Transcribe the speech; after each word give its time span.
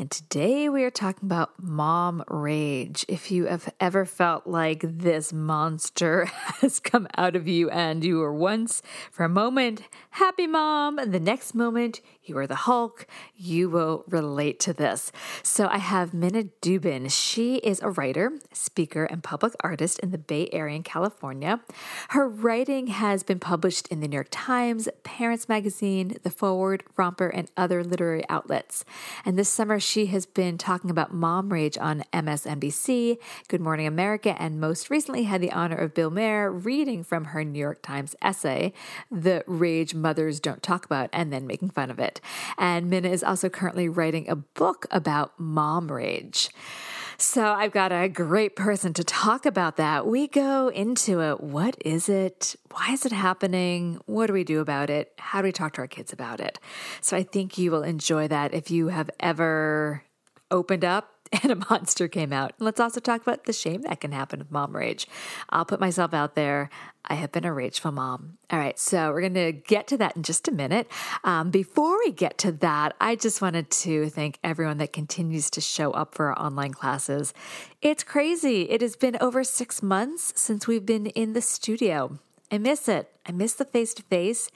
And 0.00 0.10
today 0.10 0.70
we 0.70 0.82
are 0.84 0.90
talking 0.90 1.26
about 1.26 1.62
mom 1.62 2.24
rage. 2.26 3.04
If 3.06 3.30
you 3.30 3.44
have 3.44 3.70
ever 3.78 4.06
felt 4.06 4.46
like 4.46 4.80
this 4.82 5.30
monster 5.30 6.24
has 6.62 6.80
come 6.80 7.06
out 7.18 7.36
of 7.36 7.46
you 7.46 7.68
and 7.68 8.02
you 8.02 8.16
were 8.16 8.32
once, 8.32 8.80
for 9.10 9.24
a 9.24 9.28
moment, 9.28 9.82
happy 10.12 10.46
mom, 10.46 10.98
and 10.98 11.12
the 11.12 11.20
next 11.20 11.54
moment, 11.54 12.00
you 12.30 12.38
are 12.38 12.46
the 12.46 12.54
Hulk, 12.54 13.06
you 13.36 13.68
will 13.68 14.04
relate 14.08 14.60
to 14.60 14.72
this. 14.72 15.10
So 15.42 15.66
I 15.66 15.78
have 15.78 16.14
Minna 16.14 16.44
Dubin. 16.62 17.10
She 17.10 17.56
is 17.56 17.80
a 17.82 17.90
writer, 17.90 18.38
speaker, 18.52 19.04
and 19.04 19.22
public 19.22 19.52
artist 19.60 19.98
in 19.98 20.12
the 20.12 20.18
Bay 20.18 20.48
Area 20.52 20.76
in 20.76 20.84
California. 20.84 21.60
Her 22.10 22.28
writing 22.28 22.86
has 22.86 23.24
been 23.24 23.40
published 23.40 23.88
in 23.88 24.00
the 24.00 24.06
New 24.06 24.16
York 24.16 24.28
Times, 24.30 24.88
Parents 25.02 25.48
Magazine, 25.48 26.16
The 26.22 26.30
Forward, 26.30 26.84
Romper, 26.96 27.28
and 27.28 27.50
other 27.56 27.82
literary 27.82 28.22
outlets. 28.28 28.84
And 29.24 29.36
this 29.36 29.48
summer, 29.48 29.80
she 29.80 30.06
has 30.06 30.24
been 30.24 30.56
talking 30.56 30.90
about 30.90 31.12
mom 31.12 31.52
rage 31.52 31.76
on 31.78 32.04
MSNBC, 32.12 33.18
Good 33.48 33.60
Morning 33.60 33.88
America, 33.88 34.40
and 34.40 34.60
most 34.60 34.88
recently 34.88 35.24
had 35.24 35.40
the 35.40 35.50
honor 35.50 35.76
of 35.76 35.94
Bill 35.94 36.10
Maher 36.10 36.50
reading 36.52 37.02
from 37.02 37.26
her 37.26 37.44
New 37.44 37.58
York 37.58 37.82
Times 37.82 38.14
essay, 38.22 38.72
The 39.10 39.42
Rage 39.48 39.94
Mothers 39.94 40.38
Don't 40.38 40.62
Talk 40.62 40.84
About, 40.84 41.10
and 41.12 41.32
then 41.32 41.46
making 41.46 41.70
fun 41.70 41.90
of 41.90 41.98
it. 41.98 42.19
And 42.58 42.90
Minna 42.90 43.08
is 43.08 43.22
also 43.22 43.48
currently 43.48 43.88
writing 43.88 44.28
a 44.28 44.36
book 44.36 44.86
about 44.90 45.38
mom 45.38 45.90
rage. 45.90 46.50
So 47.20 47.52
I've 47.52 47.72
got 47.72 47.92
a 47.92 48.08
great 48.08 48.56
person 48.56 48.94
to 48.94 49.04
talk 49.04 49.44
about 49.44 49.76
that. 49.76 50.06
We 50.06 50.26
go 50.26 50.68
into 50.68 51.20
it. 51.20 51.42
What 51.42 51.76
is 51.84 52.08
it? 52.08 52.56
Why 52.70 52.92
is 52.92 53.04
it 53.04 53.12
happening? 53.12 54.00
What 54.06 54.28
do 54.28 54.32
we 54.32 54.42
do 54.42 54.60
about 54.60 54.88
it? 54.88 55.12
How 55.18 55.42
do 55.42 55.46
we 55.46 55.52
talk 55.52 55.74
to 55.74 55.82
our 55.82 55.86
kids 55.86 56.14
about 56.14 56.40
it? 56.40 56.58
So 57.02 57.18
I 57.18 57.22
think 57.22 57.58
you 57.58 57.70
will 57.70 57.82
enjoy 57.82 58.26
that 58.28 58.54
if 58.54 58.70
you 58.70 58.88
have 58.88 59.10
ever 59.20 60.02
opened 60.50 60.84
up 60.84 61.19
and 61.42 61.52
a 61.52 61.56
monster 61.70 62.08
came 62.08 62.32
out. 62.32 62.52
let's 62.58 62.80
also 62.80 62.98
talk 62.98 63.22
about 63.22 63.44
the 63.44 63.52
shame 63.52 63.82
that 63.82 64.00
can 64.00 64.12
happen 64.12 64.40
with 64.40 64.50
mom 64.50 64.74
rage. 64.74 65.06
I'll 65.48 65.64
put 65.64 65.78
myself 65.78 66.12
out 66.12 66.34
there. 66.34 66.70
I 67.04 67.14
have 67.14 67.30
been 67.32 67.44
a 67.44 67.52
rageful 67.52 67.92
mom. 67.92 68.38
All 68.50 68.58
right, 68.58 68.78
so 68.78 69.10
we're 69.10 69.20
going 69.20 69.34
to 69.34 69.52
get 69.52 69.86
to 69.88 69.96
that 69.98 70.16
in 70.16 70.22
just 70.22 70.48
a 70.48 70.52
minute. 70.52 70.90
Um, 71.24 71.50
before 71.50 71.98
we 71.98 72.10
get 72.10 72.36
to 72.38 72.52
that, 72.52 72.94
I 73.00 73.14
just 73.14 73.40
wanted 73.40 73.70
to 73.70 74.10
thank 74.10 74.38
everyone 74.42 74.78
that 74.78 74.92
continues 74.92 75.50
to 75.50 75.60
show 75.60 75.92
up 75.92 76.14
for 76.14 76.26
our 76.26 76.38
online 76.38 76.72
classes. 76.72 77.32
It's 77.80 78.02
crazy. 78.02 78.62
It 78.62 78.80
has 78.80 78.96
been 78.96 79.16
over 79.20 79.44
six 79.44 79.82
months 79.82 80.32
since 80.36 80.66
we've 80.66 80.86
been 80.86 81.06
in 81.06 81.32
the 81.32 81.42
studio. 81.42 82.18
I 82.50 82.58
miss 82.58 82.88
it. 82.88 83.10
I 83.24 83.32
miss 83.32 83.54
the 83.54 83.64
face 83.64 83.94
to 83.94 84.02
face. 84.02 84.50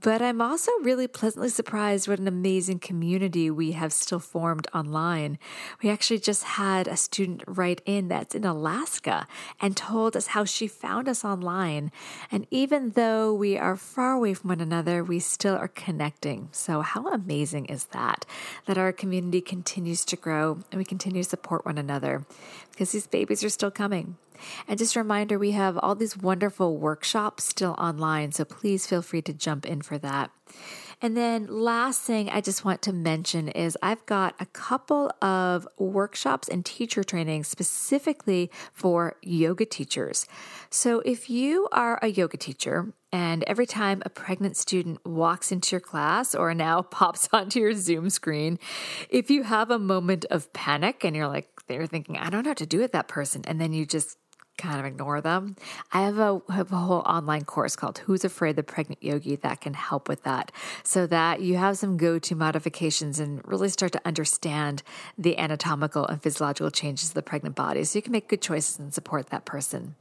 But 0.00 0.20
I'm 0.20 0.40
also 0.40 0.70
really 0.82 1.08
pleasantly 1.08 1.48
surprised 1.48 2.06
what 2.06 2.18
an 2.18 2.28
amazing 2.28 2.78
community 2.80 3.50
we 3.50 3.72
have 3.72 3.92
still 3.92 4.18
formed 4.18 4.68
online. 4.74 5.38
We 5.82 5.90
actually 5.90 6.20
just 6.20 6.44
had 6.44 6.86
a 6.86 6.96
student 6.96 7.42
write 7.46 7.80
in 7.86 8.08
that's 8.08 8.34
in 8.34 8.44
Alaska 8.44 9.26
and 9.60 9.76
told 9.76 10.16
us 10.16 10.28
how 10.28 10.44
she 10.44 10.68
found 10.68 11.08
us 11.08 11.24
online. 11.24 11.90
And 12.30 12.46
even 12.50 12.90
though 12.90 13.32
we 13.32 13.56
are 13.56 13.76
far 13.76 14.12
away 14.12 14.34
from 14.34 14.48
one 14.48 14.60
another, 14.60 15.02
we 15.02 15.18
still 15.18 15.56
are 15.56 15.68
connecting. 15.68 16.50
So, 16.52 16.82
how 16.82 17.08
amazing 17.08 17.66
is 17.66 17.86
that? 17.86 18.26
That 18.66 18.78
our 18.78 18.92
community 18.92 19.40
continues 19.40 20.04
to 20.06 20.16
grow 20.16 20.58
and 20.70 20.78
we 20.78 20.84
continue 20.84 21.22
to 21.22 21.28
support 21.28 21.64
one 21.64 21.78
another 21.78 22.26
because 22.70 22.92
these 22.92 23.06
babies 23.06 23.42
are 23.42 23.48
still 23.48 23.70
coming. 23.70 24.16
And 24.68 24.78
just 24.78 24.96
a 24.96 25.00
reminder, 25.00 25.38
we 25.38 25.52
have 25.52 25.78
all 25.78 25.94
these 25.94 26.16
wonderful 26.16 26.76
workshops 26.76 27.44
still 27.44 27.74
online, 27.78 28.32
so 28.32 28.44
please 28.44 28.86
feel 28.86 29.02
free 29.02 29.22
to 29.22 29.32
jump 29.32 29.66
in 29.66 29.82
for 29.82 29.98
that. 29.98 30.30
And 31.02 31.14
then, 31.14 31.46
last 31.46 32.00
thing 32.02 32.30
I 32.30 32.40
just 32.40 32.64
want 32.64 32.80
to 32.82 32.92
mention 32.92 33.48
is 33.48 33.76
I've 33.82 34.04
got 34.06 34.34
a 34.40 34.46
couple 34.46 35.12
of 35.20 35.68
workshops 35.76 36.48
and 36.48 36.64
teacher 36.64 37.04
training 37.04 37.44
specifically 37.44 38.50
for 38.72 39.16
yoga 39.20 39.66
teachers. 39.66 40.26
So, 40.70 41.00
if 41.00 41.28
you 41.28 41.68
are 41.70 41.98
a 42.00 42.08
yoga 42.08 42.38
teacher 42.38 42.94
and 43.12 43.44
every 43.44 43.66
time 43.66 44.02
a 44.06 44.10
pregnant 44.10 44.56
student 44.56 45.04
walks 45.06 45.52
into 45.52 45.76
your 45.76 45.80
class 45.80 46.34
or 46.34 46.54
now 46.54 46.80
pops 46.90 47.28
onto 47.30 47.60
your 47.60 47.74
Zoom 47.74 48.08
screen, 48.08 48.58
if 49.10 49.30
you 49.30 49.42
have 49.42 49.70
a 49.70 49.78
moment 49.78 50.24
of 50.30 50.50
panic 50.54 51.04
and 51.04 51.14
you're 51.14 51.28
like, 51.28 51.50
they're 51.66 51.86
thinking, 51.86 52.16
I 52.16 52.30
don't 52.30 52.44
know 52.44 52.50
what 52.50 52.58
to 52.58 52.66
do 52.66 52.78
with 52.78 52.92
that 52.92 53.08
person, 53.08 53.42
and 53.46 53.60
then 53.60 53.74
you 53.74 53.84
just 53.84 54.16
kind 54.56 54.78
of 54.78 54.86
ignore 54.86 55.20
them. 55.20 55.56
I 55.92 56.02
have 56.02 56.18
a, 56.18 56.40
have 56.50 56.72
a 56.72 56.76
whole 56.76 57.00
online 57.00 57.44
course 57.44 57.76
called 57.76 57.98
Who's 57.98 58.24
Afraid 58.24 58.56
the 58.56 58.62
Pregnant 58.62 59.02
Yogi 59.02 59.36
that 59.36 59.60
can 59.60 59.74
help 59.74 60.08
with 60.08 60.22
that 60.24 60.52
so 60.82 61.06
that 61.06 61.40
you 61.40 61.56
have 61.56 61.78
some 61.78 61.96
go 61.96 62.18
to 62.18 62.34
modifications 62.34 63.20
and 63.20 63.46
really 63.46 63.68
start 63.68 63.92
to 63.92 64.00
understand 64.04 64.82
the 65.16 65.38
anatomical 65.38 66.06
and 66.06 66.22
physiological 66.22 66.70
changes 66.70 67.10
of 67.10 67.14
the 67.14 67.22
pregnant 67.22 67.54
body 67.54 67.84
so 67.84 67.98
you 67.98 68.02
can 68.02 68.12
make 68.12 68.28
good 68.28 68.42
choices 68.42 68.78
and 68.78 68.92
support 68.92 69.28
that 69.30 69.44
person. 69.44 69.94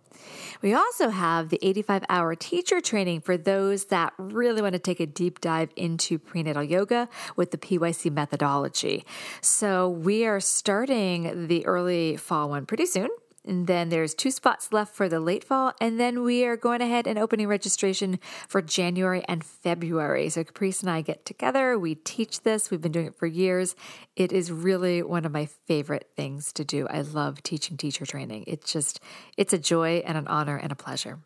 We 0.62 0.74
also 0.74 1.10
have 1.10 1.50
the 1.50 1.60
85 1.62 2.04
hour 2.10 2.36
teacher 2.36 2.82
training 2.82 3.22
for 3.22 3.38
those 3.38 3.86
that 3.86 4.14
really 4.18 4.62
want 4.62 4.74
to 4.74 4.80
take 4.80 5.00
a 5.00 5.06
deep 5.06 5.40
dive 5.40 5.70
into 5.76 6.18
prenatal 6.18 6.64
yoga 6.64 7.10
with 7.36 7.52
the 7.52 7.58
PYC 7.58 8.12
methodology. 8.12 9.06
So 9.42 9.90
we 9.90 10.26
are 10.26 10.40
starting 10.40 11.48
the 11.48 11.66
early 11.66 12.18
fall 12.18 12.50
one 12.50 12.66
pretty 12.66 12.86
soon. 12.86 13.10
And 13.46 13.68
then 13.68 13.90
there's 13.90 14.14
two 14.14 14.32
spots 14.32 14.74
left 14.74 14.96
for 14.96 15.08
the 15.08 15.20
late 15.20 15.44
fall. 15.44 15.74
And 15.80 16.00
then 16.00 16.24
we 16.24 16.46
are 16.46 16.58
going 16.58 16.82
ahead 16.82 17.08
and 17.08 17.20
opening 17.20 17.48
registration 17.48 18.20
for 18.48 18.62
January 18.62 19.24
and 19.28 19.44
February. 19.44 20.30
So 20.30 20.44
Caprice 20.44 20.82
and 20.82 20.90
I 20.90 21.02
get 21.02 21.26
together. 21.26 21.78
We 21.78 21.96
teach 21.96 22.42
this. 22.42 22.72
We've 22.72 22.82
been 22.82 22.92
doing 22.92 23.08
it 23.08 23.16
for 23.16 23.28
years. 23.28 23.76
It 24.16 24.32
is 24.32 24.52
really 24.52 25.04
one 25.04 25.26
of 25.26 25.32
my 25.32 25.46
favorite 25.46 26.10
things 26.16 26.52
to 26.54 26.64
do. 26.64 26.88
I 26.88 27.02
love 27.02 27.44
teaching 27.44 27.78
teacher 27.78 28.06
training. 28.06 28.46
It's 28.48 28.72
just, 28.72 29.00
it's 29.38 29.54
a 29.54 29.58
joy 29.58 30.04
and 30.06 30.18
an 30.18 30.28
honor 30.28 30.58
and 30.58 30.72
a 30.72 30.76
pleasure. 30.76 31.20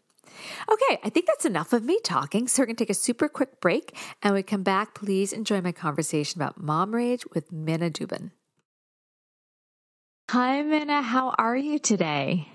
Okay, 0.72 1.00
I 1.04 1.10
think 1.10 1.26
that's 1.26 1.46
enough 1.46 1.74
of 1.74 1.84
me 1.84 2.00
talking. 2.04 2.48
So 2.48 2.62
we're 2.62 2.68
going 2.68 2.76
to 2.78 2.84
take 2.86 2.90
a 2.90 2.94
super 2.94 3.28
quick 3.28 3.60
break. 3.60 3.96
And 4.22 4.34
we 4.34 4.44
come 4.44 4.64
back, 4.64 4.94
please 4.94 5.34
enjoy 5.34 5.62
my 5.62 5.72
conversation 5.72 6.42
about 6.42 6.62
mom 6.62 6.96
rage 6.96 7.26
with 7.34 7.52
Minna 7.52 7.90
Dubin. 7.90 8.32
Hi, 10.30 10.62
Minna. 10.62 11.02
How 11.02 11.34
are 11.40 11.58
you 11.58 11.80
today? 11.80 12.48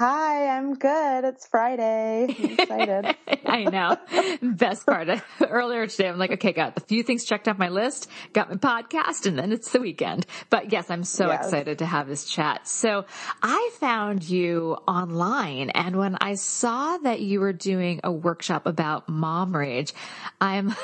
Hi, 0.00 0.56
I'm 0.56 0.76
good. 0.76 1.26
It's 1.26 1.46
Friday. 1.46 2.34
I'm 2.38 2.58
excited. 2.58 3.16
I 3.44 3.64
know. 3.64 3.98
Best 4.40 4.86
part. 4.86 5.10
Earlier 5.46 5.86
today, 5.88 6.08
I'm 6.08 6.16
like, 6.16 6.30
okay, 6.32 6.52
got 6.52 6.78
a 6.78 6.80
few 6.80 7.02
things 7.02 7.26
checked 7.26 7.48
off 7.48 7.58
my 7.58 7.68
list, 7.68 8.08
got 8.32 8.48
my 8.48 8.56
podcast, 8.56 9.26
and 9.26 9.38
then 9.38 9.52
it's 9.52 9.72
the 9.72 9.78
weekend. 9.78 10.24
But 10.48 10.72
yes, 10.72 10.90
I'm 10.90 11.04
so 11.04 11.26
yes. 11.26 11.44
excited 11.44 11.80
to 11.80 11.84
have 11.84 12.08
this 12.08 12.24
chat. 12.24 12.66
So 12.66 13.04
I 13.42 13.70
found 13.78 14.26
you 14.26 14.78
online, 14.88 15.68
and 15.68 15.96
when 15.96 16.16
I 16.18 16.36
saw 16.36 16.96
that 16.96 17.20
you 17.20 17.40
were 17.40 17.52
doing 17.52 18.00
a 18.02 18.10
workshop 18.10 18.64
about 18.64 19.06
mom 19.06 19.54
rage, 19.54 19.92
I'm, 20.40 20.74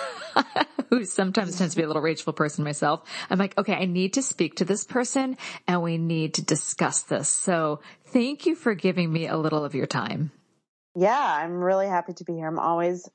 who 0.90 1.06
sometimes 1.06 1.56
tends 1.56 1.72
to 1.72 1.80
be 1.80 1.84
a 1.84 1.86
little 1.86 2.02
rageful 2.02 2.34
person 2.34 2.64
myself, 2.64 3.02
I'm 3.30 3.38
like, 3.38 3.56
okay, 3.56 3.74
I 3.74 3.86
need 3.86 4.12
to 4.14 4.22
speak 4.22 4.56
to 4.56 4.66
this 4.66 4.84
person 4.84 5.38
and 5.66 5.82
we 5.82 5.96
need 5.96 6.34
to 6.34 6.44
discuss 6.44 7.02
this. 7.04 7.30
So 7.30 7.80
Thank 8.06 8.46
you 8.46 8.54
for 8.54 8.74
giving 8.74 9.12
me 9.12 9.26
a 9.26 9.36
little 9.36 9.64
of 9.64 9.74
your 9.74 9.86
time. 9.86 10.30
Yeah, 10.94 11.18
I'm 11.18 11.60
really 11.60 11.86
happy 11.86 12.14
to 12.14 12.24
be 12.24 12.34
here. 12.34 12.48
I'm 12.48 12.58
always 12.58 13.08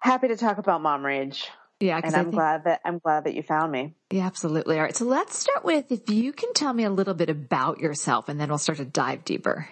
happy 0.00 0.28
to 0.28 0.36
talk 0.36 0.58
about 0.58 0.80
mom 0.80 1.04
rage. 1.04 1.48
Yeah, 1.80 2.00
and 2.02 2.14
I'm 2.14 2.24
think, 2.24 2.34
glad 2.34 2.64
that 2.64 2.80
I'm 2.84 2.98
glad 2.98 3.24
that 3.24 3.34
you 3.34 3.42
found 3.42 3.72
me. 3.72 3.94
Yeah, 4.10 4.26
absolutely. 4.26 4.76
All 4.76 4.82
right, 4.82 4.94
so 4.94 5.04
let's 5.04 5.36
start 5.36 5.64
with 5.64 5.90
if 5.90 6.08
you 6.08 6.32
can 6.32 6.52
tell 6.52 6.72
me 6.72 6.84
a 6.84 6.90
little 6.90 7.14
bit 7.14 7.30
about 7.30 7.80
yourself, 7.80 8.28
and 8.28 8.40
then 8.40 8.48
we'll 8.48 8.58
start 8.58 8.78
to 8.78 8.84
dive 8.84 9.24
deeper. 9.24 9.68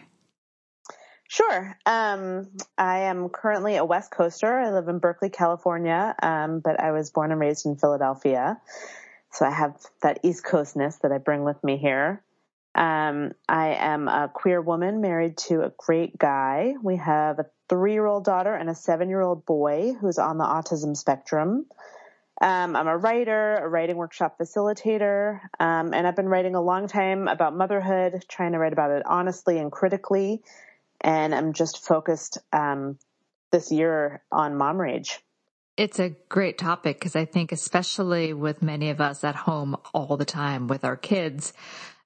Sure. 1.28 1.78
Um, 1.86 2.50
I 2.76 3.04
am 3.04 3.30
currently 3.30 3.76
a 3.76 3.84
West 3.84 4.10
Coaster. 4.10 4.58
I 4.58 4.70
live 4.70 4.88
in 4.88 4.98
Berkeley, 4.98 5.30
California, 5.30 6.14
um, 6.22 6.60
but 6.60 6.78
I 6.78 6.90
was 6.90 7.10
born 7.10 7.30
and 7.30 7.40
raised 7.40 7.64
in 7.64 7.76
Philadelphia. 7.76 8.60
So 9.30 9.46
I 9.46 9.50
have 9.50 9.76
that 10.02 10.18
East 10.22 10.44
Coastness 10.44 10.96
that 11.02 11.12
I 11.12 11.16
bring 11.16 11.42
with 11.44 11.62
me 11.64 11.78
here. 11.78 12.22
Um, 12.74 13.32
I 13.48 13.74
am 13.74 14.08
a 14.08 14.30
queer 14.32 14.60
woman 14.60 15.00
married 15.00 15.36
to 15.48 15.62
a 15.62 15.72
great 15.76 16.16
guy. 16.16 16.74
We 16.82 16.96
have 16.96 17.38
a 17.38 17.46
three 17.68 17.92
year 17.92 18.06
old 18.06 18.24
daughter 18.24 18.54
and 18.54 18.70
a 18.70 18.74
seven 18.74 19.08
year 19.08 19.20
old 19.20 19.44
boy 19.44 19.94
who's 20.00 20.18
on 20.18 20.38
the 20.38 20.44
autism 20.44 20.96
spectrum. 20.96 21.66
Um, 22.40 22.74
I'm 22.74 22.88
a 22.88 22.96
writer, 22.96 23.56
a 23.56 23.68
writing 23.68 23.96
workshop 23.96 24.38
facilitator, 24.38 25.40
um, 25.60 25.94
and 25.94 26.06
I've 26.06 26.16
been 26.16 26.28
writing 26.28 26.54
a 26.54 26.62
long 26.62 26.88
time 26.88 27.28
about 27.28 27.54
motherhood, 27.54 28.24
trying 28.28 28.52
to 28.52 28.58
write 28.58 28.72
about 28.72 28.90
it 28.90 29.04
honestly 29.06 29.58
and 29.58 29.70
critically. 29.70 30.42
And 31.00 31.34
I'm 31.34 31.52
just 31.52 31.84
focused 31.84 32.38
um, 32.52 32.98
this 33.52 33.70
year 33.70 34.22
on 34.32 34.56
mom 34.56 34.80
rage. 34.80 35.20
It's 35.76 35.98
a 35.98 36.10
great 36.28 36.58
topic 36.58 36.98
because 36.98 37.16
I 37.16 37.24
think, 37.24 37.52
especially 37.52 38.34
with 38.34 38.60
many 38.60 38.90
of 38.90 39.00
us 39.00 39.24
at 39.24 39.34
home 39.34 39.76
all 39.94 40.16
the 40.16 40.24
time 40.24 40.68
with 40.68 40.84
our 40.84 40.96
kids, 40.96 41.52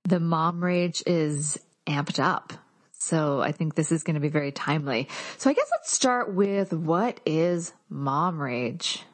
the 0.07 0.21
mom 0.21 0.63
rage 0.63 1.03
is 1.07 1.59
amped 1.87 2.19
up. 2.19 2.53
So 2.93 3.41
I 3.41 3.53
think 3.53 3.75
this 3.75 3.93
is 3.93 4.03
going 4.03 4.15
to 4.15 4.21
be 4.21 4.29
very 4.29 4.53
timely. 4.53 5.09
So 5.39 5.51
I 5.51 5.53
guess 5.53 5.69
let's 5.71 5.93
start 5.93 6.35
with 6.35 6.73
what 6.73 7.21
is 7.27 7.73
mom 7.89 8.41
rage? 8.41 9.05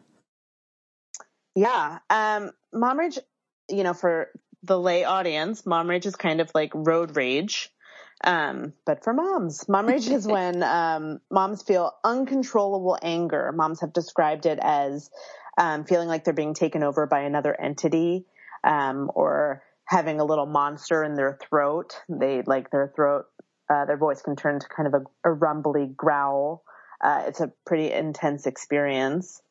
Yeah. 1.55 1.99
Um, 2.09 2.53
mom 2.73 2.99
rage, 2.99 3.19
you 3.69 3.83
know, 3.83 3.93
for 3.93 4.31
the 4.62 4.79
lay 4.79 5.05
audience, 5.05 5.67
mom 5.67 5.91
rage 5.91 6.06
is 6.06 6.17
kind 6.17 6.41
of 6.41 6.50
like 6.55 6.71
road 6.75 7.17
rage. 7.17 7.71
Um, 8.25 8.73
but 8.87 9.03
for 9.03 9.12
moms, 9.12 9.69
mom 9.69 9.87
rage 9.87 10.09
is 10.09 10.27
when 10.29 10.62
um, 10.62 11.21
moms 11.31 11.62
feel 11.62 11.93
uncontrollable 12.05 12.99
anger. 13.03 13.53
Moms 13.53 13.81
have 13.81 13.93
described 13.93 14.47
it 14.47 14.59
as 14.62 15.11
um, 15.59 15.85
feeling 15.85 16.09
like 16.09 16.25
they're 16.25 16.33
being 16.33 16.55
taken 16.55 16.83
over 16.83 17.06
by 17.06 17.21
another 17.23 17.59
entity 17.59 18.25
um, 18.65 19.11
or 19.15 19.62
having 19.87 20.20
a 20.20 20.25
little 20.25 20.46
monster 20.46 21.02
in 21.05 21.14
their 21.14 21.38
throat. 21.49 22.00
They 22.08 22.43
like 22.43 22.70
their 22.70 22.93
throat, 22.94 23.26
uh, 23.69 23.84
their 23.84 23.96
voice 23.96 24.23
can 24.23 24.37
turn 24.37 24.61
to 24.61 24.67
kind 24.69 24.87
of 24.87 24.94
a, 24.94 25.31
a 25.31 25.32
rumbly 25.32 25.87
growl. 25.87 26.64
Uh, 27.02 27.25
it's 27.26 27.40
a 27.40 27.52
pretty 27.67 27.90
intense 27.90 28.46
experience 28.46 29.43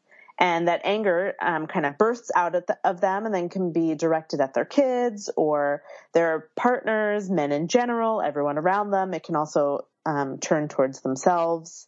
and 0.42 0.68
that 0.68 0.82
anger 0.84 1.36
um, 1.40 1.68
kind 1.68 1.86
of 1.86 2.00
bursts 2.00 2.32
out 2.36 2.54
the, 2.54 2.78
of, 2.84 3.00
them 3.00 3.28
and 3.28 3.34
then 3.34 3.48
can 3.48 3.72
be 3.72 3.94
directed 3.94 4.42
at 4.42 4.56
their 4.56 4.66
kids 4.66 5.30
or 5.38 5.84
their 6.14 6.50
partners, 6.56 7.30
men 7.30 7.52
in 7.52 7.68
general, 7.68 8.24
everyone 8.24 8.58
around 8.58 8.90
them. 8.90 9.14
It 9.14 9.24
can 9.24 9.36
also 9.36 9.86
um, 10.04 10.40
turn 10.40 10.68
towards 10.68 11.02
themselves. 11.02 11.88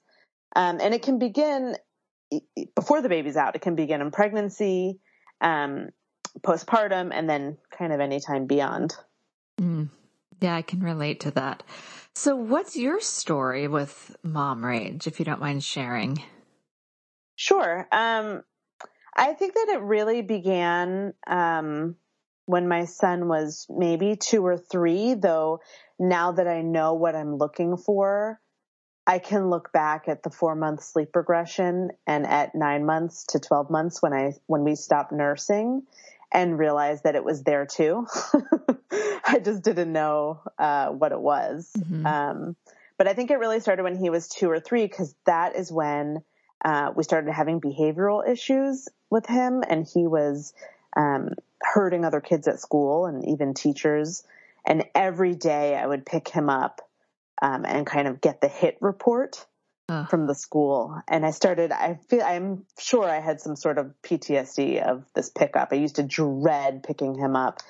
Um, 0.55 0.79
and 0.81 0.93
it 0.93 1.01
can 1.01 1.17
begin 1.17 1.75
before 2.75 3.01
the 3.01 3.09
baby's 3.09 3.37
out. 3.37 3.55
It 3.55 3.61
can 3.61 3.75
begin 3.75 4.01
in 4.01 4.11
pregnancy, 4.11 4.99
um, 5.41 5.89
postpartum, 6.41 7.12
and 7.13 7.30
then 7.30 7.57
kind 7.77 7.94
of 7.94 8.00
anytime 8.00 8.45
beyond. 8.47 8.95
Mm. 9.59 9.89
Yeah, 10.41 10.56
I 10.56 10.62
can 10.62 10.81
relate 10.81 11.21
to 11.21 11.31
that. 11.31 11.63
So, 12.15 12.35
what's 12.35 12.75
your 12.75 13.00
story 13.00 13.68
with 13.68 14.15
mom 14.24 14.63
rage, 14.63 15.07
if 15.07 15.19
you 15.19 15.25
don't 15.25 15.39
mind 15.39 15.63
sharing? 15.63 16.21
Sure. 17.35 17.88
Um, 17.91 18.44
I 19.15 19.33
think 19.33 19.53
that 19.53 19.69
it 19.69 19.81
really 19.81 20.21
began 20.21 21.13
um, 21.27 21.95
when 22.45 22.68
my 22.68 22.86
son 22.86 23.27
was 23.27 23.65
maybe 23.69 24.15
two 24.15 24.45
or 24.45 24.57
three, 24.57 25.13
though 25.13 25.59
now 26.00 26.33
that 26.33 26.47
I 26.47 26.62
know 26.62 26.94
what 26.94 27.15
I'm 27.15 27.38
looking 27.38 27.77
for, 27.77 28.39
I 29.06 29.19
can 29.19 29.50
look 29.50 29.71
back 29.71 30.07
at 30.07 30.24
the 30.24 30.29
four 30.29 30.56
month 30.56 30.83
sleep 30.83 31.15
regression 31.15 31.89
and 32.07 32.25
at 32.25 32.56
nine 32.56 32.86
months 32.86 33.25
to 33.29 33.39
12 33.39 33.69
months 33.69 34.01
when 34.01 34.13
I, 34.13 34.33
when 34.47 34.63
we 34.63 34.75
stopped 34.75 35.12
nursing 35.12 35.83
and 36.33 36.57
realized 36.57 37.03
that 37.03 37.15
it 37.15 37.24
was 37.24 37.44
there 37.44 37.65
too. 37.65 38.07
I 39.25 39.39
just 39.39 39.63
didn't 39.63 39.94
know, 39.94 40.41
uh, 40.57 40.89
what 40.89 41.12
it 41.12 41.19
was. 41.19 41.71
Mm-hmm. 41.77 42.06
Um, 42.06 42.56
but 42.97 43.07
I 43.07 43.13
think 43.13 43.31
it 43.31 43.38
really 43.38 43.59
started 43.59 43.83
when 43.83 43.97
he 43.97 44.09
was 44.09 44.27
two 44.27 44.50
or 44.50 44.59
three 44.59 44.85
because 44.85 45.15
that 45.25 45.56
is 45.56 45.71
when 45.71 46.24
uh, 46.63 46.91
we 46.95 47.03
started 47.03 47.31
having 47.31 47.62
behavioral 47.62 48.27
issues 48.27 48.88
with 49.09 49.25
him, 49.25 49.63
and 49.68 49.85
he 49.85 50.07
was 50.07 50.53
um, 50.95 51.30
hurting 51.62 52.06
other 52.06 52.21
kids 52.21 52.47
at 52.47 52.59
school 52.59 53.06
and 53.06 53.27
even 53.27 53.53
teachers. 53.53 54.24
And 54.65 54.86
every 54.95 55.36
day 55.36 55.75
I 55.75 55.86
would 55.86 56.06
pick 56.06 56.29
him 56.29 56.50
up 56.50 56.81
um, 57.41 57.65
and 57.65 57.86
kind 57.86 58.07
of 58.07 58.21
get 58.21 58.41
the 58.41 58.47
hit 58.47 58.77
report 58.79 59.45
uh. 59.89 60.06
from 60.06 60.27
the 60.27 60.35
school. 60.35 61.01
And 61.07 61.25
I 61.25 61.31
started, 61.31 61.71
I 61.71 62.00
feel, 62.09 62.24
I'm 62.24 62.65
sure 62.80 63.06
I 63.09 63.19
had 63.19 63.41
some 63.41 63.56
sort 63.56 63.77
of 63.77 63.94
PTSD 64.03 64.81
of 64.81 65.06
this 65.13 65.30
pickup. 65.30 65.69
I 65.71 65.75
used 65.75 65.95
to 65.95 66.03
dread 66.03 66.83
picking 66.83 67.15
him 67.15 67.35
up. 67.35 67.62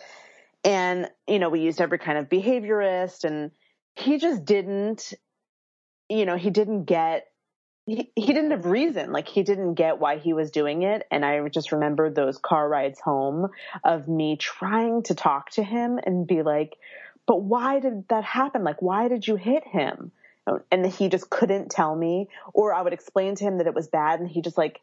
And, 0.63 1.09
you 1.27 1.39
know, 1.39 1.49
we 1.49 1.61
used 1.61 1.81
every 1.81 1.99
kind 1.99 2.17
of 2.17 2.29
behaviorist 2.29 3.23
and 3.25 3.51
he 3.95 4.17
just 4.17 4.45
didn't, 4.45 5.13
you 6.09 6.25
know, 6.25 6.37
he 6.37 6.49
didn't 6.49 6.85
get 6.85 7.27
he, 7.85 8.09
he 8.15 8.27
didn't 8.27 8.51
have 8.51 8.65
reason. 8.65 9.11
Like 9.11 9.27
he 9.27 9.43
didn't 9.43 9.73
get 9.73 9.99
why 9.99 10.17
he 10.17 10.33
was 10.33 10.51
doing 10.51 10.83
it. 10.83 11.05
And 11.11 11.25
I 11.25 11.45
just 11.49 11.73
remember 11.73 12.09
those 12.09 12.37
car 12.37 12.67
rides 12.67 12.99
home 12.99 13.49
of 13.83 14.07
me 14.07 14.37
trying 14.37 15.03
to 15.03 15.15
talk 15.15 15.49
to 15.51 15.63
him 15.63 15.99
and 16.05 16.25
be 16.25 16.43
like, 16.43 16.77
but 17.25 17.41
why 17.41 17.79
did 17.79 18.07
that 18.09 18.23
happen? 18.23 18.63
Like, 18.63 18.81
why 18.81 19.07
did 19.07 19.27
you 19.27 19.35
hit 19.35 19.65
him? 19.67 20.11
And 20.71 20.85
he 20.85 21.09
just 21.09 21.29
couldn't 21.29 21.71
tell 21.71 21.95
me. 21.95 22.29
Or 22.53 22.73
I 22.73 22.81
would 22.81 22.93
explain 22.93 23.35
to 23.35 23.43
him 23.43 23.59
that 23.59 23.67
it 23.67 23.73
was 23.73 23.87
bad 23.87 24.19
and 24.19 24.29
he 24.29 24.41
just 24.41 24.57
like, 24.57 24.81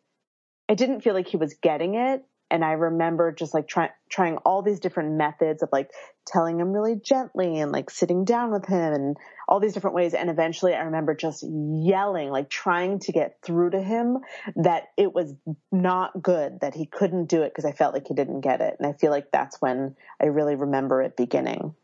I 0.69 0.75
didn't 0.75 1.03
feel 1.03 1.15
like 1.15 1.29
he 1.29 1.37
was 1.37 1.55
getting 1.55 1.95
it 1.95 2.25
and 2.51 2.65
I 2.65 2.73
remember 2.73 3.33
just 3.33 3.55
like 3.55 3.69
trying 3.69 3.91
trying 4.09 4.37
all 4.39 4.63
these 4.63 4.81
different 4.81 5.13
methods 5.13 5.63
of 5.63 5.69
like 5.73 5.91
telling 6.27 6.59
him 6.59 6.73
really 6.73 6.97
gently 6.97 7.61
and 7.61 7.71
like 7.71 7.91
sitting 7.91 8.25
down 8.25 8.51
with 8.51 8.67
him 8.67 8.93
and 8.93 9.17
all 9.49 9.61
these 9.61 9.73
different 9.73 9.95
ways. 9.95 10.15
And 10.15 10.29
eventually 10.29 10.75
I 10.75 10.83
remember 10.83 11.15
just 11.15 11.45
yelling, 11.49 12.31
like 12.31 12.51
trying 12.51 12.99
to 13.01 13.13
get 13.13 13.39
through 13.43 13.71
to 13.71 13.81
him 13.81 14.19
that 14.57 14.89
it 14.97 15.15
was 15.15 15.33
not 15.71 16.21
good, 16.21 16.61
that 16.61 16.75
he 16.75 16.87
couldn't 16.87 17.27
do 17.27 17.43
it 17.43 17.51
because 17.51 17.65
I 17.65 17.73
felt 17.73 17.95
like 17.95 18.09
he 18.09 18.15
didn't 18.15 18.41
get 18.41 18.61
it. 18.61 18.77
And 18.79 18.87
I 18.87 18.95
feel 18.95 19.11
like 19.11 19.31
that's 19.31 19.61
when 19.61 19.95
I 20.21 20.27
really 20.27 20.57
remember 20.57 21.03
it 21.03 21.17
beginning. 21.17 21.75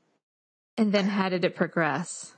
And 0.77 0.93
then 0.93 1.07
how 1.07 1.29
did 1.29 1.45
it 1.45 1.55
progress? 1.55 2.36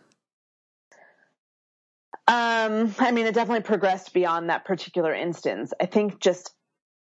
Um, 2.28 2.94
I 2.98 3.10
mean, 3.10 3.26
it 3.26 3.34
definitely 3.34 3.64
progressed 3.64 4.12
beyond 4.12 4.50
that 4.50 4.64
particular 4.64 5.12
instance. 5.14 5.72
I 5.80 5.86
think 5.86 6.20
just 6.20 6.54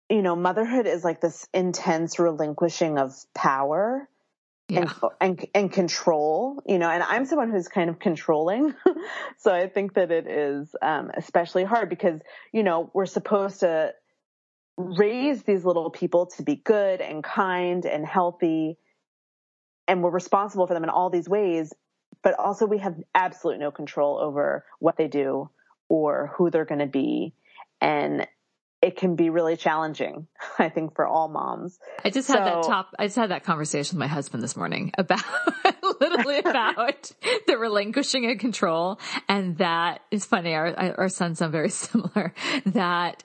you 0.10 0.24
know, 0.24 0.36
motherhood 0.36 0.88
is 0.88 1.04
like 1.04 1.22
this 1.22 1.48
intense 1.54 2.18
relinquishing 2.18 2.98
of 2.98 3.13
power 3.36 4.10
yeah. 4.68 4.80
and, 4.82 5.12
and, 5.22 5.48
and 5.54 5.72
control, 5.72 6.62
you 6.66 6.80
know, 6.80 6.89
and 6.89 7.04
I'm 7.04 7.25
someone 7.25 7.51
who's 7.51 7.68
kind 7.68 7.89
of 7.89 8.00
controlling. 8.00 8.74
so 9.38 9.54
I 9.54 9.68
think 9.68 9.94
that 9.94 10.12
it 10.12 10.28
is, 10.28 10.75
um, 10.82 11.12
especially 11.16 11.63
hard 11.63 11.89
because, 11.89 12.20
you 12.51 12.63
know, 12.63 12.89
we're 12.94 13.06
supposed 13.06 13.60
to 13.60 13.94
raise 14.78 15.44
these 15.44 15.63
little 15.63 15.92
people 15.92 16.28
to 16.38 16.44
be 16.44 16.56
good 16.56 17.01
and 17.01 17.24
kind 17.24 17.86
and 17.86 18.06
healthy. 18.06 18.78
And 19.88 20.04
we're 20.04 20.12
responsible 20.12 20.66
for 20.66 20.74
them 20.74 20.84
in 20.84 20.89
all 20.89 21.12
these 21.12 21.30
ways, 21.30 21.72
but 22.24 22.38
also 22.38 22.66
we 22.66 22.80
have 22.80 22.96
absolute 23.16 23.60
no 23.60 23.72
control 23.72 24.18
over 24.18 24.66
what 24.80 24.98
they 24.98 25.08
do 25.08 25.50
or 25.88 26.34
who 26.38 26.50
they're 26.50 26.66
going 26.66 26.80
to 26.80 26.88
be. 26.88 27.34
And 27.82 28.28
it 28.82 28.96
can 28.96 29.16
be 29.16 29.30
really 29.30 29.58
challenging, 29.58 30.28
I 30.60 30.70
think, 30.70 30.96
for 30.96 31.06
all 31.06 31.28
moms. 31.28 31.80
I 32.04 32.10
just 32.10 32.28
so, 32.28 32.34
had 32.34 32.46
that 32.46 32.64
top, 32.64 32.96
I 32.98 33.08
just 33.08 33.18
had 33.18 33.32
that 33.32 33.44
conversation 33.44 33.98
with 33.98 34.00
my 34.00 34.08
husband 34.08 34.42
this 34.42 34.56
morning 34.56 34.92
about, 34.98 35.24
literally 36.00 36.40
about 36.40 37.12
the 37.48 37.58
relinquishing 37.58 38.30
of 38.32 38.38
control. 38.38 39.00
And 39.28 39.58
that 39.58 40.02
is 40.12 40.26
funny. 40.26 40.54
Our, 40.54 40.96
our 40.98 41.10
sons 41.10 41.40
sound 41.40 41.52
very 41.52 41.70
similar 41.70 42.34
that 42.68 43.24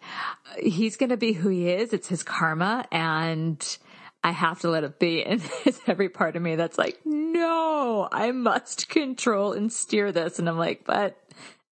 he's 0.59 0.97
going 0.97 1.11
to 1.11 1.17
be 1.17 1.33
who 1.33 1.49
he 1.51 1.71
is. 1.71 1.93
It's 1.93 2.09
his 2.09 2.23
karma 2.23 2.87
and 2.91 3.79
I 4.25 4.31
have 4.31 4.61
to 4.61 4.71
let 4.71 4.85
it 4.85 4.99
be. 4.99 5.23
And 5.35 5.43
it's 5.66 5.81
every 5.87 6.09
part 6.09 6.35
of 6.35 6.43
me 6.43 6.57
that's 6.57 6.78
like, 6.78 6.99
no, 7.04 8.09
I 8.11 8.33
must 8.33 8.88
control 8.88 9.52
and 9.52 9.73
steer 9.73 10.11
this. 10.11 10.38
And 10.38 10.49
I'm 10.49 10.59
like, 10.59 10.85
but 10.85 11.16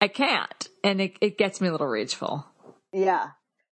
I 0.01 0.07
can't. 0.07 0.67
And 0.83 0.99
it, 0.99 1.17
it 1.21 1.37
gets 1.37 1.61
me 1.61 1.67
a 1.67 1.71
little 1.71 1.87
rageful. 1.87 2.45
Yeah. 2.91 3.27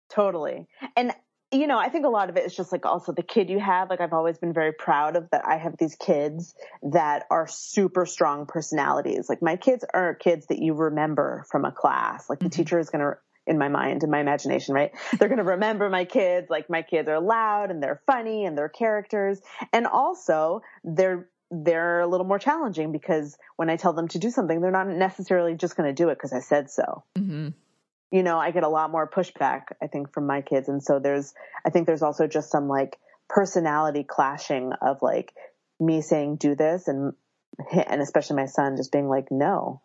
Totally. 0.10 0.68
And 0.96 1.14
you 1.52 1.68
know, 1.68 1.78
I 1.78 1.90
think 1.90 2.06
a 2.06 2.10
lot 2.10 2.30
of 2.32 2.38
it 2.38 2.46
is 2.46 2.56
just 2.56 2.72
like 2.72 2.86
also 2.86 3.12
the 3.12 3.22
kid 3.22 3.50
you 3.50 3.60
have. 3.60 3.90
Like 3.92 4.02
I've 4.02 4.14
always 4.14 4.40
been 4.40 4.54
very 4.54 4.74
proud 4.74 5.16
of 5.16 5.30
that 5.30 5.46
I 5.46 5.58
have 5.58 5.78
these 5.78 5.96
kids 5.96 6.56
that 6.82 7.26
are 7.30 7.48
super 7.48 8.08
strong 8.08 8.48
personalities. 8.48 9.30
Like 9.30 9.44
my 9.44 9.56
kids 9.56 9.86
are 9.94 10.16
kids 10.16 10.48
that 10.48 10.60
you 10.60 10.74
remember 10.74 11.46
from 11.52 11.64
a 11.64 11.72
class. 11.72 12.28
Like 12.28 12.40
the 12.40 12.46
mm-hmm. 12.46 12.64
teacher 12.64 12.80
is 12.80 12.90
going 12.90 13.02
to 13.02 13.18
in 13.46 13.58
my 13.58 13.68
mind, 13.68 14.04
in 14.04 14.10
my 14.10 14.20
imagination, 14.20 14.74
right? 14.74 14.92
They're 15.20 15.30
going 15.30 15.38
to 15.38 15.44
remember 15.44 15.90
my 15.90 16.06
kids. 16.06 16.50
Like 16.50 16.70
my 16.70 16.82
kids 16.82 17.08
are 17.10 17.20
loud 17.20 17.72
and 17.72 17.82
they're 17.82 18.02
funny 18.06 18.46
and 18.46 18.58
they're 18.58 18.70
characters. 18.70 19.42
And 19.72 19.86
also 19.86 20.62
they're, 20.84 21.28
they're 21.52 22.02
a 22.02 22.08
little 22.08 22.26
more 22.26 22.40
challenging 22.40 22.92
because 22.92 23.38
when 23.58 23.70
I 23.70 23.76
tell 23.76 23.94
them 23.94 24.08
to 24.10 24.20
do 24.20 24.30
something, 24.30 24.62
they're 24.62 24.72
not 24.72 24.88
necessarily 24.88 25.56
just 25.56 25.76
going 25.76 25.90
to 25.90 25.94
do 25.94 26.10
it 26.10 26.16
because 26.16 26.34
I 26.34 26.40
said 26.40 26.72
so. 26.72 27.04
Mm-hmm. 27.16 27.50
You 28.12 28.24
know, 28.24 28.38
I 28.38 28.52
get 28.52 28.64
a 28.64 28.70
lot 28.70 28.92
more 28.92 29.10
pushback, 29.10 29.64
I 29.82 29.88
think, 29.88 30.14
from 30.14 30.28
my 30.28 30.42
kids. 30.42 30.70
And 30.70 30.82
so 30.82 31.00
there's, 31.00 31.34
I 31.66 31.70
think 31.70 31.88
there's 31.88 32.04
also 32.04 32.28
just 32.28 32.52
some 32.52 32.68
like 32.68 32.98
personality 33.28 34.04
clashing 34.04 34.72
of 34.82 35.02
like 35.02 35.34
me 35.80 36.02
saying 36.02 36.38
do 36.38 36.56
this 36.56 36.88
and, 36.88 37.14
and 37.74 38.02
especially 38.02 38.36
my 38.36 38.46
son 38.46 38.78
just 38.78 38.92
being 38.92 39.10
like, 39.10 39.32
no, 39.32 39.82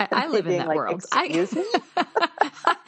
I, 0.00 0.08
I 0.10 0.26
live 0.28 0.46
in 0.46 0.56
that 0.58 0.68
like, 0.68 0.76
world. 0.76 1.04
I, 1.12 1.46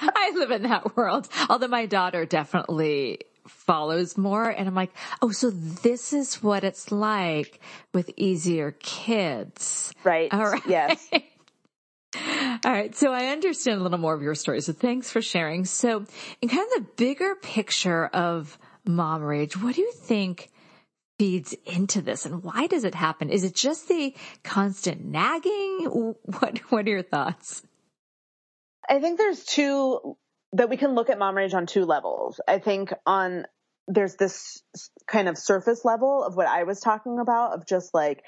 I 0.01 0.33
live 0.35 0.51
in 0.51 0.63
that 0.63 0.97
world. 0.97 1.29
Although 1.51 1.69
my 1.69 1.87
daughter 1.87 2.25
definitely 2.25 3.21
follows 3.47 4.17
more 4.17 4.49
and 4.49 4.69
I'm 4.69 4.75
like, 4.75 4.93
oh, 5.21 5.31
so 5.31 5.51
this 5.51 6.13
is 6.13 6.43
what 6.43 6.65
it's 6.65 6.91
like 6.91 7.61
with 7.93 8.11
easier 8.17 8.73
kids. 8.81 9.93
Right. 10.05 10.33
All 10.33 10.45
right. 10.45 10.63
Yes. 10.67 11.11
All 12.15 12.73
right. 12.73 12.95
So 12.95 13.13
I 13.13 13.27
understand 13.27 13.81
a 13.81 13.83
little 13.83 13.99
more 13.99 14.15
of 14.15 14.23
your 14.23 14.35
story. 14.35 14.61
So 14.61 14.73
thanks 14.73 15.11
for 15.11 15.21
sharing. 15.21 15.65
So 15.65 16.07
in 16.41 16.49
kind 16.49 16.67
of 16.77 16.85
the 16.85 16.89
bigger 16.97 17.35
picture 17.35 18.07
of 18.07 18.59
mom 18.85 19.23
rage, 19.23 19.61
what 19.61 19.75
do 19.75 19.83
you 19.83 19.93
think 19.93 20.51
feeds 21.23 21.55
into 21.67 22.03
this 22.03 22.27
and 22.27 22.43
why 22.43 22.67
does 22.67 22.83
it 22.83 22.97
happen? 22.97 23.31
Is 23.31 23.45
it 23.45 23.55
just 23.55 23.87
the 23.87 24.13
constant 24.43 25.05
nagging? 25.05 26.17
What, 26.25 26.59
what 26.71 26.87
are 26.89 26.91
your 26.91 27.05
thoughts? 27.05 27.63
I 28.89 28.99
think 28.99 29.19
there's 29.19 29.45
two 29.45 30.17
that 30.55 30.69
we 30.69 30.77
can 30.77 30.97
look 30.97 31.11
at 31.11 31.21
mom 31.21 31.37
rage 31.37 31.55
on 31.55 31.67
two 31.67 31.85
levels. 31.85 32.41
I 32.49 32.59
think 32.59 32.93
on 33.07 33.45
there's 33.87 34.17
this 34.17 34.65
kind 35.07 35.29
of 35.29 35.39
surface 35.39 35.85
level 35.85 36.25
of 36.25 36.35
what 36.35 36.49
I 36.49 36.65
was 36.65 36.81
talking 36.81 37.21
about 37.21 37.53
of 37.53 37.69
just 37.69 37.95
like 37.95 38.25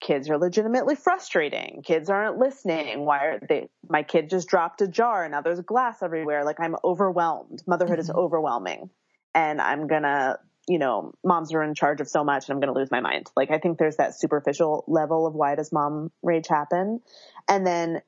kids 0.00 0.30
are 0.30 0.38
legitimately 0.38 0.94
frustrating. 0.94 1.82
Kids 1.84 2.08
aren't 2.10 2.38
listening. 2.38 3.04
Why 3.04 3.24
are 3.24 3.40
they? 3.40 3.68
My 3.88 4.04
kid 4.04 4.30
just 4.30 4.46
dropped 4.46 4.82
a 4.82 4.86
jar 4.86 5.24
and 5.24 5.32
now 5.32 5.40
there's 5.40 5.60
glass 5.62 6.00
everywhere. 6.00 6.44
Like 6.44 6.60
I'm 6.60 6.76
overwhelmed. 6.84 7.64
Motherhood 7.66 7.98
mm-hmm. 7.98 8.02
is 8.02 8.10
overwhelming 8.10 8.90
and 9.34 9.60
I'm 9.60 9.88
gonna 9.88 10.38
you 10.68 10.78
know, 10.78 11.12
moms 11.22 11.52
are 11.52 11.62
in 11.62 11.74
charge 11.74 12.00
of 12.00 12.08
so 12.08 12.24
much 12.24 12.48
and 12.48 12.54
I'm 12.54 12.60
going 12.60 12.72
to 12.72 12.78
lose 12.78 12.90
my 12.90 13.00
mind. 13.00 13.30
Like, 13.36 13.50
I 13.50 13.58
think 13.58 13.78
there's 13.78 13.96
that 13.96 14.18
superficial 14.18 14.84
level 14.88 15.26
of 15.26 15.34
why 15.34 15.54
does 15.54 15.72
mom 15.72 16.10
rage 16.22 16.48
happen? 16.48 17.00
And 17.48 17.66
then 17.66 18.00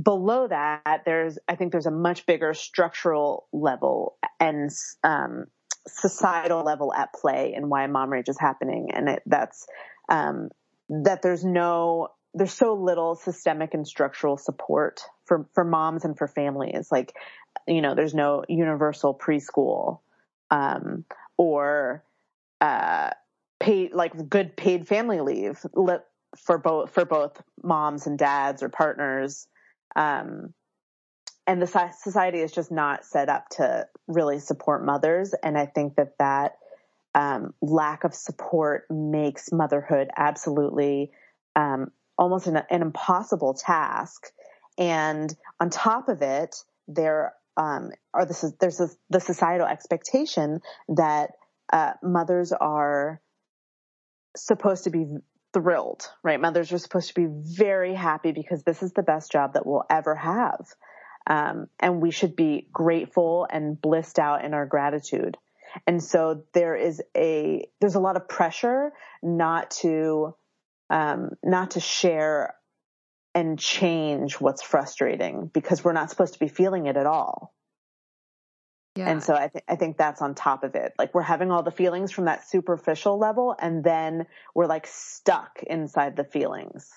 below 0.00 0.48
that, 0.48 1.02
there's, 1.04 1.38
I 1.46 1.54
think 1.54 1.72
there's 1.72 1.86
a 1.86 1.92
much 1.92 2.26
bigger 2.26 2.54
structural 2.54 3.46
level 3.52 4.16
and, 4.40 4.70
um, 5.04 5.46
societal 5.86 6.62
level 6.64 6.92
at 6.92 7.12
play 7.12 7.54
in 7.56 7.68
why 7.68 7.86
mom 7.86 8.10
rage 8.10 8.28
is 8.28 8.38
happening. 8.38 8.88
And 8.92 9.08
it, 9.08 9.22
that's, 9.26 9.66
um, 10.08 10.50
that 10.88 11.22
there's 11.22 11.44
no, 11.44 12.08
there's 12.34 12.52
so 12.52 12.74
little 12.74 13.14
systemic 13.14 13.72
and 13.74 13.86
structural 13.86 14.36
support 14.36 15.00
for, 15.24 15.48
for 15.54 15.64
moms 15.64 16.04
and 16.04 16.16
for 16.16 16.28
families. 16.28 16.88
Like, 16.90 17.14
you 17.66 17.82
know, 17.82 17.94
there's 17.94 18.14
no 18.14 18.44
universal 18.48 19.14
preschool. 19.14 20.00
Um, 20.50 21.04
or 21.38 22.04
uh, 22.60 23.10
paid 23.60 23.92
like 23.94 24.28
good 24.28 24.56
paid 24.56 24.86
family 24.86 25.20
leave 25.20 25.64
for 26.36 26.58
both 26.58 26.90
for 26.90 27.04
both 27.06 27.40
moms 27.62 28.06
and 28.06 28.18
dads 28.18 28.62
or 28.62 28.68
partners. 28.68 29.46
Um, 29.96 30.52
and 31.46 31.62
the 31.62 31.92
society 31.98 32.40
is 32.40 32.52
just 32.52 32.70
not 32.70 33.06
set 33.06 33.30
up 33.30 33.48
to 33.52 33.86
really 34.06 34.38
support 34.38 34.84
mothers, 34.84 35.34
and 35.42 35.56
I 35.56 35.64
think 35.64 35.96
that 35.96 36.18
that 36.18 36.58
um, 37.14 37.54
lack 37.62 38.04
of 38.04 38.14
support 38.14 38.84
makes 38.90 39.50
motherhood 39.50 40.10
absolutely 40.14 41.10
um, 41.56 41.90
almost 42.18 42.46
an, 42.46 42.62
an, 42.70 42.82
impossible 42.82 43.54
task. 43.54 44.26
And 44.76 45.34
on 45.58 45.70
top 45.70 46.08
of 46.08 46.20
it, 46.22 46.62
there 46.86 47.32
um, 47.58 47.90
or 48.14 48.24
this 48.24 48.44
is, 48.44 48.54
there's 48.60 48.80
a, 48.80 48.88
the 49.10 49.20
societal 49.20 49.66
expectation 49.66 50.60
that 50.88 51.32
uh, 51.72 51.92
mothers 52.02 52.52
are 52.52 53.20
supposed 54.36 54.84
to 54.84 54.90
be 54.90 55.06
thrilled, 55.52 56.08
right? 56.22 56.40
Mothers 56.40 56.72
are 56.72 56.78
supposed 56.78 57.08
to 57.08 57.14
be 57.14 57.26
very 57.28 57.94
happy 57.94 58.30
because 58.30 58.62
this 58.62 58.82
is 58.82 58.92
the 58.92 59.02
best 59.02 59.32
job 59.32 59.54
that 59.54 59.66
we'll 59.66 59.84
ever 59.90 60.14
have. 60.14 60.66
Um, 61.26 61.66
and 61.80 62.00
we 62.00 62.12
should 62.12 62.36
be 62.36 62.68
grateful 62.72 63.46
and 63.50 63.78
blissed 63.78 64.20
out 64.20 64.44
in 64.44 64.54
our 64.54 64.64
gratitude. 64.64 65.36
And 65.86 66.02
so 66.02 66.44
there 66.54 66.76
is 66.76 67.02
a, 67.16 67.68
there's 67.80 67.96
a 67.96 68.00
lot 68.00 68.16
of 68.16 68.28
pressure 68.28 68.92
not 69.22 69.72
to, 69.82 70.34
um, 70.90 71.30
not 71.42 71.72
to 71.72 71.80
share 71.80 72.54
and 73.34 73.58
change 73.58 74.34
what's 74.34 74.62
frustrating 74.62 75.50
because 75.52 75.84
we're 75.84 75.92
not 75.92 76.10
supposed 76.10 76.34
to 76.34 76.38
be 76.38 76.48
feeling 76.48 76.86
it 76.86 76.96
at 76.96 77.06
all. 77.06 77.54
Yeah. 78.96 79.10
And 79.10 79.22
so 79.22 79.34
I, 79.34 79.48
th- 79.48 79.64
I 79.68 79.76
think 79.76 79.96
that's 79.96 80.20
on 80.20 80.34
top 80.34 80.64
of 80.64 80.74
it. 80.74 80.92
Like 80.98 81.14
we're 81.14 81.22
having 81.22 81.52
all 81.52 81.62
the 81.62 81.70
feelings 81.70 82.10
from 82.10 82.24
that 82.24 82.48
superficial 82.48 83.16
level 83.16 83.54
and 83.56 83.84
then 83.84 84.26
we're 84.54 84.66
like 84.66 84.88
stuck 84.88 85.62
inside 85.64 86.16
the 86.16 86.24
feelings. 86.24 86.90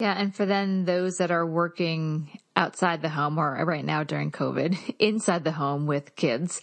Yeah. 0.00 0.14
And 0.18 0.34
for 0.34 0.46
then 0.46 0.84
those 0.84 1.18
that 1.18 1.30
are 1.30 1.46
working 1.46 2.40
outside 2.56 3.02
the 3.02 3.08
home 3.08 3.38
or 3.38 3.64
right 3.64 3.84
now 3.84 4.02
during 4.02 4.32
COVID 4.32 4.94
inside 4.98 5.44
the 5.44 5.52
home 5.52 5.86
with 5.86 6.16
kids, 6.16 6.60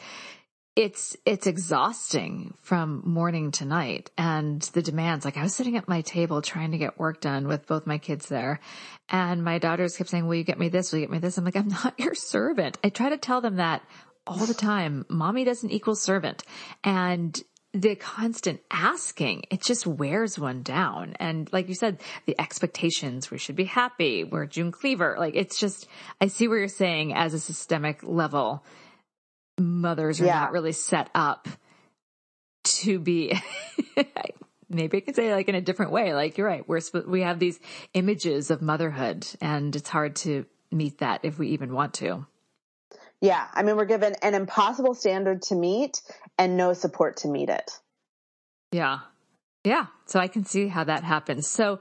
it's 0.75 1.15
it's 1.25 1.47
exhausting 1.47 2.53
from 2.61 3.01
morning 3.05 3.51
to 3.51 3.65
night. 3.65 4.11
And 4.17 4.61
the 4.61 4.81
demands 4.81 5.23
like 5.23 5.37
i 5.37 5.43
was 5.43 5.55
sitting 5.55 5.77
at 5.77 5.87
my 5.87 6.01
table 6.01 6.41
trying 6.41 6.71
to 6.71 6.77
get 6.77 6.99
work 6.99 7.21
done 7.21 7.47
with 7.47 7.65
both 7.65 7.87
my 7.87 7.97
kids 7.97 8.27
there. 8.27 8.59
And 9.09 9.43
my 9.43 9.57
daughters 9.57 9.95
kept 9.95 10.09
saying 10.09 10.27
will 10.27 10.35
you 10.35 10.43
get 10.43 10.59
me 10.59 10.69
this? 10.69 10.91
Will 10.91 10.99
you 10.99 11.05
get 11.05 11.11
me 11.11 11.19
this? 11.19 11.37
I'm 11.37 11.45
like 11.45 11.55
i'm 11.55 11.69
not 11.69 11.93
your 11.99 12.13
servant. 12.13 12.77
I 12.83 12.89
try 12.89 13.09
to 13.09 13.17
tell 13.17 13.41
them 13.41 13.55
that 13.55 13.83
all 14.27 14.45
the 14.45 14.53
time. 14.53 15.05
Mommy 15.07 15.45
doesn't 15.45 15.71
equal 15.71 15.95
servant. 15.95 16.43
And 16.83 17.39
the 17.73 17.95
constant 17.95 18.61
asking, 18.71 19.43
it 19.51 19.61
just 19.61 19.85
wears 19.85 20.39
one 20.39 20.63
down. 20.63 21.13
And 21.19 21.51
like 21.51 21.67
you 21.67 21.75
said, 21.75 21.99
the 22.25 22.39
expectations, 22.39 23.29
we 23.29 23.37
should 23.37 23.57
be 23.57 23.65
happy. 23.65 24.23
We're 24.23 24.45
June 24.45 24.71
Cleaver. 24.71 25.17
Like 25.19 25.35
it's 25.35 25.59
just, 25.59 25.87
I 26.21 26.27
see 26.27 26.47
where 26.47 26.59
you're 26.59 26.67
saying 26.69 27.13
as 27.13 27.33
a 27.33 27.39
systemic 27.39 27.99
level 28.01 28.63
mothers 29.57 30.21
are 30.21 30.25
yeah. 30.25 30.39
not 30.39 30.51
really 30.51 30.71
set 30.71 31.09
up 31.15 31.47
to 32.63 32.99
be 32.99 33.33
maybe 34.69 34.97
I 34.97 35.01
can 35.01 35.13
say 35.13 35.33
like 35.33 35.47
in 35.47 35.55
a 35.55 35.61
different 35.61 35.91
way. 35.91 36.13
Like 36.13 36.37
you're 36.37 36.47
right. 36.47 36.67
We're 36.67 36.81
we 37.07 37.21
have 37.21 37.39
these 37.39 37.59
images 37.93 38.51
of 38.51 38.61
motherhood 38.61 39.25
and 39.41 39.75
it's 39.75 39.89
hard 39.89 40.15
to 40.17 40.45
meet 40.71 40.99
that 40.99 41.21
if 41.23 41.39
we 41.39 41.49
even 41.49 41.73
want 41.73 41.93
to. 41.95 42.25
Yeah. 43.21 43.47
I 43.53 43.63
mean, 43.63 43.77
we're 43.77 43.85
given 43.85 44.15
an 44.21 44.33
impossible 44.33 44.93
standard 44.93 45.41
to 45.43 45.55
meet 45.55 46.01
and 46.37 46.57
no 46.57 46.73
support 46.73 47.17
to 47.17 47.27
meet 47.27 47.49
it. 47.49 47.71
Yeah. 48.71 48.99
Yeah. 49.63 49.87
So 50.05 50.19
I 50.19 50.27
can 50.27 50.45
see 50.45 50.67
how 50.67 50.83
that 50.83 51.03
happens. 51.03 51.47
So 51.47 51.79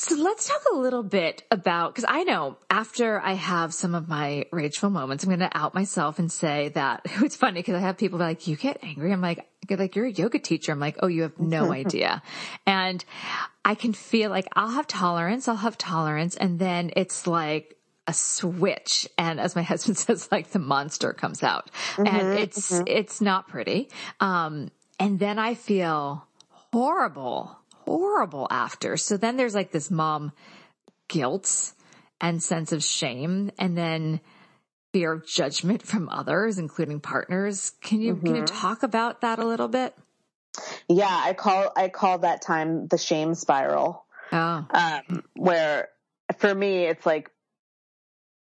so 0.00 0.14
let's 0.14 0.46
talk 0.46 0.62
a 0.72 0.76
little 0.76 1.02
bit 1.02 1.42
about, 1.50 1.94
cause 1.94 2.04
I 2.06 2.22
know 2.22 2.56
after 2.70 3.20
I 3.20 3.32
have 3.32 3.74
some 3.74 3.96
of 3.96 4.08
my 4.08 4.46
rageful 4.52 4.90
moments, 4.90 5.24
I'm 5.24 5.30
going 5.30 5.40
to 5.40 5.56
out 5.56 5.74
myself 5.74 6.20
and 6.20 6.30
say 6.30 6.68
that 6.70 7.02
it's 7.22 7.34
funny 7.34 7.60
because 7.60 7.74
I 7.74 7.80
have 7.80 7.98
people 7.98 8.20
like, 8.20 8.46
you 8.46 8.56
get 8.56 8.78
angry. 8.82 9.12
I'm 9.12 9.20
like, 9.20 9.44
like, 9.68 9.96
you're 9.96 10.06
a 10.06 10.10
yoga 10.10 10.38
teacher. 10.38 10.70
I'm 10.70 10.78
like, 10.78 10.98
oh, 11.00 11.08
you 11.08 11.22
have 11.22 11.38
no 11.40 11.72
idea. 11.72 12.22
And 12.64 13.04
I 13.64 13.74
can 13.74 13.92
feel 13.92 14.30
like 14.30 14.46
I'll 14.54 14.70
have 14.70 14.86
tolerance. 14.86 15.48
I'll 15.48 15.56
have 15.56 15.76
tolerance. 15.76 16.36
And 16.36 16.58
then 16.58 16.92
it's 16.94 17.26
like, 17.26 17.74
a 18.06 18.14
switch 18.14 19.06
and 19.18 19.38
as 19.38 19.54
my 19.54 19.60
husband 19.72 19.98
says 19.98 20.30
like 20.32 20.48
the 20.52 20.58
monster 20.58 21.12
comes 21.12 21.42
out 21.42 21.70
mm-hmm, 21.92 22.06
and 22.06 22.38
it's 22.38 22.72
mm-hmm. 22.72 22.84
it's 22.86 23.20
not 23.20 23.46
pretty 23.48 23.90
um 24.18 24.70
and 24.98 25.18
then 25.18 25.38
i 25.38 25.52
feel 25.52 26.26
horrible 26.48 27.57
horrible 27.88 28.46
after. 28.50 28.96
So 28.96 29.16
then 29.16 29.36
there's 29.36 29.54
like 29.54 29.72
this 29.72 29.90
mom 29.90 30.32
guilt 31.08 31.72
and 32.20 32.42
sense 32.42 32.72
of 32.72 32.84
shame 32.84 33.50
and 33.58 33.76
then 33.76 34.20
fear 34.92 35.12
of 35.12 35.26
judgment 35.26 35.82
from 35.82 36.08
others, 36.08 36.58
including 36.58 37.00
partners. 37.00 37.72
Can 37.80 38.00
you, 38.00 38.14
mm-hmm. 38.14 38.26
can 38.26 38.34
you 38.36 38.42
mm-hmm. 38.42 38.56
talk 38.60 38.82
about 38.82 39.22
that 39.22 39.38
a 39.38 39.44
little 39.44 39.68
bit? 39.68 39.94
Yeah, 40.88 41.06
I 41.08 41.34
call, 41.34 41.72
I 41.76 41.88
call 41.88 42.18
that 42.18 42.42
time 42.42 42.88
the 42.88 42.98
shame 42.98 43.34
spiral. 43.34 44.04
Oh. 44.32 44.66
Um, 44.70 45.22
where 45.34 45.88
for 46.38 46.54
me, 46.54 46.84
it's 46.84 47.06
like 47.06 47.30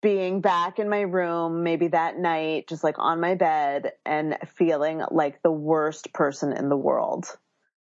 being 0.02 0.42
back 0.42 0.80
in 0.80 0.90
my 0.90 1.02
room, 1.02 1.64
maybe 1.64 1.88
that 1.90 2.18
night, 2.18 2.68
just 2.68 2.84
like 2.84 3.00
on 3.00 3.20
my 3.20 3.36
bed 3.36 3.94
and 4.06 4.38
feeling 4.56 5.02
like 5.12 5.42
the 5.42 5.52
worst 5.52 6.14
person 6.14 6.54
in 6.54 6.70
the 6.70 6.78
world. 6.78 7.26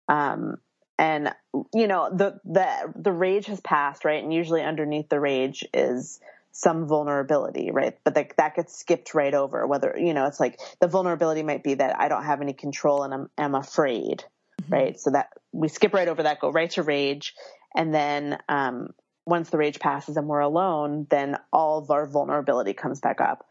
Um, 0.08 0.56
and 1.00 1.32
you 1.74 1.88
know 1.88 2.10
the 2.14 2.38
the 2.44 2.92
the 2.94 3.10
rage 3.10 3.46
has 3.46 3.60
passed 3.60 4.04
right 4.04 4.22
and 4.22 4.32
usually 4.32 4.62
underneath 4.62 5.08
the 5.08 5.18
rage 5.18 5.64
is 5.72 6.20
some 6.52 6.86
vulnerability, 6.86 7.70
right? 7.70 7.96
But 8.04 8.16
like 8.16 8.36
that 8.36 8.56
gets 8.56 8.76
skipped 8.76 9.14
right 9.14 9.32
over. 9.32 9.66
Whether 9.66 9.96
you 9.98 10.12
know, 10.14 10.26
it's 10.26 10.40
like 10.40 10.60
the 10.80 10.88
vulnerability 10.88 11.42
might 11.42 11.62
be 11.62 11.74
that 11.74 11.98
I 11.98 12.08
don't 12.08 12.24
have 12.24 12.42
any 12.42 12.52
control 12.52 13.02
and 13.02 13.14
I'm 13.14 13.30
I'm 13.38 13.54
afraid, 13.54 14.24
mm-hmm. 14.60 14.72
right? 14.72 15.00
So 15.00 15.10
that 15.10 15.30
we 15.52 15.68
skip 15.68 15.94
right 15.94 16.08
over 16.08 16.24
that, 16.24 16.40
go 16.40 16.50
right 16.50 16.70
to 16.72 16.82
rage, 16.82 17.34
and 17.74 17.94
then 17.94 18.38
um, 18.48 18.90
once 19.24 19.50
the 19.50 19.58
rage 19.58 19.78
passes 19.78 20.16
and 20.16 20.26
we're 20.26 20.40
alone, 20.40 21.06
then 21.08 21.38
all 21.52 21.78
of 21.78 21.90
our 21.90 22.06
vulnerability 22.06 22.74
comes 22.74 23.00
back 23.00 23.20
up. 23.20 23.46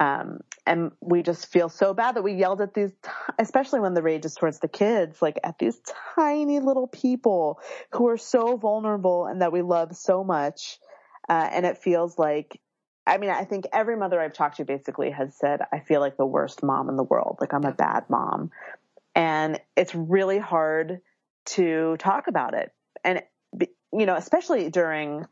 Um, 0.00 0.40
and 0.68 0.92
we 1.00 1.22
just 1.22 1.46
feel 1.46 1.70
so 1.70 1.94
bad 1.94 2.14
that 2.14 2.22
we 2.22 2.34
yelled 2.34 2.60
at 2.60 2.74
these, 2.74 2.92
especially 3.38 3.80
when 3.80 3.94
the 3.94 4.02
rage 4.02 4.26
is 4.26 4.34
towards 4.34 4.58
the 4.58 4.68
kids, 4.68 5.22
like 5.22 5.40
at 5.42 5.58
these 5.58 5.80
tiny 6.14 6.60
little 6.60 6.86
people 6.86 7.58
who 7.92 8.08
are 8.08 8.18
so 8.18 8.58
vulnerable 8.58 9.26
and 9.26 9.40
that 9.40 9.50
we 9.50 9.62
love 9.62 9.96
so 9.96 10.22
much. 10.22 10.78
Uh, 11.26 11.48
and 11.50 11.64
it 11.64 11.78
feels 11.78 12.18
like, 12.18 12.60
I 13.06 13.16
mean, 13.16 13.30
I 13.30 13.44
think 13.44 13.64
every 13.72 13.96
mother 13.96 14.20
I've 14.20 14.34
talked 14.34 14.58
to 14.58 14.66
basically 14.66 15.10
has 15.10 15.34
said, 15.34 15.60
I 15.72 15.80
feel 15.80 16.00
like 16.00 16.18
the 16.18 16.26
worst 16.26 16.62
mom 16.62 16.90
in 16.90 16.96
the 16.96 17.02
world. 17.02 17.38
Like 17.40 17.54
I'm 17.54 17.64
a 17.64 17.72
bad 17.72 18.04
mom. 18.10 18.50
And 19.14 19.58
it's 19.74 19.94
really 19.94 20.38
hard 20.38 21.00
to 21.46 21.96
talk 21.98 22.26
about 22.28 22.52
it. 22.52 22.70
And, 23.02 23.22
you 23.58 24.04
know, 24.04 24.16
especially 24.16 24.68
during 24.68 25.24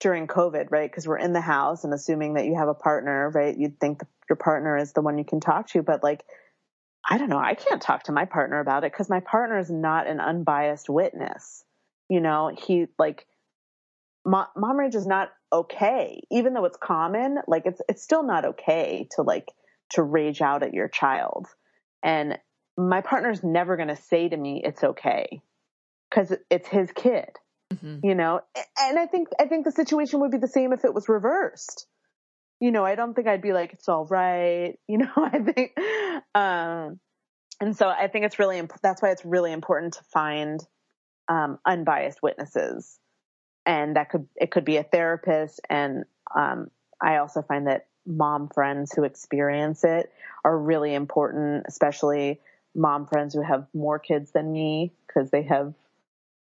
during 0.00 0.26
COVID, 0.26 0.70
right? 0.70 0.90
Because 0.90 1.06
we're 1.06 1.18
in 1.18 1.32
the 1.32 1.40
house 1.40 1.84
and 1.84 1.94
assuming 1.94 2.34
that 2.34 2.46
you 2.46 2.54
have 2.56 2.68
a 2.68 2.74
partner, 2.74 3.30
right? 3.30 3.56
You'd 3.56 3.80
think 3.80 4.02
your 4.28 4.36
partner 4.36 4.76
is 4.76 4.92
the 4.92 5.00
one 5.00 5.18
you 5.18 5.24
can 5.24 5.40
talk 5.40 5.68
to, 5.68 5.82
but 5.82 6.02
like, 6.02 6.24
I 7.08 7.18
don't 7.18 7.30
know. 7.30 7.38
I 7.38 7.54
can't 7.54 7.80
talk 7.80 8.04
to 8.04 8.12
my 8.12 8.24
partner 8.24 8.58
about 8.58 8.84
it 8.84 8.92
because 8.92 9.08
my 9.08 9.20
partner 9.20 9.58
is 9.58 9.70
not 9.70 10.06
an 10.06 10.20
unbiased 10.20 10.90
witness. 10.90 11.64
You 12.08 12.20
know, 12.20 12.50
he 12.56 12.86
like, 12.98 13.26
mom, 14.24 14.46
mom 14.56 14.78
rage 14.78 14.94
is 14.94 15.06
not 15.06 15.30
okay, 15.52 16.22
even 16.30 16.52
though 16.52 16.64
it's 16.64 16.76
common. 16.76 17.38
Like, 17.46 17.62
it's 17.66 17.80
it's 17.88 18.02
still 18.02 18.24
not 18.24 18.44
okay 18.44 19.08
to 19.12 19.22
like 19.22 19.48
to 19.90 20.02
rage 20.02 20.42
out 20.42 20.64
at 20.64 20.74
your 20.74 20.88
child. 20.88 21.46
And 22.02 22.38
my 22.76 23.00
partner's 23.00 23.42
never 23.42 23.76
going 23.76 23.88
to 23.88 23.96
say 23.96 24.28
to 24.28 24.36
me 24.36 24.60
it's 24.64 24.82
okay 24.82 25.40
because 26.10 26.32
it's 26.50 26.68
his 26.68 26.90
kid 26.92 27.30
Mm-hmm. 27.72 28.06
You 28.06 28.14
know, 28.14 28.40
and 28.80 28.98
I 28.98 29.06
think 29.06 29.28
I 29.40 29.46
think 29.46 29.64
the 29.64 29.72
situation 29.72 30.20
would 30.20 30.30
be 30.30 30.38
the 30.38 30.48
same 30.48 30.72
if 30.72 30.84
it 30.84 30.94
was 30.94 31.08
reversed. 31.08 31.86
You 32.60 32.70
know, 32.70 32.84
I 32.84 32.94
don't 32.94 33.14
think 33.14 33.26
I'd 33.26 33.42
be 33.42 33.52
like 33.52 33.72
it's 33.72 33.88
all 33.88 34.06
right. 34.06 34.74
You 34.88 34.98
know, 34.98 35.10
I 35.16 35.38
think, 35.40 35.72
um, 36.34 37.00
and 37.60 37.76
so 37.76 37.88
I 37.88 38.08
think 38.08 38.24
it's 38.24 38.38
really 38.38 38.58
imp- 38.58 38.80
that's 38.82 39.02
why 39.02 39.10
it's 39.10 39.24
really 39.24 39.52
important 39.52 39.94
to 39.94 40.04
find 40.12 40.60
um, 41.28 41.58
unbiased 41.66 42.22
witnesses, 42.22 42.98
and 43.64 43.96
that 43.96 44.10
could 44.10 44.28
it 44.36 44.52
could 44.52 44.64
be 44.64 44.76
a 44.76 44.84
therapist, 44.84 45.60
and 45.68 46.04
um, 46.34 46.70
I 47.02 47.16
also 47.16 47.42
find 47.42 47.66
that 47.66 47.86
mom 48.06 48.48
friends 48.48 48.92
who 48.94 49.02
experience 49.02 49.82
it 49.82 50.12
are 50.44 50.56
really 50.56 50.94
important, 50.94 51.64
especially 51.66 52.40
mom 52.76 53.06
friends 53.06 53.34
who 53.34 53.42
have 53.42 53.66
more 53.74 53.98
kids 53.98 54.30
than 54.30 54.52
me 54.52 54.92
because 55.06 55.30
they 55.30 55.42
have 55.42 55.74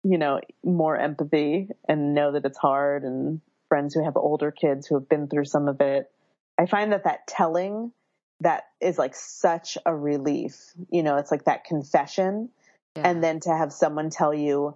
you 0.08 0.18
know, 0.18 0.40
more 0.64 0.96
empathy 0.96 1.68
and 1.88 2.14
know 2.14 2.32
that 2.32 2.44
it's 2.44 2.58
hard 2.58 3.04
and 3.04 3.40
friends 3.68 3.94
who 3.94 4.04
have 4.04 4.16
older 4.16 4.50
kids 4.50 4.86
who 4.86 4.94
have 4.94 5.08
been 5.08 5.28
through 5.28 5.44
some 5.44 5.68
of 5.68 5.80
it. 5.80 6.10
I 6.58 6.66
find 6.66 6.92
that 6.92 7.04
that 7.04 7.26
telling 7.26 7.92
that 8.40 8.64
is 8.80 8.98
like 8.98 9.14
such 9.14 9.76
a 9.84 9.94
relief. 9.94 10.72
You 10.90 11.02
know, 11.02 11.16
it's 11.16 11.30
like 11.30 11.44
that 11.44 11.64
confession 11.64 12.48
yeah. 12.96 13.08
and 13.08 13.22
then 13.22 13.40
to 13.40 13.50
have 13.50 13.72
someone 13.72 14.10
tell 14.10 14.32
you 14.32 14.74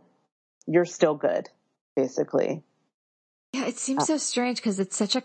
you're 0.67 0.85
still 0.85 1.15
good, 1.15 1.49
basically. 1.97 2.63
Yeah, 3.53 3.67
it 3.67 3.79
seems 3.79 4.07
so 4.07 4.17
strange 4.17 4.59
because 4.59 4.79
it's 4.79 4.97
such 4.97 5.17
a 5.17 5.23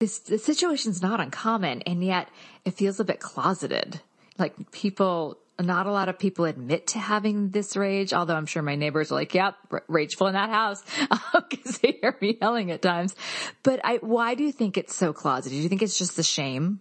this 0.00 0.18
the 0.20 0.38
situation's 0.38 1.02
not 1.02 1.20
uncommon 1.20 1.82
and 1.82 2.02
yet 2.02 2.28
it 2.64 2.74
feels 2.74 3.00
a 3.00 3.04
bit 3.04 3.20
closeted. 3.20 4.00
Like 4.38 4.70
people 4.72 5.38
not 5.66 5.86
a 5.86 5.92
lot 5.92 6.08
of 6.08 6.18
people 6.18 6.44
admit 6.44 6.88
to 6.88 6.98
having 6.98 7.50
this 7.50 7.76
rage, 7.76 8.12
although 8.12 8.34
I'm 8.34 8.46
sure 8.46 8.62
my 8.62 8.76
neighbors 8.76 9.10
are 9.10 9.14
like, 9.14 9.34
yep, 9.34 9.56
rageful 9.88 10.26
in 10.26 10.34
that 10.34 10.50
house 10.50 10.82
um, 11.10 11.44
because 11.48 11.78
they 11.78 11.98
hear 12.00 12.16
me 12.20 12.36
yelling 12.40 12.70
at 12.70 12.82
times. 12.82 13.14
But 13.62 13.80
I, 13.84 13.98
why 13.98 14.34
do 14.34 14.44
you 14.44 14.52
think 14.52 14.76
it's 14.76 14.94
so 14.94 15.12
closeted? 15.12 15.52
Do 15.52 15.62
you 15.62 15.68
think 15.68 15.82
it's 15.82 15.98
just 15.98 16.16
the 16.16 16.22
shame? 16.22 16.80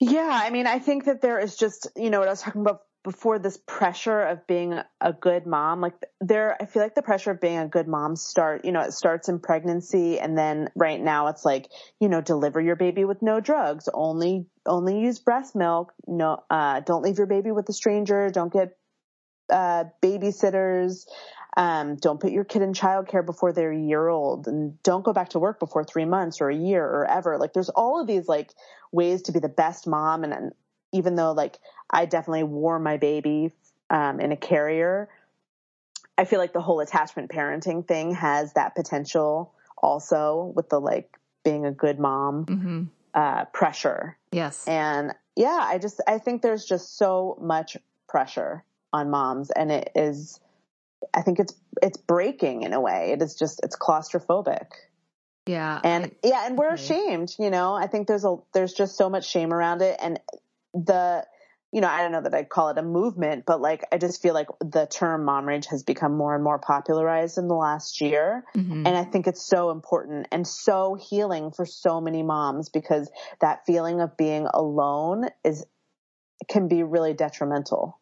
Yeah, 0.00 0.30
I 0.30 0.50
mean, 0.50 0.66
I 0.66 0.78
think 0.78 1.04
that 1.04 1.20
there 1.20 1.38
is 1.38 1.56
just, 1.56 1.88
you 1.94 2.08
know, 2.08 2.20
what 2.20 2.28
I 2.28 2.32
was 2.32 2.40
talking 2.40 2.62
about 2.62 2.80
before 3.02 3.38
this 3.38 3.58
pressure 3.66 4.20
of 4.20 4.46
being 4.46 4.78
a 5.00 5.12
good 5.12 5.46
mom 5.46 5.80
like 5.80 5.94
there 6.20 6.56
i 6.60 6.66
feel 6.66 6.82
like 6.82 6.94
the 6.94 7.02
pressure 7.02 7.30
of 7.30 7.40
being 7.40 7.58
a 7.58 7.66
good 7.66 7.88
mom 7.88 8.14
start 8.14 8.64
you 8.64 8.72
know 8.72 8.80
it 8.80 8.92
starts 8.92 9.28
in 9.28 9.38
pregnancy 9.38 10.18
and 10.18 10.36
then 10.36 10.68
right 10.74 11.00
now 11.00 11.28
it's 11.28 11.44
like 11.44 11.70
you 11.98 12.08
know 12.08 12.20
deliver 12.20 12.60
your 12.60 12.76
baby 12.76 13.04
with 13.04 13.22
no 13.22 13.40
drugs 13.40 13.88
only 13.94 14.46
only 14.66 15.00
use 15.00 15.18
breast 15.18 15.56
milk 15.56 15.92
no 16.06 16.42
uh 16.50 16.80
don't 16.80 17.02
leave 17.02 17.16
your 17.16 17.26
baby 17.26 17.50
with 17.50 17.68
a 17.68 17.72
stranger 17.72 18.28
don't 18.30 18.52
get 18.52 18.76
uh 19.50 19.84
babysitters 20.02 21.06
um, 21.56 21.96
don't 21.96 22.20
put 22.20 22.32
your 22.32 22.44
kid 22.44 22.62
in 22.62 22.72
childcare 22.72 23.24
before 23.24 23.52
they're 23.52 23.72
a 23.72 23.78
year 23.78 24.08
old 24.08 24.46
and 24.46 24.80
don't 24.82 25.04
go 25.04 25.12
back 25.12 25.30
to 25.30 25.38
work 25.38 25.58
before 25.58 25.84
three 25.84 26.04
months 26.04 26.40
or 26.40 26.48
a 26.48 26.56
year 26.56 26.84
or 26.84 27.04
ever. 27.10 27.38
Like 27.38 27.52
there's 27.52 27.68
all 27.70 28.00
of 28.00 28.06
these 28.06 28.28
like 28.28 28.52
ways 28.92 29.22
to 29.22 29.32
be 29.32 29.40
the 29.40 29.48
best 29.48 29.86
mom. 29.86 30.22
And, 30.22 30.32
and 30.32 30.52
even 30.92 31.14
though 31.14 31.32
like 31.32 31.58
I 31.90 32.06
definitely 32.06 32.44
wore 32.44 32.78
my 32.78 32.96
baby 32.96 33.52
um, 33.90 34.20
in 34.20 34.32
a 34.32 34.36
carrier. 34.36 35.08
I 36.16 36.24
feel 36.24 36.38
like 36.38 36.52
the 36.52 36.60
whole 36.60 36.80
attachment 36.80 37.30
parenting 37.30 37.86
thing 37.86 38.14
has 38.14 38.52
that 38.52 38.74
potential 38.74 39.54
also 39.78 40.52
with 40.54 40.68
the 40.68 40.78
like 40.78 41.16
being 41.44 41.64
a 41.64 41.72
good 41.72 41.98
mom 41.98 42.44
mm-hmm. 42.44 42.82
uh, 43.14 43.46
pressure. 43.46 44.18
Yes. 44.30 44.68
And 44.68 45.14
yeah, 45.36 45.58
I 45.62 45.78
just, 45.78 46.02
I 46.06 46.18
think 46.18 46.42
there's 46.42 46.64
just 46.66 46.98
so 46.98 47.38
much 47.40 47.76
pressure 48.08 48.64
on 48.92 49.10
moms 49.10 49.50
and 49.50 49.72
it 49.72 49.90
is, 49.94 50.38
I 51.14 51.22
think 51.22 51.38
it's, 51.38 51.54
it's 51.82 51.96
breaking 51.96 52.62
in 52.62 52.74
a 52.74 52.80
way. 52.80 53.12
It 53.12 53.22
is 53.22 53.34
just, 53.34 53.60
it's 53.62 53.76
claustrophobic. 53.76 54.66
Yeah. 55.46 55.80
And 55.82 56.04
I, 56.04 56.10
yeah, 56.22 56.46
and 56.46 56.58
we're 56.58 56.74
ashamed, 56.74 57.34
you 57.38 57.48
know, 57.48 57.72
I 57.72 57.86
think 57.86 58.06
there's 58.06 58.26
a, 58.26 58.36
there's 58.52 58.74
just 58.74 58.96
so 58.96 59.08
much 59.08 59.28
shame 59.28 59.54
around 59.54 59.80
it. 59.80 59.98
And 60.02 60.20
the, 60.74 61.24
you 61.72 61.80
know, 61.80 61.88
I 61.88 62.02
don't 62.02 62.12
know 62.12 62.22
that 62.22 62.34
I'd 62.34 62.48
call 62.48 62.70
it 62.70 62.78
a 62.78 62.82
movement, 62.82 63.44
but 63.46 63.60
like 63.60 63.84
I 63.92 63.98
just 63.98 64.20
feel 64.20 64.34
like 64.34 64.48
the 64.60 64.86
term 64.86 65.24
mom 65.24 65.46
rage 65.46 65.66
has 65.66 65.82
become 65.82 66.16
more 66.16 66.34
and 66.34 66.42
more 66.42 66.58
popularized 66.58 67.38
in 67.38 67.48
the 67.48 67.54
last 67.54 68.00
year. 68.00 68.44
Mm-hmm. 68.56 68.86
And 68.86 68.96
I 68.96 69.04
think 69.04 69.26
it's 69.26 69.46
so 69.46 69.70
important 69.70 70.26
and 70.32 70.46
so 70.46 70.96
healing 71.00 71.52
for 71.52 71.64
so 71.64 72.00
many 72.00 72.22
moms 72.22 72.68
because 72.68 73.10
that 73.40 73.66
feeling 73.66 74.00
of 74.00 74.16
being 74.16 74.46
alone 74.52 75.28
is 75.44 75.64
can 76.48 76.68
be 76.68 76.82
really 76.82 77.14
detrimental. 77.14 78.00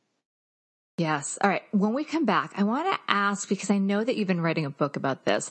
Yes. 0.96 1.38
All 1.40 1.48
right. 1.48 1.62
When 1.70 1.94
we 1.94 2.04
come 2.04 2.24
back, 2.24 2.52
I 2.56 2.64
want 2.64 2.92
to 2.92 2.98
ask 3.06 3.48
because 3.48 3.70
I 3.70 3.78
know 3.78 4.02
that 4.02 4.16
you've 4.16 4.28
been 4.28 4.40
writing 4.40 4.64
a 4.64 4.70
book 4.70 4.96
about 4.96 5.24
this. 5.24 5.50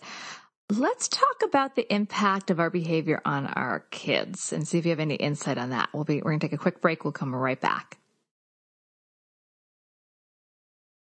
Let's 0.70 1.08
talk 1.08 1.44
about 1.46 1.76
the 1.76 1.94
impact 1.94 2.52
of 2.52 2.60
our 2.60 2.70
behavior 2.70 3.22
on 3.24 3.48
our 3.48 3.86
kids 3.90 4.52
and 4.52 4.68
see 4.68 4.78
if 4.78 4.86
you 4.86 4.90
have 4.90 5.00
any 5.00 5.16
insight 5.16 5.58
on 5.58 5.70
that. 5.70 5.90
We'll 5.94 6.04
be, 6.04 6.18
we're 6.18 6.32
going 6.32 6.42
to 6.42 6.48
take 6.48 6.54
a 6.54 6.58
quick 6.58 6.82
break. 6.82 7.06
We'll 7.06 7.14
come 7.14 7.34
right 7.34 7.60
back. 7.60 7.98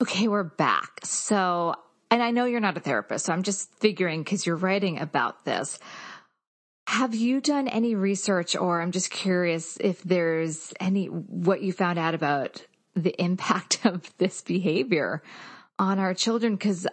Okay, 0.02 0.28
we're 0.28 0.44
back. 0.44 1.02
So, 1.04 1.76
and 2.10 2.24
I 2.24 2.32
know 2.32 2.46
you're 2.46 2.60
not 2.60 2.76
a 2.76 2.80
therapist, 2.80 3.26
so 3.26 3.34
I'm 3.34 3.44
just 3.44 3.72
figuring 3.76 4.24
because 4.24 4.48
you're 4.48 4.56
writing 4.56 5.00
about 5.00 5.46
this. 5.46 5.78
Have 6.88 7.14
you 7.14 7.40
done 7.40 7.68
any 7.68 7.94
research, 7.94 8.56
or 8.56 8.82
I'm 8.82 8.92
just 8.92 9.12
curious 9.12 9.78
if 9.80 10.02
there's 10.02 10.74
any 10.80 11.06
what 11.06 11.62
you 11.62 11.72
found 11.72 12.00
out 12.00 12.16
about 12.16 12.66
the 12.96 13.14
impact 13.22 13.82
of 13.86 14.12
this 14.18 14.42
behavior 14.42 15.22
on 15.78 16.00
our 16.00 16.16
children? 16.16 16.56
Because 16.56 16.88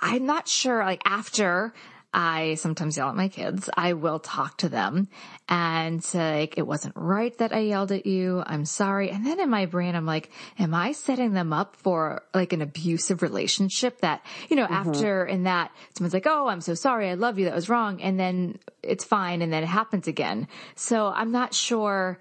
I'm 0.00 0.24
not 0.24 0.48
sure, 0.48 0.82
like, 0.82 1.02
after 1.04 1.74
I 2.16 2.54
sometimes 2.54 2.96
yell 2.96 3.10
at 3.10 3.14
my 3.14 3.28
kids. 3.28 3.68
I 3.76 3.92
will 3.92 4.18
talk 4.18 4.56
to 4.58 4.70
them 4.70 5.08
and 5.50 6.02
say, 6.02 6.40
like, 6.40 6.56
it 6.56 6.66
wasn't 6.66 6.94
right 6.96 7.36
that 7.36 7.52
I 7.52 7.58
yelled 7.58 7.92
at 7.92 8.06
you. 8.06 8.42
I'm 8.46 8.64
sorry. 8.64 9.10
And 9.10 9.26
then 9.26 9.38
in 9.38 9.50
my 9.50 9.66
brain, 9.66 9.94
I'm 9.94 10.06
like, 10.06 10.30
am 10.58 10.74
I 10.74 10.92
setting 10.92 11.34
them 11.34 11.52
up 11.52 11.76
for 11.76 12.22
like 12.32 12.54
an 12.54 12.62
abusive 12.62 13.20
relationship 13.20 14.00
that, 14.00 14.24
you 14.48 14.56
know, 14.56 14.64
mm-hmm. 14.64 14.88
after 14.88 15.26
in 15.26 15.42
that 15.42 15.72
someone's 15.92 16.14
like, 16.14 16.26
Oh, 16.26 16.48
I'm 16.48 16.62
so 16.62 16.72
sorry. 16.72 17.10
I 17.10 17.14
love 17.14 17.38
you. 17.38 17.44
That 17.44 17.54
was 17.54 17.68
wrong. 17.68 18.00
And 18.00 18.18
then 18.18 18.58
it's 18.82 19.04
fine. 19.04 19.42
And 19.42 19.52
then 19.52 19.62
it 19.62 19.66
happens 19.66 20.08
again. 20.08 20.48
So 20.74 21.08
I'm 21.08 21.32
not 21.32 21.52
sure 21.52 22.18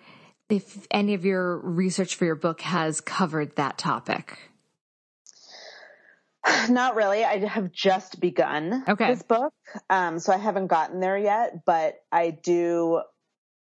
if 0.50 0.88
any 0.92 1.14
of 1.14 1.24
your 1.24 1.58
research 1.60 2.16
for 2.16 2.26
your 2.26 2.36
book 2.36 2.60
has 2.62 3.00
covered 3.00 3.56
that 3.56 3.78
topic. 3.78 4.38
Not 6.70 6.96
really. 6.96 7.24
I 7.24 7.46
have 7.46 7.72
just 7.72 8.20
begun 8.20 8.84
okay. 8.88 9.08
this 9.08 9.24
book. 9.24 9.54
Um, 9.90 10.20
so 10.20 10.34
I 10.34 10.38
haven't 10.38 10.68
gotten 10.68 11.00
there 11.00 11.18
yet, 11.18 11.66
but 11.66 11.96
I 12.12 12.32
do 12.32 13.02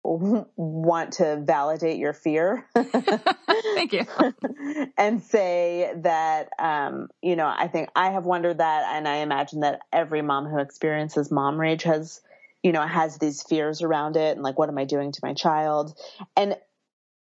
want 0.04 1.14
to 1.14 1.44
validate 1.46 1.98
your 1.98 2.14
fear. 2.14 2.66
Thank 2.74 3.94
you. 3.94 4.06
and 4.98 5.22
say 5.22 5.92
that, 6.04 6.50
um, 6.58 7.10
you 7.22 7.36
know, 7.36 7.48
I 7.48 7.68
think 7.68 7.90
I 7.96 8.12
have 8.12 8.26
wondered 8.26 8.60
that, 8.60 8.96
and 8.96 9.08
I 9.08 9.18
imagine 9.18 9.60
that 9.62 9.82
every 9.92 10.22
mom 10.22 10.46
who 10.46 10.60
experiences 10.60 11.32
mom 11.32 11.60
rage 11.60 11.84
has, 11.84 12.22
you 12.64 12.72
know, 12.72 12.86
has 12.86 13.18
these 13.18 13.44
fears 13.44 13.82
around 13.82 14.16
it 14.16 14.36
and 14.38 14.42
like, 14.42 14.58
what 14.58 14.70
am 14.70 14.78
I 14.78 14.86
doing 14.86 15.12
to 15.12 15.20
my 15.22 15.34
child? 15.34 15.98
And 16.38 16.56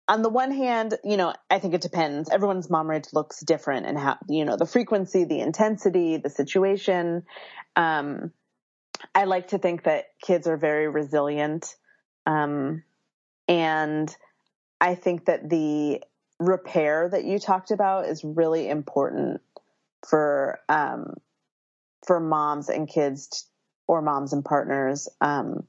on 0.07 0.21
the 0.21 0.29
one 0.29 0.51
hand, 0.51 0.97
you 1.03 1.17
know, 1.17 1.33
I 1.49 1.59
think 1.59 1.73
it 1.73 1.81
depends. 1.81 2.29
Everyone's 2.29 2.69
mom 2.69 2.89
rage 2.89 3.07
looks 3.13 3.39
different 3.39 3.85
and 3.85 3.97
how, 3.97 4.17
you 4.27 4.45
know, 4.45 4.55
the 4.55 4.65
frequency, 4.65 5.23
the 5.23 5.39
intensity, 5.39 6.17
the 6.17 6.29
situation. 6.29 7.23
Um, 7.75 8.31
I 9.13 9.25
like 9.25 9.49
to 9.49 9.57
think 9.57 9.83
that 9.83 10.05
kids 10.21 10.47
are 10.47 10.57
very 10.57 10.87
resilient 10.87 11.75
um, 12.25 12.83
and 13.47 14.15
I 14.81 14.95
think 14.95 15.25
that 15.25 15.49
the 15.49 16.01
repair 16.39 17.07
that 17.09 17.23
you 17.23 17.39
talked 17.39 17.71
about 17.71 18.07
is 18.07 18.23
really 18.23 18.67
important 18.67 19.41
for 20.07 20.59
um, 20.67 21.15
for 22.05 22.19
moms 22.19 22.69
and 22.69 22.87
kids 22.87 23.47
or 23.87 24.01
moms 24.01 24.33
and 24.33 24.43
partners 24.43 25.07
um, 25.21 25.65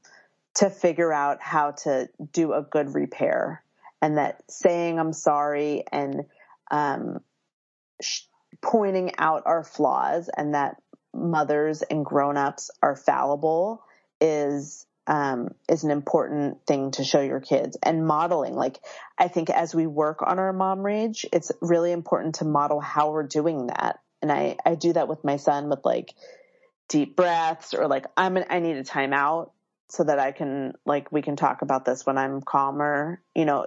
to 0.55 0.71
figure 0.71 1.13
out 1.13 1.41
how 1.41 1.73
to 1.73 2.09
do 2.33 2.53
a 2.53 2.63
good 2.63 2.95
repair 2.95 3.63
and 4.03 4.19
that 4.19 4.43
saying 4.49 4.99
I'm 4.99 5.13
sorry 5.13 5.85
and 5.91 6.23
um, 6.71 7.21
sh- 8.01 8.23
pointing 8.63 9.13
out 9.19 9.43
our 9.47 9.65
flaws 9.65 10.31
and 10.35 10.55
that 10.55 10.77
mothers 11.15 11.83
and 11.83 12.05
grown-ups 12.05 12.71
are 12.83 12.97
fallible 12.97 13.83
is 14.21 14.87
um, 15.07 15.55
is 15.69 15.85
an 15.85 15.91
important 15.91 16.67
thing 16.67 16.91
to 16.93 17.05
show 17.05 17.21
your 17.21 17.41
kids 17.41 17.77
and 17.83 18.07
modeling. 18.07 18.55
Like, 18.55 18.81
I 19.17 19.29
think 19.29 19.51
as 19.51 19.75
we 19.75 19.87
work 19.87 20.21
on 20.23 20.39
our 20.39 20.53
mom 20.53 20.85
rage, 20.85 21.25
it's 21.33 21.53
really 21.61 21.93
important 21.93 22.37
to 22.37 22.45
model 22.45 22.81
how 22.81 23.13
we're 23.13 23.23
doing 23.27 23.69
that. 23.69 24.01
And 24.21 24.33
I, 24.33 24.57
I 24.65 24.75
do 24.75 24.93
that 24.95 25.07
with 25.07 25.23
my 25.23 25.37
son 25.37 25.69
with 25.69 25.85
like 25.85 26.13
deep 26.89 27.15
breaths 27.15 27.73
or 27.73 27.87
like, 27.87 28.07
I'm, 28.17 28.37
an, 28.37 28.47
I 28.51 28.59
need 28.59 28.77
a 28.79 28.85
timeout 28.85 29.51
so 29.89 30.03
that 30.03 30.19
I 30.19 30.33
can, 30.33 30.73
like, 30.85 31.13
we 31.13 31.23
can 31.23 31.37
talk 31.37 31.63
about 31.63 31.85
this 31.85 32.05
when 32.05 32.19
I'm 32.19 32.43
calmer. 32.43 33.23
You 33.35 33.45
know, 33.45 33.67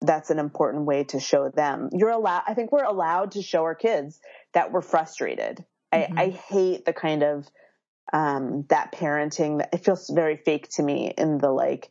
that's 0.00 0.30
an 0.30 0.38
important 0.38 0.84
way 0.84 1.04
to 1.04 1.20
show 1.20 1.50
them. 1.50 1.90
You're 1.92 2.10
allowed, 2.10 2.42
I 2.46 2.54
think 2.54 2.72
we're 2.72 2.84
allowed 2.84 3.32
to 3.32 3.42
show 3.42 3.62
our 3.62 3.74
kids 3.74 4.20
that 4.54 4.72
we're 4.72 4.80
frustrated. 4.82 5.64
Mm-hmm. 5.92 6.18
I, 6.18 6.22
I 6.22 6.28
hate 6.30 6.84
the 6.84 6.92
kind 6.92 7.22
of, 7.22 7.46
um, 8.12 8.64
that 8.68 8.92
parenting 8.92 9.58
that 9.58 9.70
it 9.72 9.84
feels 9.84 10.10
very 10.10 10.36
fake 10.36 10.68
to 10.70 10.82
me 10.82 11.12
in 11.16 11.38
the 11.38 11.50
like 11.50 11.90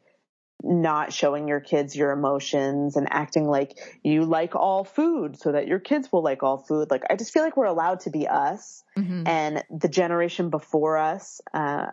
not 0.62 1.14
showing 1.14 1.48
your 1.48 1.62
kids 1.62 1.96
your 1.96 2.12
emotions 2.12 2.98
and 2.98 3.08
acting 3.12 3.48
like 3.48 3.78
you 4.04 4.26
like 4.26 4.56
all 4.56 4.84
food 4.84 5.40
so 5.40 5.54
that 5.54 5.68
your 5.68 5.80
kids 5.80 6.12
will 6.12 6.22
like 6.22 6.44
all 6.44 6.58
food. 6.58 6.92
Like 6.92 7.04
I 7.10 7.16
just 7.16 7.32
feel 7.32 7.44
like 7.44 7.56
we're 7.56 7.66
allowed 7.66 8.02
to 8.02 8.10
be 8.10 8.28
us 8.28 8.84
mm-hmm. 8.98 9.24
and 9.26 9.64
the 9.70 9.88
generation 9.88 10.50
before 10.50 10.98
us, 10.98 11.40
uh, 11.54 11.88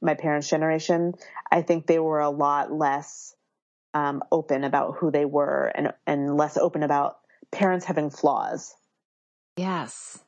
my 0.00 0.14
parents' 0.14 0.48
generation, 0.48 1.14
I 1.50 1.62
think 1.62 1.86
they 1.86 1.98
were 1.98 2.20
a 2.20 2.30
lot 2.30 2.70
less 2.70 3.33
um, 3.94 4.22
open 4.30 4.64
about 4.64 4.96
who 4.98 5.10
they 5.10 5.24
were 5.24 5.72
and 5.74 5.92
and 6.06 6.36
less 6.36 6.56
open 6.56 6.82
about 6.82 7.16
parents 7.50 7.86
having 7.86 8.10
flaws. 8.10 8.74
Yes. 9.56 10.18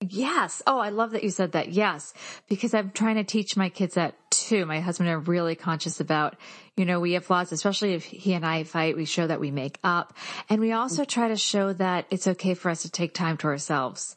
Yes. 0.00 0.62
Oh, 0.66 0.78
I 0.78 0.88
love 0.88 1.10
that 1.10 1.24
you 1.24 1.30
said 1.30 1.52
that. 1.52 1.72
Yes. 1.72 2.14
Because 2.48 2.72
I'm 2.72 2.90
trying 2.90 3.16
to 3.16 3.24
teach 3.24 3.54
my 3.54 3.68
kids 3.68 3.94
that 3.94 4.14
too. 4.30 4.64
My 4.64 4.80
husband 4.80 5.10
and 5.10 5.16
are 5.16 5.20
really 5.20 5.54
conscious 5.54 6.00
about, 6.00 6.36
you 6.74 6.86
know, 6.86 7.00
we 7.00 7.12
have 7.12 7.26
flaws, 7.26 7.52
especially 7.52 7.92
if 7.92 8.04
he 8.04 8.32
and 8.32 8.46
I 8.46 8.64
fight, 8.64 8.96
we 8.96 9.04
show 9.04 9.26
that 9.26 9.40
we 9.40 9.50
make 9.50 9.78
up. 9.84 10.14
And 10.48 10.58
we 10.58 10.72
also 10.72 11.04
try 11.04 11.28
to 11.28 11.36
show 11.36 11.74
that 11.74 12.06
it's 12.10 12.26
okay 12.26 12.54
for 12.54 12.70
us 12.70 12.82
to 12.82 12.90
take 12.90 13.12
time 13.12 13.36
to 13.38 13.48
ourselves 13.48 14.16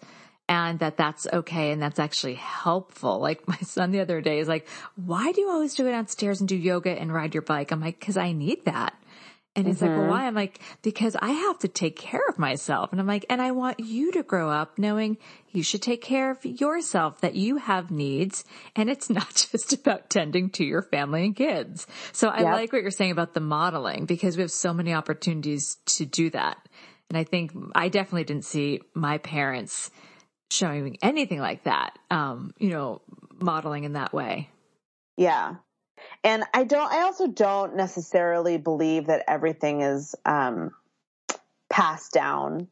and 0.50 0.80
that 0.80 0.98
that's 0.98 1.26
okay 1.32 1.72
and 1.72 1.82
that's 1.82 2.00
actually 2.00 2.36
helpful. 2.36 3.20
Like 3.20 3.48
my 3.48 3.58
son 3.58 3.92
the 3.92 4.02
other 4.02 4.22
day 4.22 4.40
is 4.40 4.48
like, 4.48 4.68
why 4.96 5.32
do 5.32 5.42
you 5.42 5.50
always 5.50 5.76
do 5.76 5.88
it 5.88 5.92
downstairs 5.92 6.40
and 6.40 6.50
do 6.50 6.56
yoga 6.56 6.92
and 6.92 7.14
ride 7.14 7.34
your 7.34 7.44
bike? 7.44 7.72
I'm 7.72 7.82
like, 7.82 8.00
cause 8.00 8.18
I 8.18 8.32
need 8.32 8.66
that. 8.66 8.94
And 9.56 9.68
he's 9.68 9.78
mm-hmm. 9.78 9.86
like, 9.86 9.92
well, 9.92 10.02
mm-hmm. 10.02 10.10
why? 10.10 10.26
I'm 10.26 10.34
like, 10.34 10.60
because 10.82 11.16
I 11.22 11.30
have 11.30 11.60
to 11.60 11.68
take 11.68 11.96
care 11.96 12.24
of 12.28 12.40
myself. 12.40 12.92
And 12.92 13.00
I'm 13.00 13.06
like, 13.06 13.26
and 13.30 13.40
I 13.40 13.52
want 13.52 13.80
you 13.80 14.12
to 14.14 14.24
grow 14.24 14.50
up 14.50 14.80
knowing 14.80 15.18
you 15.52 15.62
should 15.62 15.84
take 15.84 16.02
care 16.02 16.32
of 16.32 16.44
yourself, 16.44 17.22
that 17.22 17.36
you 17.36 17.58
have 17.58 17.92
needs. 17.92 18.46
And 18.76 18.90
it's 18.90 19.10
not 19.12 19.48
just 19.52 19.74
about 19.74 20.10
tending 20.10 20.50
to 20.52 20.66
your 20.66 20.82
family 20.82 21.24
and 21.26 21.36
kids. 21.36 21.86
So 22.14 22.30
I 22.30 22.42
yep. 22.42 22.54
like 22.54 22.74
what 22.74 22.82
you're 22.82 22.90
saying 22.90 23.12
about 23.12 23.36
the 23.36 23.42
modeling 23.42 24.06
because 24.06 24.38
we 24.38 24.42
have 24.42 24.52
so 24.52 24.74
many 24.74 24.92
opportunities 24.92 25.78
to 25.86 26.06
do 26.06 26.32
that. 26.32 26.58
And 27.10 27.18
I 27.18 27.24
think 27.24 27.52
I 27.76 27.90
definitely 27.90 28.24
didn't 28.24 28.46
see 28.46 28.82
my 28.96 29.20
parents 29.20 29.92
showing 30.54 30.98
anything 31.02 31.40
like 31.40 31.64
that, 31.64 31.98
um, 32.12 32.54
you 32.58 32.70
know, 32.70 33.02
modeling 33.40 33.84
in 33.84 33.94
that 33.94 34.14
way. 34.14 34.50
Yeah. 35.18 35.56
And 36.24 36.44
I 36.54 36.64
don't, 36.64 36.92
I 36.92 37.02
also 37.02 37.28
don't 37.28 37.76
necessarily 37.76 38.58
believe 38.58 39.08
that 39.08 39.24
everything 39.28 39.82
is, 39.82 40.16
um, 40.26 40.72
passed 41.70 42.12
down. 42.14 42.68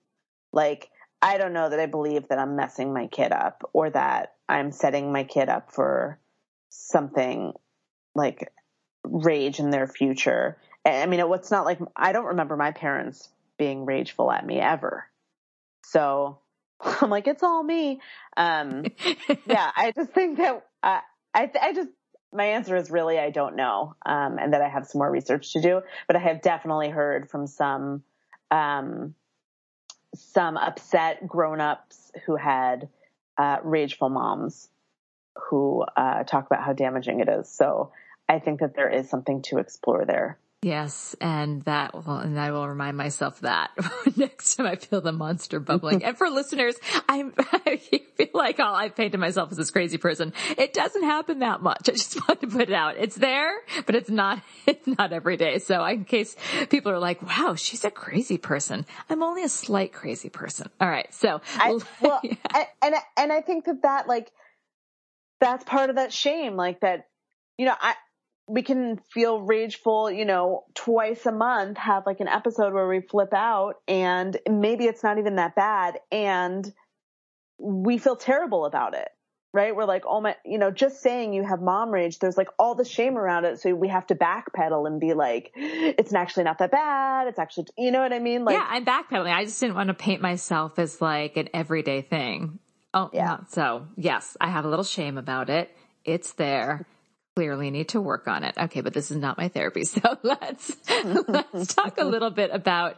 Like, 0.53 0.89
I 1.21 1.37
don't 1.37 1.53
know 1.53 1.69
that 1.69 1.79
I 1.79 1.85
believe 1.85 2.27
that 2.27 2.39
I'm 2.39 2.55
messing 2.55 2.93
my 2.93 3.07
kid 3.07 3.31
up 3.31 3.69
or 3.73 3.89
that 3.89 4.33
I'm 4.49 4.71
setting 4.71 5.11
my 5.11 5.23
kid 5.23 5.49
up 5.49 5.71
for 5.71 6.19
something 6.69 7.53
like 8.15 8.51
rage 9.03 9.59
in 9.59 9.69
their 9.69 9.87
future. 9.87 10.57
I 10.85 11.05
mean, 11.05 11.19
it's 11.19 11.51
not 11.51 11.65
like 11.65 11.79
I 11.95 12.11
don't 12.11 12.25
remember 12.25 12.57
my 12.57 12.71
parents 12.71 13.29
being 13.57 13.85
rageful 13.85 14.31
at 14.31 14.45
me 14.45 14.59
ever. 14.59 15.05
So 15.83 16.39
I'm 17.01 17.09
like, 17.09 17.27
it's 17.27 17.43
all 17.43 17.63
me. 17.63 17.99
Um, 18.35 18.85
yeah, 19.45 19.71
I 19.75 19.91
just 19.95 20.11
think 20.11 20.37
that 20.37 20.65
uh, 20.83 20.99
I, 21.33 21.51
I 21.61 21.73
just 21.73 21.89
my 22.33 22.45
answer 22.45 22.75
is 22.75 22.89
really 22.89 23.19
I 23.19 23.29
don't 23.29 23.55
know, 23.55 23.95
um, 24.05 24.37
and 24.39 24.53
that 24.53 24.61
I 24.61 24.69
have 24.69 24.87
some 24.87 24.99
more 24.99 25.11
research 25.11 25.53
to 25.53 25.61
do. 25.61 25.81
But 26.07 26.15
I 26.15 26.19
have 26.19 26.41
definitely 26.41 26.89
heard 26.89 27.29
from 27.29 27.47
some 27.47 28.03
um, 28.49 29.15
some 30.15 30.57
upset 30.57 31.25
grown-ups 31.27 32.11
who 32.25 32.35
had 32.35 32.89
uh, 33.37 33.57
rageful 33.63 34.09
moms 34.09 34.69
who 35.49 35.85
uh, 35.95 36.23
talk 36.23 36.45
about 36.45 36.63
how 36.63 36.73
damaging 36.73 37.21
it 37.21 37.29
is. 37.29 37.49
So 37.49 37.91
I 38.27 38.39
think 38.39 38.59
that 38.59 38.75
there 38.75 38.89
is 38.89 39.09
something 39.09 39.41
to 39.43 39.57
explore 39.57 40.05
there. 40.05 40.37
Yes, 40.63 41.15
and 41.19 41.63
that 41.63 41.95
will, 41.95 42.17
and 42.17 42.39
I 42.39 42.51
will 42.51 42.67
remind 42.67 42.95
myself 42.95 43.39
that 43.39 43.71
next 44.15 44.55
time 44.55 44.67
I 44.67 44.75
feel 44.75 45.01
the 45.01 45.11
monster 45.11 45.59
bubbling. 45.59 46.03
and 46.03 46.15
for 46.15 46.29
listeners, 46.29 46.75
I'm, 47.09 47.33
I 47.39 47.77
feel 47.77 48.27
like 48.35 48.59
all 48.59 48.75
I've 48.75 48.95
painted 48.95 49.19
myself 49.19 49.49
as 49.51 49.57
this 49.57 49.71
crazy 49.71 49.97
person. 49.97 50.33
It 50.59 50.73
doesn't 50.73 51.01
happen 51.01 51.39
that 51.39 51.63
much. 51.63 51.89
I 51.89 51.93
just 51.93 52.15
want 52.27 52.41
to 52.41 52.47
put 52.47 52.61
it 52.61 52.73
out. 52.73 52.95
It's 52.97 53.15
there, 53.15 53.51
but 53.87 53.95
it's 53.95 54.11
not, 54.11 54.43
it's 54.67 54.85
not 54.85 55.11
every 55.11 55.35
day. 55.35 55.57
So 55.57 55.83
in 55.83 56.05
case 56.05 56.35
people 56.69 56.91
are 56.91 56.99
like, 56.99 57.23
wow, 57.23 57.55
she's 57.55 57.83
a 57.83 57.91
crazy 57.91 58.37
person. 58.37 58.85
I'm 59.09 59.23
only 59.23 59.43
a 59.43 59.49
slight 59.49 59.93
crazy 59.93 60.29
person. 60.29 60.69
All 60.79 60.89
right. 60.89 61.11
So, 61.11 61.41
I, 61.55 61.79
well, 62.01 62.19
yeah. 62.23 62.35
and, 62.83 62.95
and 63.17 63.33
I 63.33 63.41
think 63.41 63.65
that 63.65 63.81
that 63.81 64.07
like, 64.07 64.31
that's 65.39 65.63
part 65.63 65.89
of 65.89 65.95
that 65.95 66.13
shame, 66.13 66.55
like 66.55 66.81
that, 66.81 67.07
you 67.57 67.65
know, 67.65 67.73
I, 67.81 67.95
we 68.51 68.63
can 68.63 68.99
feel 69.13 69.39
rageful, 69.39 70.11
you 70.11 70.25
know, 70.25 70.65
twice 70.73 71.25
a 71.25 71.31
month, 71.31 71.77
have 71.77 72.05
like 72.05 72.19
an 72.19 72.27
episode 72.27 72.73
where 72.73 72.87
we 72.87 72.99
flip 72.99 73.33
out 73.33 73.75
and 73.87 74.37
maybe 74.49 74.85
it's 74.85 75.03
not 75.03 75.17
even 75.17 75.37
that 75.37 75.55
bad 75.55 75.99
and 76.11 76.71
we 77.57 77.97
feel 77.97 78.17
terrible 78.17 78.65
about 78.65 78.93
it. 78.93 79.07
Right? 79.53 79.75
We're 79.75 79.85
like, 79.85 80.03
oh 80.05 80.21
my, 80.21 80.37
you 80.45 80.57
know, 80.57 80.71
just 80.71 81.01
saying 81.01 81.33
you 81.33 81.43
have 81.43 81.61
mom 81.61 81.91
rage, 81.91 82.19
there's 82.19 82.37
like 82.37 82.47
all 82.57 82.73
the 82.73 82.85
shame 82.85 83.17
around 83.17 83.43
it. 83.43 83.59
So 83.59 83.75
we 83.75 83.89
have 83.89 84.07
to 84.07 84.15
backpedal 84.15 84.87
and 84.87 84.97
be 84.97 85.13
like, 85.13 85.51
it's 85.55 86.13
actually 86.13 86.45
not 86.45 86.59
that 86.59 86.71
bad. 86.71 87.27
It's 87.27 87.37
actually, 87.37 87.67
you 87.77 87.91
know 87.91 87.99
what 88.01 88.13
I 88.13 88.19
mean? 88.19 88.45
Like, 88.45 88.55
yeah, 88.55 88.65
I'm 88.69 88.85
backpedaling. 88.85 89.33
I 89.33 89.43
just 89.43 89.59
didn't 89.59 89.75
want 89.75 89.89
to 89.89 89.93
paint 89.93 90.21
myself 90.21 90.79
as 90.79 91.01
like 91.01 91.35
an 91.35 91.49
everyday 91.53 92.01
thing. 92.01 92.59
Oh, 92.93 93.09
yeah. 93.11 93.39
So 93.49 93.87
yes, 93.97 94.37
I 94.39 94.49
have 94.49 94.63
a 94.63 94.69
little 94.69 94.85
shame 94.85 95.17
about 95.17 95.49
it. 95.49 95.69
It's 96.05 96.31
there 96.33 96.85
clearly 97.35 97.71
need 97.71 97.89
to 97.89 98.01
work 98.01 98.27
on 98.27 98.43
it. 98.43 98.55
Okay, 98.57 98.81
but 98.81 98.93
this 98.93 99.11
is 99.11 99.17
not 99.17 99.37
my 99.37 99.47
therapy. 99.47 99.83
So 99.91 100.17
let's 100.23 100.75
let's 101.27 101.73
talk 101.73 101.99
a 101.99 102.05
little 102.05 102.29
bit 102.29 102.51
about 102.51 102.97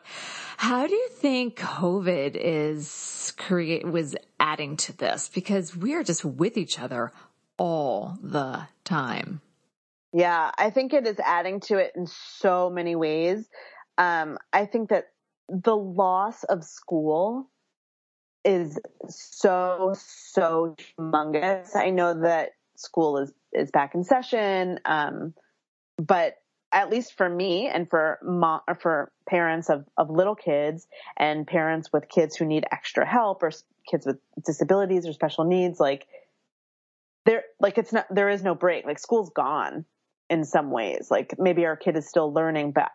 how 0.58 0.86
do 0.86 0.94
you 0.94 1.10
think 1.10 1.58
COVID 1.58 2.36
is 2.36 3.34
create 3.38 3.86
was 3.86 4.16
adding 4.40 4.78
to 4.78 4.98
this 4.98 5.30
because 5.30 5.76
we 5.76 5.96
are 5.96 6.04
just 6.04 6.24
with 6.24 6.58
each 6.58 6.80
other 6.80 7.12
all 7.58 8.18
the 8.22 8.68
time. 8.84 9.42
Yeah, 10.14 10.52
I 10.58 10.70
think 10.70 10.94
it 10.94 11.08
is 11.08 11.18
adding 11.20 11.60
to 11.62 11.78
it 11.78 11.94
in 11.96 12.06
so 12.06 12.70
many 12.70 12.96
ways. 12.96 13.48
Um, 13.98 14.38
I 14.52 14.66
think 14.66 14.90
that 14.90 15.06
the 15.50 15.76
loss 15.76 16.44
of 16.44 16.64
school 16.64 17.50
is 18.46 18.80
so 19.08 19.94
so 19.98 20.76
humongous. 21.00 21.76
I 21.76 21.90
know 21.90 22.22
that 22.22 22.52
school 22.84 23.18
is 23.18 23.32
is 23.54 23.72
back 23.72 23.96
in 23.96 24.04
session. 24.04 24.80
Um, 24.86 25.34
but 25.98 26.36
at 26.72 26.90
least 26.90 27.16
for 27.16 27.30
me 27.30 27.68
and 27.68 27.88
for 27.88 28.18
mom, 28.24 28.62
for 28.80 29.12
parents 29.30 29.70
of, 29.70 29.86
of 29.96 30.10
little 30.10 30.36
kids 30.36 30.88
and 31.16 31.46
parents 31.46 31.94
with 31.94 32.10
kids 32.10 32.36
who 32.36 32.46
need 32.46 32.66
extra 32.72 33.06
help 33.06 33.44
or 33.44 33.52
kids 33.90 34.08
with 34.08 34.18
disabilities 34.44 35.08
or 35.08 35.14
special 35.14 35.44
needs, 35.44 35.80
like 35.80 36.08
there, 37.26 37.44
like 37.60 37.78
it's 37.78 37.94
not, 37.94 38.08
there 38.10 38.30
is 38.30 38.42
no 38.42 38.56
break. 38.56 38.86
Like 38.86 38.98
school's 38.98 39.30
gone 39.30 39.86
in 40.32 40.44
some 40.46 40.72
ways. 40.72 41.10
Like 41.12 41.36
maybe 41.38 41.66
our 41.68 41.78
kid 41.78 41.96
is 41.96 42.10
still 42.10 42.34
learning, 42.34 42.72
but 42.72 42.90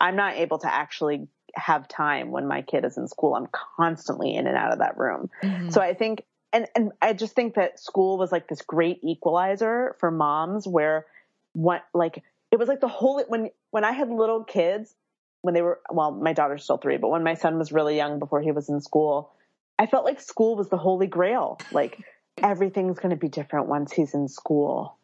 I'm 0.00 0.14
not 0.14 0.36
able 0.36 0.58
to 0.58 0.72
actually 0.72 1.26
have 1.56 1.88
time 1.88 2.30
when 2.30 2.46
my 2.46 2.62
kid 2.62 2.84
is 2.84 2.96
in 2.96 3.08
school. 3.08 3.34
I'm 3.34 3.48
constantly 3.76 4.32
in 4.34 4.46
and 4.46 4.56
out 4.56 4.72
of 4.72 4.78
that 4.78 4.96
room. 4.96 5.28
Mm-hmm. 5.42 5.70
So 5.70 5.80
I 5.80 5.94
think, 5.94 6.22
and, 6.54 6.66
and 6.74 6.92
I 7.02 7.12
just 7.12 7.34
think 7.34 7.56
that 7.56 7.80
school 7.80 8.16
was 8.16 8.32
like 8.32 8.48
this 8.48 8.62
great 8.62 9.00
equalizer 9.02 9.96
for 9.98 10.10
moms 10.10 10.66
where 10.66 11.04
what, 11.52 11.84
like, 11.92 12.22
it 12.50 12.58
was 12.58 12.68
like 12.68 12.80
the 12.80 12.88
whole, 12.88 13.22
when, 13.26 13.50
when 13.72 13.84
I 13.84 13.90
had 13.92 14.08
little 14.08 14.44
kids, 14.44 14.94
when 15.42 15.52
they 15.52 15.60
were, 15.62 15.80
well, 15.90 16.12
my 16.12 16.32
daughter's 16.32 16.62
still 16.62 16.78
three, 16.78 16.96
but 16.96 17.08
when 17.08 17.24
my 17.24 17.34
son 17.34 17.58
was 17.58 17.72
really 17.72 17.96
young 17.96 18.20
before 18.20 18.40
he 18.40 18.52
was 18.52 18.68
in 18.68 18.80
school, 18.80 19.32
I 19.78 19.86
felt 19.86 20.04
like 20.04 20.20
school 20.20 20.54
was 20.54 20.68
the 20.68 20.78
holy 20.78 21.08
grail. 21.08 21.58
Like 21.72 21.98
everything's 22.42 22.98
going 22.98 23.10
to 23.10 23.16
be 23.16 23.28
different 23.28 23.66
once 23.66 23.92
he's 23.92 24.14
in 24.14 24.28
school. 24.28 24.96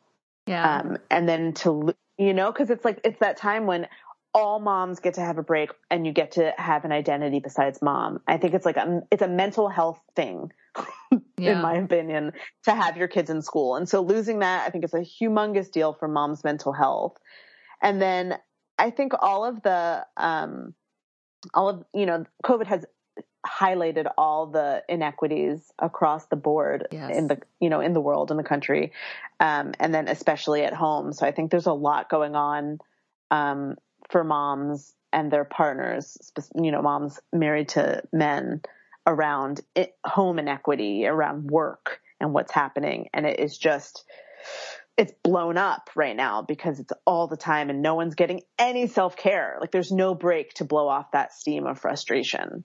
Yeah. 0.47 0.79
Um, 0.79 0.99
and 1.11 1.29
then 1.29 1.53
to, 1.55 1.95
you 2.17 2.33
know, 2.33 2.53
cause 2.53 2.71
it's 2.71 2.85
like, 2.85 3.01
it's 3.05 3.19
that 3.19 3.37
time 3.37 3.67
when 3.67 3.89
all 4.33 4.61
moms 4.61 5.01
get 5.01 5.15
to 5.15 5.21
have 5.21 5.39
a 5.39 5.43
break 5.43 5.71
and 5.91 6.07
you 6.07 6.13
get 6.13 6.33
to 6.33 6.53
have 6.57 6.85
an 6.85 6.93
identity 6.93 7.41
besides 7.41 7.83
mom. 7.83 8.21
I 8.27 8.37
think 8.37 8.55
it's 8.55 8.65
like 8.65 8.77
a, 8.77 9.03
it's 9.11 9.23
a 9.23 9.29
mental 9.29 9.69
health 9.69 10.01
thing, 10.15 10.53
yeah. 11.37 11.53
in 11.53 11.61
my 11.61 11.75
opinion, 11.77 12.33
to 12.65 12.75
have 12.75 12.97
your 12.97 13.09
kids 13.09 13.31
in 13.31 13.43
school. 13.43 13.77
And 13.77 13.89
so 13.89 14.03
losing 14.03 14.41
that, 14.41 14.67
I 14.67 14.71
think 14.71 14.85
is 14.85 14.95
a 14.95 14.99
humongous 14.99 15.71
deal 15.71 15.93
for 15.93 16.07
mom's 16.07 16.45
mental 16.45 16.73
health. 16.73 17.17
And 17.83 18.01
then 18.01 18.39
I 18.79 18.91
think 18.91 19.13
all 19.21 19.45
of 19.45 19.63
the, 19.63 20.07
um, 20.17 20.75
all 21.55 21.69
of, 21.69 21.85
you 21.93 22.07
know, 22.07 22.25
COVID 22.45 22.67
has 22.67 22.85
highlighted 23.47 24.07
all 24.19 24.47
the 24.47 24.85
inequities 24.89 25.73
across 25.79 26.27
the 26.27 26.37
board 26.37 26.87
yes. 26.93 27.17
in 27.17 27.27
the 27.27 27.41
you 27.59 27.71
know 27.71 27.81
in 27.81 27.95
the 27.95 28.01
world 28.01 28.31
in 28.31 28.37
the 28.37 28.43
country 28.43 28.93
um, 29.41 29.73
and 29.81 29.95
then 29.95 30.09
especially 30.09 30.63
at 30.63 30.75
home 30.75 31.11
so 31.11 31.27
i 31.27 31.33
think 31.33 31.51
there's 31.51 31.65
a 31.65 31.73
lot 31.73 32.11
going 32.11 32.37
on 32.37 32.79
um, 33.31 33.77
for 34.11 34.25
moms 34.25 34.95
and 35.13 35.31
their 35.31 35.45
partners, 35.45 36.33
you 36.55 36.71
know, 36.71 36.83
moms 36.83 37.21
married 37.33 37.71
to 37.71 38.03
men 38.13 38.63
around 39.07 39.61
it, 39.75 39.97
home 40.05 40.39
inequity, 40.39 41.07
around 41.07 41.51
work 41.51 42.01
and 42.21 42.33
what's 42.33 42.53
happening. 42.53 43.09
And 43.13 43.27
it 43.27 43.41
is 43.41 43.57
just, 43.57 44.05
it's 44.97 45.13
blown 45.25 45.57
up 45.57 45.91
right 45.97 46.15
now 46.15 46.43
because 46.43 46.79
it's 46.79 46.93
all 47.07 47.27
the 47.27 47.37
time 47.37 47.71
and 47.71 47.83
no 47.83 47.95
one's 47.95 48.15
getting 48.15 48.43
any 48.59 48.87
self 48.87 49.17
care. 49.17 49.57
Like 49.61 49.71
there's 49.71 49.93
no 49.93 50.15
break 50.15 50.55
to 50.55 50.65
blow 50.65 50.89
off 50.89 51.13
that 51.13 51.33
steam 51.33 51.67
of 51.67 51.79
frustration. 51.79 52.65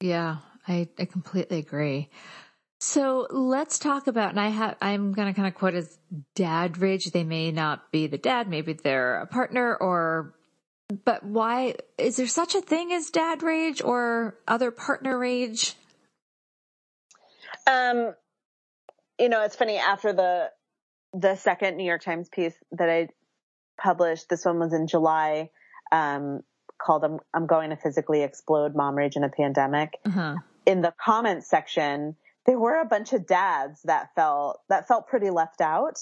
Yeah, 0.00 0.36
I, 0.66 0.88
I 0.98 1.04
completely 1.06 1.58
agree. 1.58 2.10
So 2.80 3.26
let's 3.30 3.80
talk 3.80 4.06
about, 4.06 4.30
and 4.30 4.38
I 4.38 4.48
have, 4.48 4.76
I'm 4.80 5.12
going 5.12 5.26
to 5.26 5.34
kind 5.34 5.48
of 5.48 5.54
quote 5.54 5.74
as 5.74 5.98
dad 6.36 6.78
rage. 6.78 7.06
They 7.06 7.24
may 7.24 7.50
not 7.50 7.90
be 7.90 8.06
the 8.06 8.18
dad, 8.18 8.48
maybe 8.48 8.72
they're 8.72 9.20
a 9.20 9.26
partner 9.26 9.74
or 9.74 10.34
but 11.04 11.24
why 11.24 11.74
is 11.98 12.16
there 12.16 12.26
such 12.26 12.54
a 12.54 12.60
thing 12.60 12.92
as 12.92 13.10
dad 13.10 13.42
rage 13.42 13.82
or 13.82 14.38
other 14.46 14.70
partner 14.70 15.18
rage? 15.18 15.74
Um, 17.66 18.14
you 19.18 19.28
know, 19.28 19.42
it's 19.44 19.56
funny 19.56 19.76
after 19.76 20.12
the 20.12 20.50
the 21.12 21.36
second 21.36 21.76
New 21.76 21.84
York 21.84 22.02
Times 22.02 22.28
piece 22.28 22.54
that 22.72 22.88
I 22.88 23.08
published. 23.80 24.28
This 24.28 24.44
one 24.44 24.58
was 24.58 24.72
in 24.72 24.86
July, 24.86 25.50
um, 25.92 26.40
called 26.80 27.04
"I'm, 27.04 27.18
I'm 27.34 27.46
Going 27.46 27.70
to 27.70 27.76
Physically 27.76 28.22
Explode: 28.22 28.74
Mom 28.74 28.94
Rage 28.94 29.16
in 29.16 29.24
a 29.24 29.28
Pandemic." 29.28 29.98
Uh-huh. 30.06 30.36
In 30.64 30.80
the 30.80 30.94
comments 31.02 31.48
section, 31.48 32.16
there 32.46 32.58
were 32.58 32.80
a 32.80 32.86
bunch 32.86 33.12
of 33.12 33.26
dads 33.26 33.82
that 33.84 34.14
felt 34.14 34.60
that 34.70 34.88
felt 34.88 35.06
pretty 35.08 35.28
left 35.28 35.60
out 35.60 35.98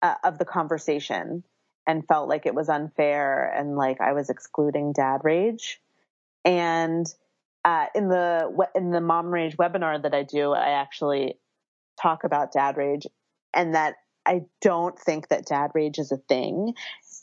uh, 0.00 0.14
of 0.22 0.38
the 0.38 0.44
conversation 0.44 1.42
and 1.86 2.06
felt 2.06 2.28
like 2.28 2.46
it 2.46 2.54
was 2.54 2.68
unfair 2.68 3.52
and 3.56 3.76
like 3.76 4.00
I 4.00 4.12
was 4.12 4.30
excluding 4.30 4.92
dad 4.92 5.20
rage. 5.24 5.80
And 6.44 7.06
uh, 7.64 7.86
in 7.94 8.08
the 8.08 8.68
in 8.74 8.90
the 8.90 9.00
mom 9.00 9.26
rage 9.26 9.56
webinar 9.56 10.02
that 10.02 10.14
I 10.14 10.22
do, 10.22 10.52
I 10.52 10.80
actually 10.80 11.38
talk 12.00 12.24
about 12.24 12.52
dad 12.52 12.76
rage 12.76 13.06
and 13.54 13.74
that 13.74 13.96
I 14.24 14.42
don't 14.60 14.98
think 14.98 15.28
that 15.28 15.46
dad 15.46 15.72
rage 15.74 15.98
is 15.98 16.12
a 16.12 16.16
thing. 16.16 16.74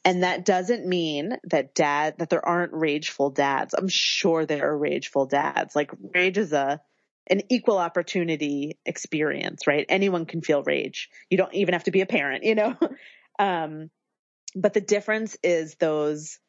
And 0.05 0.23
that 0.23 0.45
doesn't 0.45 0.87
mean 0.87 1.37
that 1.45 1.75
dad 1.75 2.15
that 2.19 2.29
there 2.29 2.45
aren't 2.45 2.73
rageful 2.73 3.29
dads. 3.29 3.73
I'm 3.73 3.89
sure 3.89 4.45
there 4.45 4.69
are 4.69 4.77
rageful 4.77 5.25
dads. 5.25 5.75
Like 5.75 5.91
rage 6.13 6.37
is 6.37 6.53
a 6.53 6.81
an 7.29 7.41
equal 7.49 7.77
opportunity 7.77 8.79
experience, 8.85 9.67
right? 9.67 9.85
Anyone 9.87 10.25
can 10.25 10.41
feel 10.41 10.63
rage. 10.63 11.09
You 11.29 11.37
don't 11.37 11.53
even 11.53 11.73
have 11.73 11.83
to 11.83 11.91
be 11.91 12.01
a 12.01 12.07
parent, 12.07 12.43
you 12.43 12.55
know? 12.55 12.75
um, 13.39 13.91
but 14.55 14.73
the 14.73 14.81
difference 14.81 15.37
is 15.43 15.75
those 15.75 16.39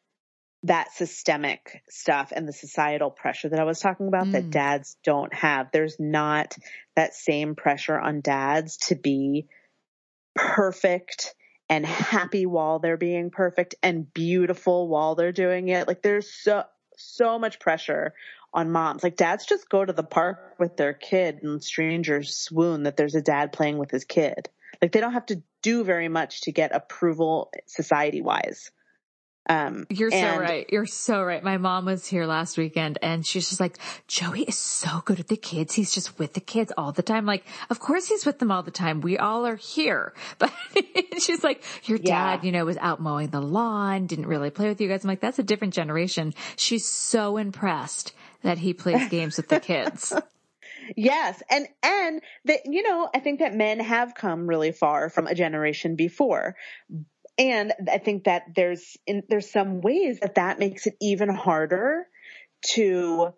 that 0.63 0.93
systemic 0.93 1.81
stuff 1.89 2.31
and 2.35 2.47
the 2.47 2.53
societal 2.53 3.09
pressure 3.09 3.49
that 3.49 3.59
I 3.59 3.63
was 3.63 3.79
talking 3.79 4.07
about 4.07 4.27
mm. 4.27 4.33
that 4.33 4.51
dads 4.51 4.95
don't 5.03 5.33
have. 5.33 5.71
There's 5.71 5.99
not 5.99 6.55
that 6.95 7.15
same 7.15 7.55
pressure 7.55 7.99
on 7.99 8.21
dads 8.21 8.77
to 8.77 8.95
be 8.95 9.47
perfect 10.35 11.33
and 11.67 11.85
happy 11.85 12.45
while 12.45 12.79
they're 12.79 12.97
being 12.97 13.31
perfect 13.31 13.75
and 13.81 14.13
beautiful 14.13 14.87
while 14.87 15.15
they're 15.15 15.31
doing 15.31 15.69
it. 15.69 15.87
Like 15.87 16.01
there's 16.01 16.31
so 16.31 16.63
so 16.97 17.39
much 17.39 17.59
pressure 17.59 18.13
on 18.53 18.71
moms. 18.71 19.03
Like 19.03 19.15
dads 19.15 19.45
just 19.45 19.69
go 19.69 19.83
to 19.83 19.93
the 19.93 20.03
park 20.03 20.55
with 20.59 20.77
their 20.77 20.93
kid 20.93 21.39
and 21.41 21.63
strangers 21.63 22.35
swoon 22.35 22.83
that 22.83 22.97
there's 22.97 23.15
a 23.15 23.21
dad 23.21 23.53
playing 23.53 23.77
with 23.77 23.89
his 23.89 24.03
kid. 24.03 24.49
Like 24.81 24.91
they 24.91 24.99
don't 24.99 25.13
have 25.13 25.27
to 25.27 25.41
do 25.61 25.83
very 25.83 26.07
much 26.07 26.41
to 26.41 26.51
get 26.51 26.73
approval 26.73 27.51
society 27.67 28.21
wise. 28.21 28.71
Um, 29.49 29.87
You're 29.89 30.13
and, 30.13 30.35
so 30.35 30.39
right. 30.39 30.69
You're 30.71 30.85
so 30.85 31.23
right. 31.23 31.43
My 31.43 31.57
mom 31.57 31.85
was 31.85 32.05
here 32.05 32.25
last 32.25 32.57
weekend 32.57 32.99
and 33.01 33.25
she's 33.25 33.49
just 33.49 33.59
like, 33.59 33.77
Joey 34.07 34.43
is 34.43 34.57
so 34.57 35.01
good 35.03 35.19
at 35.19 35.27
the 35.27 35.37
kids. 35.37 35.73
He's 35.73 35.93
just 35.93 36.19
with 36.19 36.33
the 36.33 36.39
kids 36.39 36.71
all 36.77 36.91
the 36.91 37.01
time. 37.01 37.25
Like, 37.25 37.43
of 37.69 37.79
course 37.79 38.07
he's 38.07 38.25
with 38.25 38.39
them 38.39 38.51
all 38.51 38.61
the 38.63 38.71
time. 38.71 39.01
We 39.01 39.17
all 39.17 39.45
are 39.45 39.55
here. 39.55 40.13
But 40.37 40.51
she's 41.19 41.43
like, 41.43 41.63
your 41.87 41.97
dad, 41.97 42.39
yeah. 42.41 42.45
you 42.45 42.51
know, 42.51 42.65
was 42.65 42.77
out 42.77 42.99
mowing 42.99 43.29
the 43.29 43.41
lawn, 43.41 44.07
didn't 44.07 44.27
really 44.27 44.49
play 44.49 44.67
with 44.67 44.79
you 44.79 44.87
guys. 44.87 45.03
I'm 45.03 45.09
like, 45.09 45.19
that's 45.19 45.39
a 45.39 45.43
different 45.43 45.73
generation. 45.73 46.33
She's 46.55 46.85
so 46.85 47.37
impressed 47.37 48.13
that 48.43 48.57
he 48.57 48.73
plays 48.73 49.09
games 49.09 49.37
with 49.37 49.49
the 49.49 49.59
kids. 49.59 50.13
Yes. 50.95 51.41
And, 51.49 51.67
and 51.83 52.21
that, 52.45 52.61
you 52.65 52.83
know, 52.83 53.09
I 53.13 53.19
think 53.19 53.39
that 53.39 53.55
men 53.55 53.79
have 53.79 54.15
come 54.15 54.47
really 54.47 54.71
far 54.71 55.09
from 55.09 55.27
a 55.27 55.35
generation 55.35 55.95
before. 55.95 56.55
And 57.37 57.73
I 57.91 57.97
think 57.97 58.25
that 58.25 58.43
there's, 58.55 58.97
in, 59.07 59.23
there's 59.29 59.49
some 59.49 59.81
ways 59.81 60.19
that 60.19 60.35
that 60.35 60.59
makes 60.59 60.87
it 60.87 60.95
even 61.01 61.29
harder 61.29 62.07
to, 62.73 63.33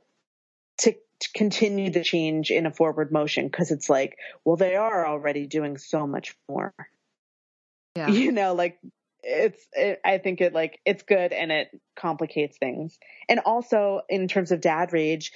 to, 0.79 0.93
continue 1.33 1.89
the 1.89 2.03
change 2.03 2.51
in 2.51 2.65
a 2.65 2.71
forward 2.71 3.09
motion 3.09 3.45
because 3.47 3.71
it's 3.71 3.89
like, 3.89 4.17
well, 4.43 4.57
they 4.57 4.75
are 4.75 5.07
already 5.07 5.47
doing 5.47 5.77
so 5.77 6.05
much 6.05 6.35
more. 6.49 6.73
Yeah. 7.95 8.09
You 8.09 8.33
know, 8.33 8.53
like 8.53 8.77
it's 9.23 9.65
it, 9.71 10.01
i 10.03 10.17
think 10.17 10.41
it 10.41 10.53
like 10.53 10.79
it's 10.85 11.03
good 11.03 11.31
and 11.31 11.51
it 11.51 11.69
complicates 11.95 12.57
things 12.57 12.99
and 13.29 13.39
also 13.45 14.01
in 14.09 14.27
terms 14.27 14.51
of 14.51 14.59
dad 14.59 14.91
rage 14.91 15.31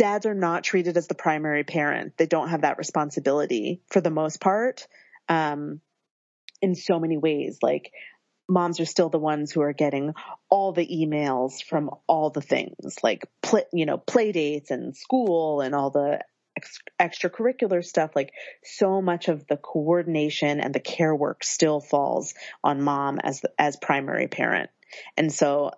dads 0.00 0.24
are 0.24 0.34
not 0.34 0.64
treated 0.64 0.96
as 0.96 1.08
the 1.08 1.14
primary 1.14 1.62
parent. 1.62 2.16
They 2.16 2.24
don't 2.24 2.48
have 2.48 2.62
that 2.62 2.78
responsibility 2.78 3.82
for 3.90 4.00
the 4.00 4.08
most 4.08 4.40
part. 4.40 4.88
Um, 5.28 5.82
in 6.62 6.74
so 6.74 6.98
many 6.98 7.18
ways, 7.18 7.58
like 7.60 7.92
moms 8.48 8.80
are 8.80 8.86
still 8.86 9.10
the 9.10 9.18
ones 9.18 9.52
who 9.52 9.60
are 9.60 9.74
getting 9.74 10.14
all 10.48 10.72
the 10.72 10.86
emails 10.86 11.62
from 11.62 11.90
all 12.06 12.30
the 12.30 12.40
things 12.40 12.96
like, 13.02 13.28
you 13.74 13.84
know, 13.84 13.98
play 13.98 14.32
dates 14.32 14.70
and 14.70 14.96
school 14.96 15.60
and 15.60 15.74
all 15.74 15.90
the 15.90 16.20
ex- 16.56 16.80
extracurricular 16.98 17.84
stuff. 17.84 18.12
Like 18.16 18.32
so 18.64 19.02
much 19.02 19.28
of 19.28 19.46
the 19.48 19.58
coordination 19.58 20.60
and 20.60 20.74
the 20.74 20.80
care 20.80 21.14
work 21.14 21.44
still 21.44 21.78
falls 21.78 22.32
on 22.64 22.80
mom 22.80 23.18
as, 23.22 23.42
as 23.58 23.76
primary 23.76 24.28
parent. 24.28 24.70
And 25.18 25.30
so 25.30 25.72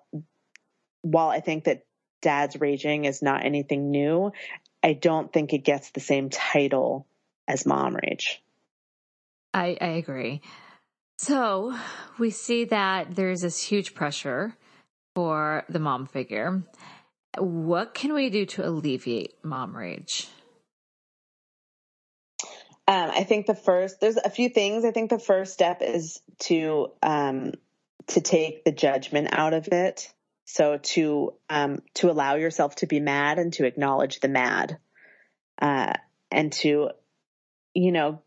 while 1.00 1.28
I 1.28 1.40
think 1.40 1.64
that 1.64 1.82
dad's 2.22 2.58
raging 2.60 3.04
is 3.04 3.20
not 3.20 3.44
anything 3.44 3.90
new, 3.90 4.32
I 4.82 4.94
don't 4.94 5.32
think 5.32 5.52
it 5.52 5.64
gets 5.64 5.90
the 5.90 6.00
same 6.00 6.30
title 6.30 7.06
as 7.46 7.66
mom 7.66 7.94
rage. 7.94 8.42
I, 9.52 9.76
I 9.80 9.88
agree. 9.88 10.40
So 11.18 11.76
we 12.18 12.30
see 12.30 12.64
that 12.64 13.14
there's 13.14 13.42
this 13.42 13.62
huge 13.62 13.94
pressure 13.94 14.56
for 15.14 15.64
the 15.68 15.78
mom 15.78 16.06
figure. 16.06 16.62
What 17.38 17.94
can 17.94 18.14
we 18.14 18.30
do 18.30 18.46
to 18.46 18.66
alleviate 18.66 19.34
mom 19.44 19.76
rage? 19.76 20.28
Um, 22.88 23.10
I 23.14 23.24
think 23.24 23.46
the 23.46 23.54
first, 23.54 24.00
there's 24.00 24.16
a 24.16 24.30
few 24.30 24.48
things. 24.48 24.84
I 24.84 24.90
think 24.90 25.10
the 25.10 25.18
first 25.18 25.52
step 25.52 25.78
is 25.80 26.20
to 26.40 26.88
um, 27.02 27.52
to 28.08 28.20
take 28.20 28.64
the 28.64 28.72
judgment 28.72 29.28
out 29.30 29.54
of 29.54 29.68
it. 29.68 30.12
So 30.52 30.76
to 30.76 31.32
um, 31.48 31.80
to 31.94 32.10
allow 32.10 32.34
yourself 32.34 32.76
to 32.76 32.86
be 32.86 33.00
mad 33.00 33.38
and 33.38 33.54
to 33.54 33.64
acknowledge 33.64 34.20
the 34.20 34.28
mad, 34.28 34.76
uh, 35.58 35.94
and 36.30 36.52
to 36.52 36.90
you 37.72 37.90
know 37.90 38.20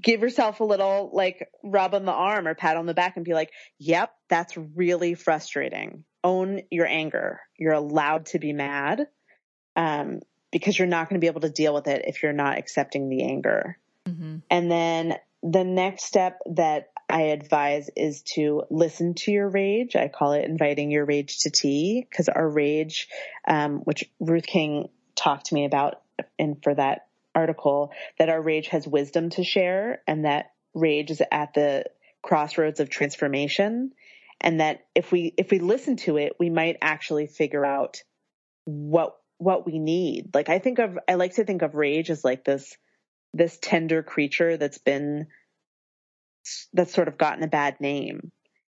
give 0.00 0.22
yourself 0.22 0.60
a 0.60 0.64
little 0.64 1.10
like 1.12 1.50
rub 1.62 1.94
on 1.94 2.06
the 2.06 2.12
arm 2.12 2.48
or 2.48 2.54
pat 2.54 2.78
on 2.78 2.86
the 2.86 2.94
back 2.94 3.16
and 3.16 3.26
be 3.26 3.34
like, 3.34 3.50
"Yep, 3.76 4.10
that's 4.28 4.56
really 4.56 5.14
frustrating." 5.14 6.04
Own 6.24 6.62
your 6.70 6.86
anger. 6.86 7.40
You're 7.58 7.74
allowed 7.74 8.26
to 8.26 8.38
be 8.38 8.54
mad, 8.54 9.08
um, 9.76 10.20
because 10.50 10.78
you're 10.78 10.88
not 10.88 11.10
going 11.10 11.20
to 11.20 11.22
be 11.22 11.28
able 11.28 11.42
to 11.42 11.50
deal 11.50 11.74
with 11.74 11.88
it 11.88 12.06
if 12.06 12.22
you're 12.22 12.32
not 12.32 12.56
accepting 12.56 13.10
the 13.10 13.22
anger. 13.24 13.76
Mm-hmm. 14.08 14.36
And 14.50 14.70
then 14.70 15.14
the 15.42 15.64
next 15.64 16.04
step 16.04 16.38
that 16.46 16.88
I 17.10 17.22
advise 17.22 17.90
is 17.96 18.22
to 18.34 18.62
listen 18.70 19.14
to 19.14 19.32
your 19.32 19.48
rage. 19.48 19.96
I 19.96 20.08
call 20.08 20.32
it 20.32 20.44
inviting 20.44 20.90
your 20.90 21.04
rage 21.04 21.40
to 21.40 21.50
tea 21.50 22.06
because 22.08 22.28
our 22.28 22.48
rage, 22.48 23.08
um, 23.46 23.80
which 23.80 24.04
Ruth 24.20 24.46
King 24.46 24.88
talked 25.14 25.46
to 25.46 25.54
me 25.54 25.64
about 25.64 26.00
in 26.38 26.56
for 26.62 26.74
that 26.74 27.06
article, 27.34 27.92
that 28.18 28.28
our 28.28 28.40
rage 28.40 28.68
has 28.68 28.86
wisdom 28.86 29.30
to 29.30 29.44
share 29.44 30.02
and 30.06 30.24
that 30.24 30.52
rage 30.74 31.10
is 31.10 31.22
at 31.30 31.54
the 31.54 31.84
crossroads 32.22 32.80
of 32.80 32.90
transformation. 32.90 33.92
And 34.40 34.60
that 34.60 34.86
if 34.94 35.12
we, 35.12 35.34
if 35.36 35.50
we 35.50 35.58
listen 35.58 35.96
to 35.98 36.16
it, 36.16 36.34
we 36.38 36.48
might 36.48 36.78
actually 36.80 37.26
figure 37.26 37.64
out 37.64 38.02
what, 38.64 39.16
what 39.36 39.66
we 39.66 39.78
need. 39.78 40.30
Like 40.34 40.48
I 40.48 40.58
think 40.58 40.78
of, 40.78 40.98
I 41.08 41.14
like 41.14 41.34
to 41.34 41.44
think 41.44 41.62
of 41.62 41.74
rage 41.74 42.10
as 42.10 42.24
like 42.24 42.44
this, 42.44 42.76
this 43.34 43.58
tender 43.60 44.02
creature 44.02 44.56
that's 44.56 44.78
been 44.78 45.26
that's 46.72 46.94
sort 46.94 47.08
of 47.08 47.18
gotten 47.18 47.42
a 47.42 47.48
bad 47.48 47.80
name. 47.80 48.32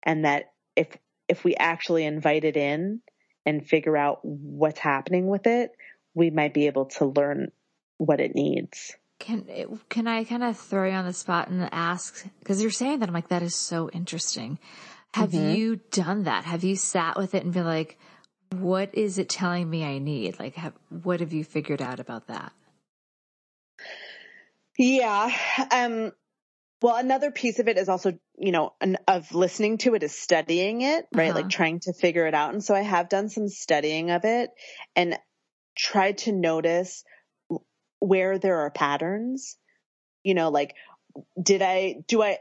And 0.05 0.25
that 0.25 0.53
if 0.77 0.96
if 1.29 1.44
we 1.44 1.55
actually 1.55 2.05
invite 2.05 2.44
it 2.44 2.57
in 2.57 3.01
and 3.46 3.66
figure 3.66 3.96
out 3.96 4.20
what's 4.22 4.79
happening 4.79 5.27
with 5.27 5.46
it 5.46 5.70
we 6.14 6.31
might 6.31 6.55
be 6.55 6.66
able 6.66 6.87
to 6.87 7.07
learn 7.07 7.51
what 7.98 8.20
it 8.20 8.35
needs. 8.35 8.94
Can 9.18 9.46
can 9.88 10.09
i 10.09 10.25
kind 10.25 10.42
of 10.42 10.59
throw 10.59 10.88
you 10.88 10.94
on 10.94 11.07
the 11.07 11.12
spot 11.12 11.48
and 11.48 11.68
ask 11.70 12.27
because 12.40 12.61
you're 12.61 12.72
saying 12.72 12.98
that 12.98 13.09
i'm 13.09 13.14
like 13.14 13.29
that 13.29 13.42
is 13.42 13.55
so 13.55 13.88
interesting. 13.90 14.59
Have 15.14 15.31
mm-hmm. 15.31 15.55
you 15.55 15.81
done 15.90 16.25
that? 16.25 16.44
Have 16.44 16.64
you 16.64 16.75
sat 16.75 17.16
with 17.16 17.35
it 17.35 17.44
and 17.44 17.53
been 17.53 17.64
like 17.64 17.98
what 18.57 18.94
is 18.94 19.18
it 19.18 19.29
telling 19.29 19.70
me 19.70 19.85
i 19.85 19.98
need? 19.98 20.38
Like 20.40 20.57
have, 20.57 20.75
what 20.88 21.20
have 21.20 21.33
you 21.33 21.44
figured 21.44 21.81
out 21.81 22.01
about 22.01 22.27
that? 22.27 22.53
Yeah 24.77 25.31
um 25.70 26.12
well, 26.83 26.97
another 26.97 27.31
piece 27.31 27.59
of 27.59 27.68
it 27.68 27.79
is 27.79 27.88
also, 27.88 28.18
you 28.37 28.53
know, 28.53 28.73
an, 28.81 28.99
of 29.07 29.35
listening 29.35 29.79
to 29.79 29.95
it 29.95 30.03
is 30.03 30.14
studying 30.14 30.83
it, 30.83 31.07
right? 31.14 31.31
Uh-huh. 31.31 31.40
Like 31.40 31.49
trying 31.49 31.81
to 31.81 31.92
figure 31.92 32.27
it 32.27 32.35
out. 32.35 32.53
And 32.53 32.62
so 32.62 32.75
I 32.75 32.81
have 32.81 33.09
done 33.09 33.29
some 33.29 33.49
studying 33.49 34.11
of 34.11 34.25
it 34.25 34.51
and 34.97 35.18
tried 35.77 36.18
to 36.18 36.33
notice 36.33 37.05
where 38.01 38.38
there 38.38 38.61
are 38.61 38.71
patterns. 38.71 39.57
You 40.25 40.35
know, 40.35 40.51
like, 40.51 40.75
did 41.40 41.62
I, 41.62 41.97
do 42.09 42.23
I, 42.23 42.38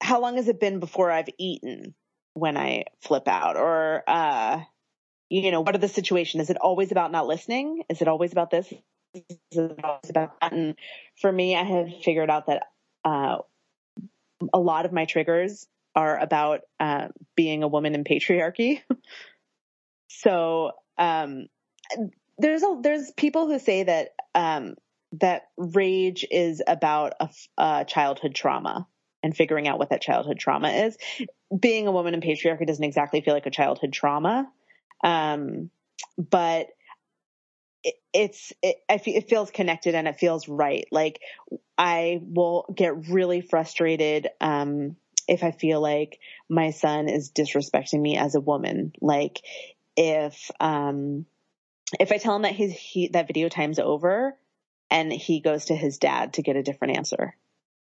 how 0.00 0.20
long 0.20 0.36
has 0.36 0.48
it 0.48 0.60
been 0.60 0.80
before 0.80 1.10
I've 1.10 1.28
eaten 1.38 1.94
when 2.34 2.56
I 2.56 2.84
flip 3.02 3.28
out? 3.28 3.56
Or, 3.56 4.02
uh, 4.06 4.60
you 5.28 5.50
know, 5.50 5.60
what 5.60 5.74
are 5.74 5.78
the 5.78 5.88
situation? 5.88 6.40
Is 6.40 6.50
it 6.50 6.56
always 6.56 6.92
about 6.92 7.12
not 7.12 7.26
listening? 7.26 7.82
Is 7.88 8.00
it 8.00 8.08
always 8.08 8.32
about 8.32 8.50
this? 8.50 8.72
Is 9.14 9.22
it 9.52 9.84
always 9.84 10.10
about 10.10 10.40
that? 10.40 10.52
And 10.52 10.76
for 11.20 11.30
me, 11.30 11.56
I 11.56 11.64
have 11.64 11.88
figured 12.02 12.30
out 12.30 12.46
that 12.46 12.62
uh, 13.08 13.38
a 14.52 14.58
lot 14.58 14.84
of 14.84 14.92
my 14.92 15.06
triggers 15.06 15.66
are 15.94 16.18
about 16.18 16.60
uh, 16.78 17.08
being 17.34 17.62
a 17.62 17.68
woman 17.68 17.94
in 17.94 18.04
patriarchy. 18.04 18.82
so 20.08 20.72
um, 20.98 21.46
there's 22.36 22.62
a, 22.62 22.78
there's 22.82 23.10
people 23.12 23.48
who 23.48 23.58
say 23.58 23.82
that 23.82 24.10
um, 24.34 24.74
that 25.12 25.48
rage 25.56 26.26
is 26.30 26.62
about 26.66 27.14
a, 27.20 27.30
a, 27.56 27.84
childhood 27.86 28.34
trauma 28.34 28.86
and 29.22 29.34
figuring 29.34 29.66
out 29.66 29.78
what 29.78 29.90
that 29.90 30.02
childhood 30.02 30.38
trauma 30.38 30.68
is. 30.68 30.96
Being 31.58 31.86
a 31.86 31.92
woman 31.92 32.14
in 32.14 32.20
patriarchy 32.20 32.66
doesn't 32.66 32.84
exactly 32.84 33.22
feel 33.22 33.34
like 33.34 33.46
a 33.46 33.50
childhood 33.50 33.92
trauma, 33.92 34.46
um, 35.02 35.70
but 36.18 36.68
it, 37.84 37.94
it's 38.12 38.52
it, 38.62 38.76
it 38.88 39.28
feels 39.28 39.50
connected 39.50 39.94
and 39.94 40.08
it 40.08 40.18
feels 40.18 40.48
right. 40.48 40.86
Like 40.90 41.20
I 41.76 42.20
will 42.22 42.66
get 42.74 43.08
really 43.08 43.40
frustrated 43.40 44.28
um, 44.40 44.96
if 45.26 45.44
I 45.44 45.50
feel 45.50 45.80
like 45.80 46.18
my 46.48 46.70
son 46.70 47.08
is 47.08 47.30
disrespecting 47.30 48.00
me 48.00 48.16
as 48.16 48.34
a 48.34 48.40
woman. 48.40 48.92
Like 49.00 49.40
if 49.96 50.50
um, 50.60 51.26
if 51.98 52.12
I 52.12 52.18
tell 52.18 52.36
him 52.36 52.42
that 52.42 52.54
his 52.54 52.72
he, 52.72 53.08
that 53.08 53.26
video 53.26 53.48
time's 53.48 53.78
over 53.78 54.36
and 54.90 55.12
he 55.12 55.40
goes 55.40 55.66
to 55.66 55.76
his 55.76 55.98
dad 55.98 56.34
to 56.34 56.42
get 56.42 56.56
a 56.56 56.62
different 56.62 56.96
answer. 56.96 57.36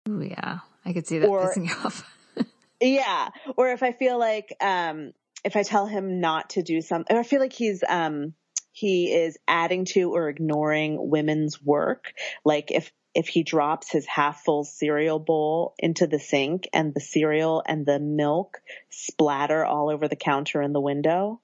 Oh 0.09 0.21
yeah, 0.21 0.61
I 0.85 0.93
could 0.93 1.07
see 1.07 1.19
that 1.19 1.29
or, 1.29 1.55
pissing 1.55 1.69
you 1.69 1.75
off. 1.85 2.05
yeah, 2.81 3.31
or 3.57 3.71
if 3.71 3.83
I 3.83 3.93
feel 3.93 4.19
like 4.19 4.55
um, 4.61 5.13
if 5.45 5.57
I 5.57 5.63
tell 5.63 5.87
him 5.87 6.21
not 6.21 6.51
to 6.51 6.63
do 6.63 6.81
something, 6.81 7.17
I 7.17 7.23
feel 7.23 7.41
like 7.41 7.53
he's 7.53 7.83
um, 7.89 8.35
he 8.75 9.15
is 9.15 9.39
adding 9.47 9.85
to 9.85 10.13
or 10.15 10.29
ignoring 10.29 10.99
women's 10.99 11.63
work. 11.63 12.13
Like 12.45 12.73
if 12.73 12.93
if 13.15 13.29
he 13.29 13.45
drops 13.45 13.93
his 13.93 14.05
half 14.05 14.43
full 14.43 14.65
cereal 14.65 15.21
bowl 15.21 15.75
into 15.79 16.09
the 16.09 16.19
sink 16.19 16.69
and 16.73 16.93
the 16.93 17.01
cereal 17.01 17.63
and 17.65 17.87
the 17.87 18.01
milk 18.01 18.61
splatter 18.91 19.65
all 19.65 19.89
over 19.89 20.09
the 20.09 20.17
counter 20.17 20.61
and 20.61 20.75
the 20.75 20.81
window 20.81 21.41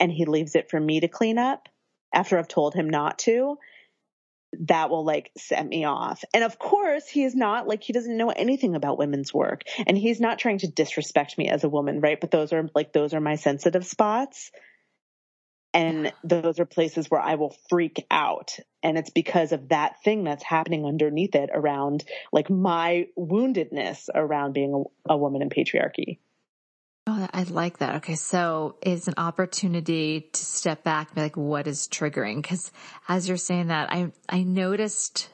and 0.00 0.10
he 0.10 0.24
leaves 0.24 0.54
it 0.54 0.70
for 0.70 0.80
me 0.80 1.00
to 1.00 1.08
clean 1.08 1.36
up 1.36 1.68
after 2.14 2.38
I've 2.38 2.48
told 2.48 2.72
him 2.72 2.88
not 2.88 3.18
to, 3.20 3.58
that 4.60 4.88
will 4.88 5.04
like 5.04 5.30
set 5.36 5.68
me 5.68 5.84
off. 5.84 6.24
And 6.32 6.42
of 6.42 6.58
course, 6.58 7.06
he 7.06 7.22
is 7.22 7.36
not 7.36 7.68
like 7.68 7.82
he 7.82 7.92
doesn't 7.92 8.16
know 8.16 8.30
anything 8.30 8.74
about 8.74 8.96
women's 8.96 9.34
work 9.34 9.64
and 9.86 9.98
he's 9.98 10.20
not 10.20 10.38
trying 10.38 10.58
to 10.60 10.68
disrespect 10.68 11.36
me 11.36 11.50
as 11.50 11.64
a 11.64 11.68
woman, 11.68 12.00
right? 12.00 12.18
But 12.18 12.30
those 12.30 12.54
are 12.54 12.70
like 12.74 12.94
those 12.94 13.12
are 13.12 13.20
my 13.20 13.34
sensitive 13.34 13.84
spots. 13.84 14.50
And 15.72 16.12
those 16.24 16.58
are 16.58 16.66
places 16.66 17.10
where 17.10 17.20
I 17.20 17.36
will 17.36 17.56
freak 17.68 18.04
out. 18.10 18.58
And 18.82 18.98
it's 18.98 19.10
because 19.10 19.52
of 19.52 19.68
that 19.68 20.02
thing 20.02 20.24
that's 20.24 20.42
happening 20.42 20.84
underneath 20.84 21.34
it 21.34 21.50
around 21.52 22.04
like 22.32 22.50
my 22.50 23.06
woundedness 23.16 24.08
around 24.14 24.52
being 24.52 24.86
a, 25.08 25.12
a 25.12 25.16
woman 25.16 25.42
in 25.42 25.50
patriarchy. 25.50 26.18
Oh, 27.06 27.28
I 27.32 27.44
like 27.44 27.78
that. 27.78 27.96
Okay. 27.96 28.14
So 28.14 28.76
it's 28.82 29.08
an 29.08 29.14
opportunity 29.16 30.28
to 30.32 30.44
step 30.44 30.84
back 30.84 31.08
and 31.08 31.14
be 31.16 31.22
like, 31.22 31.36
what 31.36 31.66
is 31.66 31.88
triggering? 31.88 32.42
Cause 32.42 32.70
as 33.08 33.28
you're 33.28 33.36
saying 33.36 33.68
that, 33.68 33.92
I, 33.92 34.12
I 34.28 34.42
noticed 34.42 35.30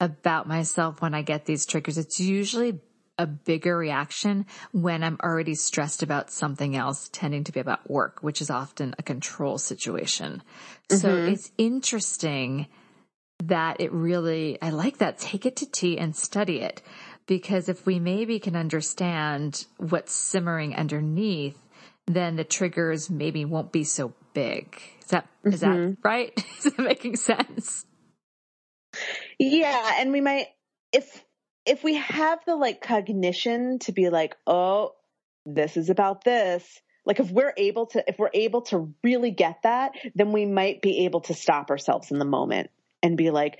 about 0.00 0.46
myself 0.46 1.00
when 1.00 1.14
I 1.14 1.22
get 1.22 1.44
these 1.44 1.66
triggers, 1.66 1.98
it's 1.98 2.20
usually 2.20 2.80
a 3.18 3.26
bigger 3.26 3.76
reaction 3.76 4.46
when 4.72 5.02
I'm 5.02 5.18
already 5.22 5.54
stressed 5.54 6.02
about 6.02 6.30
something 6.30 6.76
else, 6.76 7.10
tending 7.12 7.44
to 7.44 7.52
be 7.52 7.60
about 7.60 7.90
work, 7.90 8.22
which 8.22 8.40
is 8.40 8.48
often 8.48 8.94
a 8.98 9.02
control 9.02 9.58
situation. 9.58 10.42
Mm-hmm. 10.88 10.96
So 10.96 11.16
it's 11.16 11.50
interesting 11.58 12.68
that 13.44 13.80
it 13.80 13.92
really, 13.92 14.58
I 14.62 14.70
like 14.70 14.98
that. 14.98 15.18
Take 15.18 15.46
it 15.46 15.56
to 15.56 15.70
tea 15.70 15.98
and 15.98 16.14
study 16.14 16.60
it. 16.60 16.80
Because 17.26 17.68
if 17.68 17.84
we 17.84 17.98
maybe 17.98 18.38
can 18.38 18.56
understand 18.56 19.66
what's 19.76 20.14
simmering 20.14 20.74
underneath, 20.74 21.58
then 22.06 22.36
the 22.36 22.44
triggers 22.44 23.10
maybe 23.10 23.44
won't 23.44 23.70
be 23.70 23.84
so 23.84 24.14
big. 24.32 24.80
Is 25.02 25.08
that, 25.08 25.24
mm-hmm. 25.24 25.52
is 25.52 25.60
that 25.60 25.76
mm-hmm. 25.76 25.92
right? 26.02 26.32
is 26.58 26.64
that 26.64 26.78
making 26.78 27.16
sense? 27.16 27.84
Yeah. 29.38 29.96
And 29.98 30.10
we 30.10 30.22
might, 30.22 30.46
if, 30.92 31.22
if 31.68 31.84
we 31.84 31.94
have 31.96 32.40
the 32.46 32.56
like 32.56 32.80
cognition 32.80 33.78
to 33.80 33.92
be 33.92 34.08
like, 34.08 34.36
oh, 34.46 34.94
this 35.44 35.76
is 35.76 35.90
about 35.90 36.24
this, 36.24 36.80
like 37.04 37.20
if 37.20 37.30
we're 37.30 37.54
able 37.56 37.86
to, 37.86 38.04
if 38.08 38.18
we're 38.18 38.30
able 38.34 38.62
to 38.62 38.92
really 39.04 39.30
get 39.30 39.62
that, 39.62 39.92
then 40.14 40.32
we 40.32 40.46
might 40.46 40.82
be 40.82 41.04
able 41.04 41.20
to 41.22 41.34
stop 41.34 41.70
ourselves 41.70 42.10
in 42.10 42.18
the 42.18 42.24
moment 42.24 42.70
and 43.02 43.16
be 43.16 43.30
like, 43.30 43.58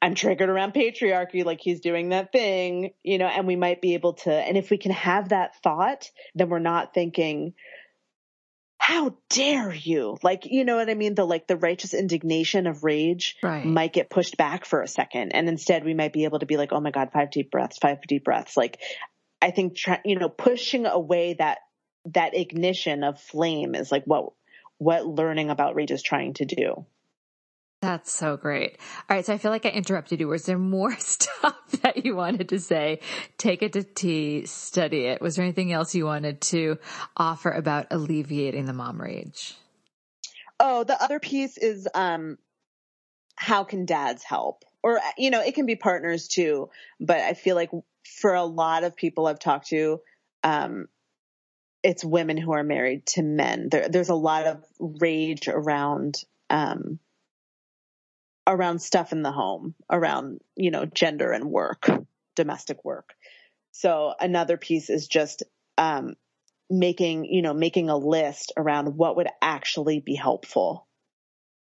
I'm 0.00 0.14
triggered 0.14 0.48
around 0.48 0.74
patriarchy, 0.74 1.44
like 1.44 1.60
he's 1.60 1.80
doing 1.80 2.10
that 2.10 2.30
thing, 2.30 2.92
you 3.02 3.18
know, 3.18 3.26
and 3.26 3.46
we 3.46 3.56
might 3.56 3.80
be 3.80 3.94
able 3.94 4.14
to, 4.14 4.32
and 4.32 4.56
if 4.56 4.70
we 4.70 4.76
can 4.76 4.92
have 4.92 5.30
that 5.30 5.56
thought, 5.62 6.10
then 6.34 6.48
we're 6.48 6.58
not 6.58 6.94
thinking, 6.94 7.54
how 8.86 9.16
dare 9.30 9.72
you? 9.72 10.18
Like, 10.22 10.44
you 10.44 10.62
know 10.62 10.76
what 10.76 10.90
I 10.90 10.94
mean? 10.94 11.14
The 11.14 11.24
like 11.24 11.46
the 11.46 11.56
righteous 11.56 11.94
indignation 11.94 12.66
of 12.66 12.84
rage 12.84 13.34
right. 13.42 13.64
might 13.64 13.94
get 13.94 14.10
pushed 14.10 14.36
back 14.36 14.66
for 14.66 14.82
a 14.82 14.86
second. 14.86 15.32
And 15.32 15.48
instead 15.48 15.86
we 15.86 15.94
might 15.94 16.12
be 16.12 16.24
able 16.24 16.40
to 16.40 16.44
be 16.44 16.58
like, 16.58 16.70
oh 16.70 16.80
my 16.80 16.90
God, 16.90 17.08
five 17.10 17.30
deep 17.30 17.50
breaths, 17.50 17.78
five 17.78 18.02
deep 18.06 18.24
breaths. 18.24 18.58
Like, 18.58 18.78
I 19.40 19.52
think, 19.52 19.78
you 20.04 20.18
know, 20.18 20.28
pushing 20.28 20.84
away 20.84 21.34
that, 21.38 21.60
that 22.12 22.36
ignition 22.36 23.04
of 23.04 23.18
flame 23.18 23.74
is 23.74 23.90
like 23.90 24.04
what, 24.04 24.34
what 24.76 25.06
learning 25.06 25.48
about 25.48 25.76
rage 25.76 25.90
is 25.90 26.02
trying 26.02 26.34
to 26.34 26.44
do. 26.44 26.84
That's 27.84 28.10
so 28.10 28.38
great. 28.38 28.78
All 29.10 29.14
right. 29.14 29.26
So 29.26 29.34
I 29.34 29.36
feel 29.36 29.50
like 29.50 29.66
I 29.66 29.68
interrupted 29.68 30.18
you. 30.18 30.28
Was 30.28 30.46
there 30.46 30.56
more 30.56 30.96
stuff 30.98 31.54
that 31.82 32.06
you 32.06 32.16
wanted 32.16 32.48
to 32.48 32.58
say? 32.58 33.00
Take 33.36 33.62
it 33.62 33.74
to 33.74 33.82
tea, 33.82 34.46
study 34.46 35.04
it. 35.04 35.20
Was 35.20 35.36
there 35.36 35.44
anything 35.44 35.70
else 35.70 35.94
you 35.94 36.06
wanted 36.06 36.40
to 36.40 36.78
offer 37.14 37.50
about 37.50 37.88
alleviating 37.90 38.64
the 38.64 38.72
mom 38.72 38.98
rage? 38.98 39.54
Oh, 40.58 40.84
the 40.84 41.00
other 41.02 41.20
piece 41.20 41.58
is 41.58 41.86
um, 41.94 42.38
how 43.36 43.64
can 43.64 43.84
dads 43.84 44.22
help? 44.22 44.64
Or, 44.82 44.98
you 45.18 45.28
know, 45.28 45.42
it 45.42 45.54
can 45.54 45.66
be 45.66 45.76
partners 45.76 46.26
too. 46.26 46.70
But 47.00 47.18
I 47.18 47.34
feel 47.34 47.54
like 47.54 47.70
for 48.18 48.32
a 48.32 48.44
lot 48.44 48.84
of 48.84 48.96
people 48.96 49.26
I've 49.26 49.38
talked 49.38 49.68
to, 49.68 50.00
um, 50.42 50.88
it's 51.82 52.02
women 52.02 52.38
who 52.38 52.52
are 52.52 52.64
married 52.64 53.04
to 53.08 53.22
men. 53.22 53.68
There, 53.68 53.90
there's 53.90 54.08
a 54.08 54.14
lot 54.14 54.46
of 54.46 54.64
rage 54.78 55.48
around 55.48 56.16
um, 56.48 56.98
around 58.46 58.80
stuff 58.80 59.12
in 59.12 59.22
the 59.22 59.32
home, 59.32 59.74
around 59.90 60.40
you 60.56 60.70
know 60.70 60.84
gender 60.84 61.32
and 61.32 61.50
work, 61.50 61.88
domestic 62.36 62.84
work. 62.84 63.14
So 63.72 64.14
another 64.20 64.56
piece 64.56 64.90
is 64.90 65.08
just 65.08 65.42
um, 65.78 66.14
making 66.70 67.24
you 67.26 67.42
know 67.42 67.54
making 67.54 67.90
a 67.90 67.96
list 67.96 68.52
around 68.56 68.96
what 68.96 69.16
would 69.16 69.28
actually 69.42 70.00
be 70.00 70.14
helpful, 70.14 70.86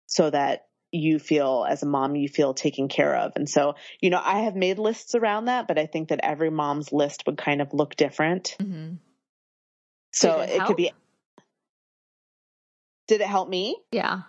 so 0.07 0.31
that 0.31 0.66
you 0.93 1.18
feel 1.18 1.66
as 1.68 1.83
a 1.83 1.87
mom 1.87 2.14
you 2.14 2.29
feel 2.29 2.55
taken 2.55 2.89
care 2.89 3.16
of. 3.16 3.33
And 3.37 3.49
so 3.49 3.74
you 4.01 4.11
know 4.11 4.20
I 4.22 4.41
have 4.41 4.57
made 4.57 4.79
lists 4.79 5.14
around 5.14 5.47
that, 5.47 5.68
but 5.68 5.79
I 5.79 5.87
think 5.87 6.09
that 6.09 6.20
every 6.22 6.51
mom's 6.51 6.93
list 6.93 7.24
would 7.27 7.39
kind 7.39 7.61
of 7.61 7.72
look 7.72 7.97
different. 7.97 8.57
Mm-hmm. 8.61 8.95
So 10.12 10.41
it, 10.41 10.51
it 10.51 10.64
could 10.64 10.77
be. 10.77 10.93
Did 13.09 13.20
it 13.20 13.29
help 13.29 13.49
me? 13.49 13.77
Yeah. 13.93 14.22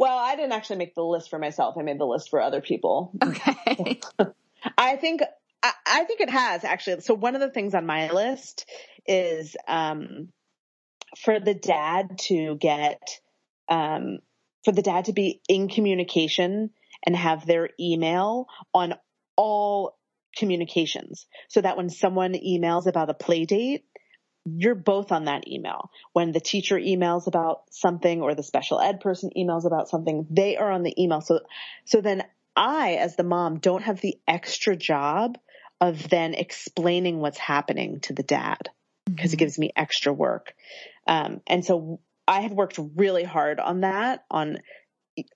Well, 0.00 0.16
I 0.16 0.34
didn't 0.34 0.52
actually 0.52 0.78
make 0.78 0.94
the 0.94 1.04
list 1.04 1.28
for 1.28 1.38
myself. 1.38 1.76
I 1.78 1.82
made 1.82 2.00
the 2.00 2.06
list 2.06 2.30
for 2.30 2.40
other 2.40 2.62
people. 2.62 3.12
Okay. 3.22 4.00
I 4.78 4.96
think 4.96 5.20
I, 5.62 5.72
I, 5.86 6.04
think 6.04 6.22
it 6.22 6.30
has 6.30 6.64
actually. 6.64 7.02
So 7.02 7.12
one 7.12 7.34
of 7.34 7.42
the 7.42 7.50
things 7.50 7.74
on 7.74 7.84
my 7.84 8.10
list 8.10 8.66
is 9.06 9.58
um, 9.68 10.30
for 11.18 11.38
the 11.38 11.52
dad 11.52 12.18
to 12.28 12.56
get 12.56 13.02
um, 13.68 14.20
for 14.64 14.72
the 14.72 14.80
dad 14.80 15.04
to 15.04 15.12
be 15.12 15.42
in 15.50 15.68
communication 15.68 16.70
and 17.04 17.14
have 17.14 17.44
their 17.44 17.68
email 17.78 18.46
on 18.72 18.94
all 19.36 19.98
communications 20.34 21.26
so 21.48 21.60
that 21.60 21.76
when 21.76 21.90
someone 21.90 22.32
emails 22.32 22.86
about 22.86 23.10
a 23.10 23.14
play 23.14 23.44
date 23.44 23.84
you're 24.44 24.74
both 24.74 25.12
on 25.12 25.26
that 25.26 25.48
email. 25.48 25.90
When 26.12 26.32
the 26.32 26.40
teacher 26.40 26.78
emails 26.78 27.26
about 27.26 27.62
something 27.70 28.22
or 28.22 28.34
the 28.34 28.42
special 28.42 28.80
ed 28.80 29.00
person 29.00 29.30
emails 29.36 29.66
about 29.66 29.88
something, 29.88 30.26
they 30.30 30.56
are 30.56 30.70
on 30.70 30.82
the 30.82 30.94
email. 31.00 31.20
So, 31.20 31.40
so 31.84 32.00
then 32.00 32.24
I, 32.56 32.94
as 32.94 33.16
the 33.16 33.22
mom, 33.22 33.58
don't 33.58 33.82
have 33.82 34.00
the 34.00 34.18
extra 34.26 34.76
job 34.76 35.38
of 35.80 36.08
then 36.08 36.34
explaining 36.34 37.18
what's 37.20 37.38
happening 37.38 38.00
to 38.00 38.12
the 38.12 38.22
dad 38.22 38.70
because 39.06 39.30
mm-hmm. 39.30 39.34
it 39.34 39.38
gives 39.38 39.58
me 39.58 39.72
extra 39.76 40.12
work. 40.12 40.54
Um, 41.06 41.40
and 41.46 41.64
so 41.64 42.00
I 42.26 42.42
have 42.42 42.52
worked 42.52 42.78
really 42.96 43.24
hard 43.24 43.60
on 43.60 43.80
that, 43.80 44.24
on 44.30 44.58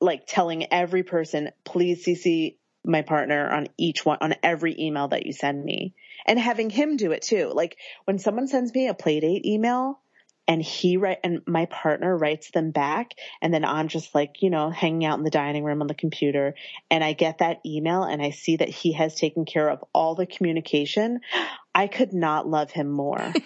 like 0.01 0.27
telling 0.27 0.73
every 0.73 1.03
person, 1.03 1.51
please 1.65 2.05
CC 2.05 2.57
my 2.85 3.03
partner 3.03 3.51
on 3.51 3.69
each 3.79 4.05
one, 4.05 4.19
on 4.21 4.35
every 4.43 4.79
email 4.79 5.09
that 5.09 5.27
you 5.27 5.33
send 5.33 5.65
me 5.65 5.95
and 6.27 6.39
having 6.39 6.71
him 6.71 6.97
do 6.97 7.13
it 7.13 7.23
too. 7.23 7.51
Like 7.55 7.79
when 8.05 8.19
someone 8.19 8.49
sends 8.49 8.75
me 8.75 8.89
a 8.89 8.95
playdate 8.95 9.45
email 9.45 10.01
and 10.47 10.61
he 10.61 10.99
write 10.99 11.19
and 11.25 11.41
my 11.47 11.67
partner 11.67 12.17
writes 12.17 12.51
them 12.51 12.71
back 12.71 13.13
and 13.41 13.53
then 13.53 13.65
I'm 13.65 13.89
just 13.89 14.15
like, 14.15 14.43
you 14.43 14.51
know, 14.51 14.71
hanging 14.71 15.05
out 15.07 15.19
in 15.19 15.25
the 15.25 15.31
dining 15.31 15.65
room 15.65 15.81
on 15.81 15.87
the 15.87 15.95
computer 15.95 16.55
and 16.91 17.03
I 17.03 17.15
get 17.15 17.39
that 17.39 17.61
email 17.65 18.03
and 18.03 18.21
I 18.23 18.31
see 18.31 18.57
that 18.57 18.69
he 18.69 18.93
has 18.93 19.15
taken 19.15 19.45
care 19.47 19.71
of 19.71 19.83
all 19.95 20.15
the 20.15 20.27
communication, 20.27 21.21
I 21.75 21.87
could 21.87 22.13
not 22.13 22.47
love 22.47 22.71
him 22.71 22.91
more. 22.91 23.33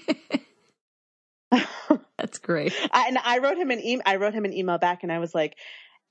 That's 2.19 2.39
great. 2.39 2.75
I, 2.93 3.07
and 3.09 3.19
I 3.19 3.39
wrote 3.39 3.57
him 3.57 3.71
an 3.71 3.83
email 3.85 4.03
I 4.05 4.17
wrote 4.17 4.35
him 4.35 4.45
an 4.45 4.53
email 4.53 4.79
back 4.79 5.03
and 5.03 5.13
I 5.13 5.19
was 5.19 5.35
like, 5.35 5.57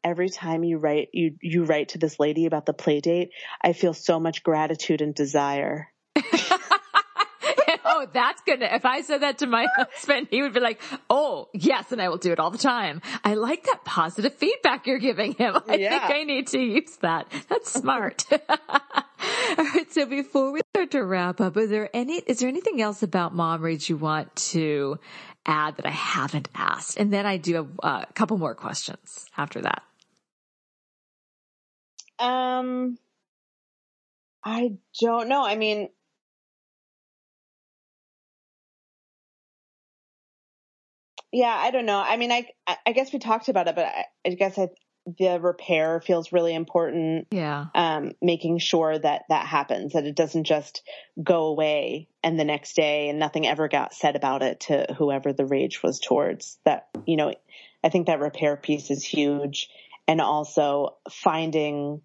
every 0.08 0.30
time 0.30 0.64
you 0.64 0.78
write 0.78 1.10
you 1.14 1.36
you 1.42 1.64
write 1.64 1.90
to 1.90 1.98
this 1.98 2.20
lady 2.20 2.46
about 2.46 2.66
the 2.66 2.74
play 2.74 3.00
date, 3.00 3.32
I 3.62 3.74
feel 3.74 3.94
so 3.94 4.20
much 4.20 4.44
gratitude 4.44 5.02
and 5.02 5.14
desire. 5.14 5.92
oh, 7.88 8.08
that's 8.12 8.42
gonna, 8.42 8.66
if 8.72 8.86
I 8.86 9.02
said 9.02 9.22
that 9.22 9.40
to 9.40 9.48
my 9.48 9.68
husband, 9.76 10.28
he 10.30 10.42
would 10.42 10.54
be 10.54 10.60
like, 10.60 10.82
oh, 11.10 11.50
yes, 11.54 11.92
and 11.92 12.02
I 12.02 12.10
will 12.10 12.18
do 12.18 12.32
it 12.32 12.40
all 12.40 12.52
the 12.52 12.58
time. 12.58 13.02
I 13.24 13.34
like 13.34 13.64
that 13.64 13.84
positive 13.86 14.34
feedback 14.36 14.88
you're 14.88 15.00
giving 15.00 15.34
him. 15.34 15.58
I 15.68 15.76
yeah. 15.76 16.08
think 16.08 16.16
I 16.16 16.24
need 16.24 16.48
to 16.48 16.60
use 16.60 16.98
that. 16.98 17.32
That's 17.50 17.72
smart. 17.72 18.26
all 18.32 18.38
right. 19.58 19.92
So 19.92 20.06
before 20.06 20.52
we 20.52 20.62
start 20.74 20.92
to 20.92 21.04
wrap 21.04 21.42
up, 21.42 21.58
is 21.58 21.70
there 21.70 21.90
any, 21.94 22.16
is 22.16 22.40
there 22.40 22.50
anything 22.50 22.82
else 22.82 23.04
about 23.04 23.34
mom 23.34 23.62
rage 23.62 23.90
you 23.90 23.98
want 23.98 24.36
to 24.36 25.00
add 25.46 25.78
that 25.78 25.86
I 25.86 25.92
haven't 25.92 26.50
asked? 26.54 26.98
And 26.98 27.12
then 27.12 27.26
I 27.26 27.38
do 27.38 27.56
have 27.56 27.68
uh, 27.82 28.06
a 28.10 28.14
couple 28.14 28.38
more 28.38 28.56
questions 28.56 29.26
after 29.38 29.62
that. 29.62 29.84
Um, 32.20 32.98
I 34.44 34.78
don't 35.02 35.28
know. 35.28 35.46
I 35.46 35.56
mean, 35.56 35.90
yeah, 41.32 41.56
I 41.56 41.72
don't 41.72 41.86
know. 41.86 42.00
I 42.00 42.18
mean, 42.18 42.32
I 42.32 42.48
I 42.86 42.92
guess 42.94 43.12
we 43.12 43.20
talked 43.20 43.50
about 43.50 43.68
it, 43.68 43.76
but 43.76 43.86
I, 43.86 44.06
I 44.26 44.30
guess 44.32 44.58
I, 44.58 44.70
the 45.18 45.40
repair 45.40 46.02
feels 46.02 46.32
really 46.32 46.54
important. 46.56 47.28
Yeah. 47.32 47.66
Um, 47.76 48.14
making 48.22 48.60
sure 48.60 48.98
that 48.98 49.24
that 49.30 49.46
happens, 49.46 49.94
that 49.94 50.06
it 50.06 50.16
doesn't 50.16 50.46
just 50.46 50.84
go 51.22 51.46
away 51.46 52.08
and 52.24 52.40
the 52.40 52.46
next 52.46 52.76
day 52.76 53.10
and 53.10 53.20
nothing 53.20 53.46
ever 53.46 53.68
got 53.68 53.94
said 53.94 54.16
about 54.16 54.42
it 54.44 54.62
to 54.62 54.96
whoever 54.98 55.34
the 55.34 55.46
rage 55.46 55.84
was 55.84 56.00
towards. 56.00 56.58
That 56.66 56.88
you 57.06 57.18
know, 57.18 57.34
I 57.84 57.90
think 57.90 58.08
that 58.08 58.20
repair 58.20 58.56
piece 58.56 58.90
is 58.90 59.04
huge, 59.04 59.70
and 60.08 60.22
also 60.22 60.96
finding 61.12 62.02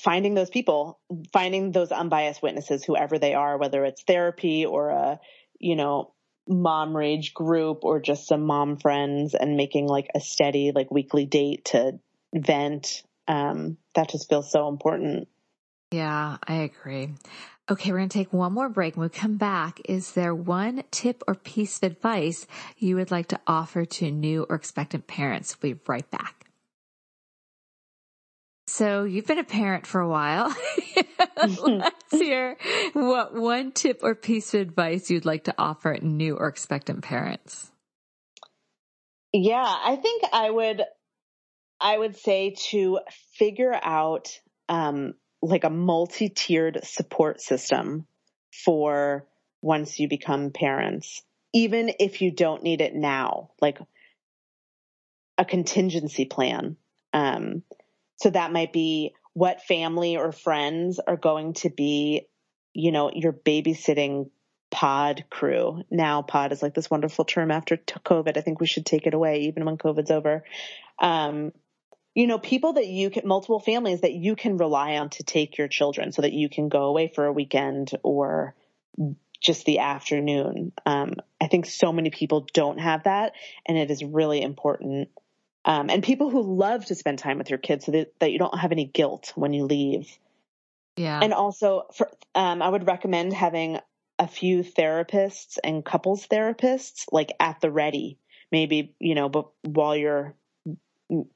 finding 0.00 0.34
those 0.34 0.50
people, 0.50 0.98
finding 1.32 1.72
those 1.72 1.92
unbiased 1.92 2.42
witnesses, 2.42 2.84
whoever 2.84 3.18
they 3.18 3.34
are, 3.34 3.58
whether 3.58 3.84
it's 3.84 4.02
therapy 4.02 4.66
or 4.66 4.90
a 4.90 5.20
you 5.58 5.76
know 5.76 6.12
mom 6.48 6.96
rage 6.96 7.34
group 7.34 7.84
or 7.84 8.00
just 8.00 8.28
some 8.28 8.42
mom 8.42 8.76
friends 8.76 9.34
and 9.34 9.56
making 9.56 9.86
like 9.86 10.08
a 10.14 10.20
steady 10.20 10.72
like 10.72 10.90
weekly 10.90 11.26
date 11.26 11.64
to 11.64 11.98
vent 12.34 13.02
um 13.26 13.76
that 13.94 14.10
just 14.10 14.28
feels 14.28 14.50
so 14.50 14.68
important. 14.68 15.28
Yeah 15.90 16.36
i 16.46 16.54
agree. 16.54 17.14
Okay 17.68 17.90
we're 17.90 17.98
going 17.98 18.08
to 18.08 18.18
take 18.18 18.32
one 18.32 18.52
more 18.52 18.68
break. 18.68 18.96
When 18.96 19.04
we 19.04 19.08
come 19.08 19.36
back 19.38 19.80
is 19.88 20.12
there 20.12 20.34
one 20.34 20.84
tip 20.90 21.22
or 21.26 21.34
piece 21.34 21.78
of 21.78 21.90
advice 21.90 22.46
you 22.76 22.94
would 22.96 23.10
like 23.10 23.28
to 23.28 23.40
offer 23.46 23.84
to 23.84 24.10
new 24.10 24.46
or 24.48 24.54
expectant 24.56 25.06
parents? 25.06 25.56
We'll 25.60 25.74
be 25.74 25.80
right 25.86 26.08
back 26.10 26.45
so 28.76 29.04
you've 29.04 29.26
been 29.26 29.38
a 29.38 29.44
parent 29.44 29.86
for 29.86 30.02
a 30.02 30.08
while. 30.08 30.54
Let's 31.64 32.10
hear 32.10 32.58
what 32.92 33.34
one 33.34 33.72
tip 33.72 34.00
or 34.02 34.14
piece 34.14 34.52
of 34.52 34.60
advice 34.60 35.10
you'd 35.10 35.24
like 35.24 35.44
to 35.44 35.54
offer 35.56 35.96
new 36.02 36.36
or 36.36 36.48
expectant 36.48 37.02
parents. 37.02 37.70
Yeah, 39.32 39.64
I 39.64 39.96
think 39.96 40.24
I 40.30 40.50
would 40.50 40.82
I 41.80 41.96
would 41.96 42.18
say 42.18 42.54
to 42.68 43.00
figure 43.38 43.78
out 43.82 44.28
um, 44.68 45.14
like 45.40 45.64
a 45.64 45.70
multi-tiered 45.70 46.80
support 46.84 47.40
system 47.40 48.06
for 48.64 49.26
once 49.62 49.98
you 49.98 50.06
become 50.06 50.50
parents, 50.50 51.22
even 51.54 51.92
if 51.98 52.20
you 52.20 52.30
don't 52.30 52.62
need 52.62 52.82
it 52.82 52.94
now, 52.94 53.52
like 53.62 53.78
a 55.38 55.46
contingency 55.46 56.26
plan. 56.26 56.76
Um, 57.14 57.62
so 58.16 58.30
that 58.30 58.52
might 58.52 58.72
be 58.72 59.14
what 59.34 59.62
family 59.62 60.16
or 60.16 60.32
friends 60.32 60.98
are 60.98 61.16
going 61.16 61.52
to 61.52 61.70
be, 61.70 62.26
you 62.72 62.90
know, 62.90 63.10
your 63.14 63.32
babysitting 63.32 64.30
pod 64.70 65.24
crew. 65.30 65.82
Now 65.90 66.22
pod 66.22 66.52
is 66.52 66.62
like 66.62 66.74
this 66.74 66.90
wonderful 66.90 67.24
term 67.24 67.50
after 67.50 67.76
COVID. 67.76 68.36
I 68.36 68.40
think 68.40 68.60
we 68.60 68.66
should 68.66 68.86
take 68.86 69.06
it 69.06 69.14
away 69.14 69.42
even 69.42 69.64
when 69.64 69.78
COVID's 69.78 70.10
over. 70.10 70.44
Um, 70.98 71.52
you 72.14 72.26
know, 72.26 72.38
people 72.38 72.74
that 72.74 72.86
you 72.86 73.10
can, 73.10 73.28
multiple 73.28 73.60
families 73.60 74.00
that 74.00 74.14
you 74.14 74.36
can 74.36 74.56
rely 74.56 74.96
on 74.96 75.10
to 75.10 75.22
take 75.22 75.58
your 75.58 75.68
children 75.68 76.12
so 76.12 76.22
that 76.22 76.32
you 76.32 76.48
can 76.48 76.70
go 76.70 76.84
away 76.84 77.12
for 77.14 77.26
a 77.26 77.32
weekend 77.32 77.90
or 78.02 78.54
just 79.38 79.66
the 79.66 79.80
afternoon. 79.80 80.72
Um, 80.86 81.12
I 81.38 81.46
think 81.48 81.66
so 81.66 81.92
many 81.92 82.08
people 82.08 82.46
don't 82.54 82.78
have 82.78 83.04
that 83.04 83.34
and 83.66 83.76
it 83.76 83.90
is 83.90 84.02
really 84.02 84.40
important 84.40 85.10
um, 85.66 85.90
and 85.90 86.02
people 86.02 86.30
who 86.30 86.42
love 86.42 86.84
to 86.86 86.94
spend 86.94 87.18
time 87.18 87.38
with 87.38 87.50
your 87.50 87.58
kids 87.58 87.84
so 87.84 87.92
that, 87.92 88.14
that 88.20 88.30
you 88.30 88.38
don't 88.38 88.56
have 88.56 88.70
any 88.70 88.84
guilt 88.86 89.32
when 89.34 89.52
you 89.52 89.64
leave. 89.64 90.08
Yeah. 90.96 91.18
And 91.20 91.34
also, 91.34 91.88
for, 91.92 92.08
um, 92.36 92.62
I 92.62 92.68
would 92.68 92.86
recommend 92.86 93.32
having 93.32 93.80
a 94.18 94.28
few 94.28 94.62
therapists 94.62 95.58
and 95.62 95.84
couples 95.84 96.26
therapists 96.26 97.04
like 97.10 97.32
at 97.40 97.60
the 97.60 97.70
ready. 97.70 98.16
Maybe 98.52 98.94
you 99.00 99.16
know, 99.16 99.28
but 99.28 99.48
while 99.62 99.96
you're 99.96 100.34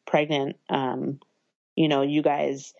pregnant, 0.07 0.57
um, 0.71 1.19
you 1.75 1.89
know, 1.89 2.03
you 2.03 2.23
guys 2.23 2.73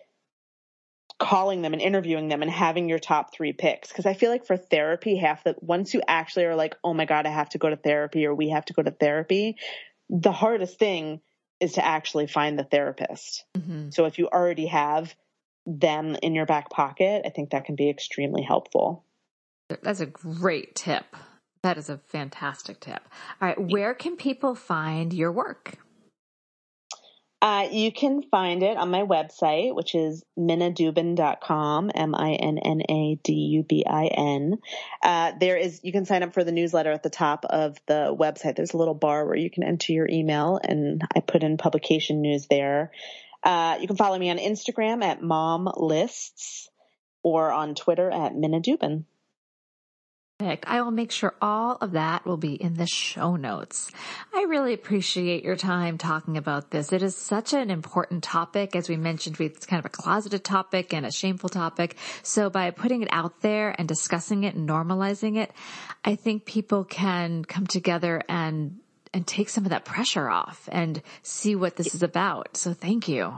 calling 1.19 1.61
them 1.61 1.73
and 1.73 1.81
interviewing 1.81 2.29
them 2.29 2.41
and 2.41 2.49
having 2.49 2.89
your 2.89 2.97
top 2.97 3.33
three 3.33 3.53
picks. 3.53 3.89
Because 3.89 4.05
I 4.05 4.13
feel 4.13 4.31
like 4.31 4.47
for 4.47 4.57
therapy, 4.57 5.17
half 5.17 5.43
that 5.43 5.61
once 5.61 5.93
you 5.93 6.01
actually 6.07 6.45
are 6.45 6.55
like, 6.55 6.75
oh 6.83 6.93
my 6.93 7.05
God, 7.05 7.27
I 7.27 7.29
have 7.29 7.49
to 7.49 7.59
go 7.59 7.69
to 7.69 7.75
therapy 7.75 8.25
or 8.25 8.33
we 8.33 8.49
have 8.49 8.65
to 8.65 8.73
go 8.73 8.81
to 8.81 8.89
therapy, 8.89 9.57
the 10.09 10.31
hardest 10.31 10.79
thing 10.79 11.21
is 11.61 11.73
to 11.73 11.85
actually 11.85 12.27
find 12.27 12.59
the 12.59 12.63
therapist. 12.63 13.45
Mm-hmm. 13.55 13.91
So 13.91 14.05
if 14.05 14.17
you 14.17 14.27
already 14.27 14.65
have 14.65 15.15
them 15.65 16.17
in 16.21 16.33
your 16.33 16.45
back 16.45 16.69
pocket, 16.69 17.21
I 17.23 17.29
think 17.29 17.51
that 17.51 17.65
can 17.65 17.75
be 17.75 17.89
extremely 17.89 18.41
helpful. 18.41 19.05
That's 19.83 20.01
a 20.01 20.07
great 20.07 20.75
tip. 20.75 21.05
That 21.63 21.77
is 21.77 21.89
a 21.89 21.99
fantastic 22.07 22.79
tip. 22.79 23.01
All 23.39 23.47
right, 23.47 23.61
where 23.61 23.93
can 23.93 24.17
people 24.17 24.55
find 24.55 25.13
your 25.13 25.31
work? 25.31 25.77
Uh, 27.41 27.67
you 27.71 27.91
can 27.91 28.21
find 28.21 28.61
it 28.61 28.77
on 28.77 28.91
my 28.91 29.01
website, 29.01 29.73
which 29.73 29.95
is 29.95 30.23
minnadubin.com, 30.37 31.89
M-I-N-N-A-D-U-B-I-N. 31.95 32.59
Uh, 35.01 35.31
there 35.39 35.57
is, 35.57 35.79
you 35.83 35.91
can 35.91 36.05
sign 36.05 36.21
up 36.21 36.35
for 36.35 36.43
the 36.43 36.51
newsletter 36.51 36.91
at 36.91 37.01
the 37.01 37.09
top 37.09 37.45
of 37.45 37.77
the 37.87 38.15
website. 38.15 38.55
There's 38.55 38.73
a 38.73 38.77
little 38.77 38.93
bar 38.93 39.25
where 39.25 39.35
you 39.35 39.49
can 39.49 39.63
enter 39.63 39.91
your 39.91 40.07
email 40.07 40.59
and 40.63 41.01
I 41.15 41.21
put 41.21 41.41
in 41.41 41.57
publication 41.57 42.21
news 42.21 42.45
there. 42.45 42.91
Uh, 43.41 43.79
you 43.81 43.87
can 43.87 43.97
follow 43.97 44.19
me 44.19 44.29
on 44.29 44.37
Instagram 44.37 45.03
at 45.03 45.23
mom 45.23 45.67
lists 45.75 46.69
or 47.23 47.51
on 47.51 47.73
Twitter 47.73 48.11
at 48.11 48.33
minnadubin. 48.33 49.05
I 50.65 50.81
will 50.81 50.91
make 50.91 51.11
sure 51.11 51.33
all 51.41 51.77
of 51.81 51.91
that 51.91 52.25
will 52.25 52.37
be 52.37 52.53
in 52.53 52.75
the 52.75 52.87
show 52.87 53.35
notes. 53.35 53.91
I 54.33 54.43
really 54.49 54.73
appreciate 54.73 55.43
your 55.43 55.55
time 55.55 55.97
talking 55.97 56.37
about 56.37 56.71
this. 56.71 56.91
It 56.91 57.03
is 57.03 57.15
such 57.15 57.53
an 57.53 57.69
important 57.69 58.23
topic. 58.23 58.75
As 58.75 58.89
we 58.89 58.97
mentioned, 58.97 59.39
it's 59.39 59.65
kind 59.65 59.79
of 59.79 59.85
a 59.85 59.89
closeted 59.89 60.43
topic 60.43 60.93
and 60.93 61.05
a 61.05 61.11
shameful 61.11 61.49
topic. 61.49 61.97
So 62.23 62.49
by 62.49 62.71
putting 62.71 63.01
it 63.01 63.09
out 63.11 63.41
there 63.41 63.75
and 63.77 63.87
discussing 63.87 64.43
it 64.43 64.55
and 64.55 64.67
normalizing 64.67 65.37
it, 65.37 65.51
I 66.03 66.15
think 66.15 66.45
people 66.45 66.83
can 66.83 67.45
come 67.45 67.67
together 67.67 68.21
and 68.27 68.79
and 69.13 69.27
take 69.27 69.49
some 69.49 69.65
of 69.65 69.71
that 69.71 69.83
pressure 69.83 70.29
off 70.29 70.69
and 70.71 71.01
see 71.21 71.55
what 71.55 71.75
this 71.75 71.93
is 71.93 72.01
about. 72.01 72.55
So 72.55 72.73
thank 72.73 73.09
you. 73.09 73.33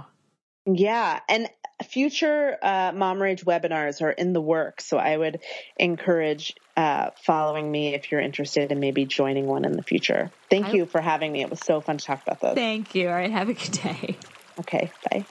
Yeah. 0.66 1.20
And 1.28 1.49
future 1.84 2.58
uh, 2.62 2.91
Mom 2.93 3.22
Rage 3.22 3.43
webinars 3.43 4.01
are 4.01 4.12
in 4.12 4.34
the 4.34 4.41
works. 4.41 4.86
So 4.86 4.97
I 4.97 5.18
would 5.18 5.39
encourage 5.78 6.56
uh, 6.76 7.11
following 7.24 7.71
me 7.71 7.93
if 7.93 8.11
you're 8.11 8.21
interested 8.21 8.71
in 8.71 8.80
maybe 8.80 9.05
joining 9.05 9.47
one 9.47 9.65
in 9.65 9.74
the 9.74 9.84
future. 9.84 10.32
Thank 10.49 10.67
I, 10.67 10.71
you 10.74 10.86
for 10.86 11.01
having 11.01 11.32
me. 11.32 11.41
It 11.41 11.49
was 11.49 11.59
so 11.59 11.82
fun 11.82 11.97
to 11.97 12.05
talk 12.05 12.21
about 12.24 12.41
this. 12.41 12.55
Thank 12.55 12.95
you. 12.95 13.07
All 13.07 13.13
right. 13.13 13.32
Have 13.32 13.49
a 13.49 13.53
good 13.53 13.71
day. 13.71 14.17
Okay. 14.59 14.91
Bye. 15.09 15.26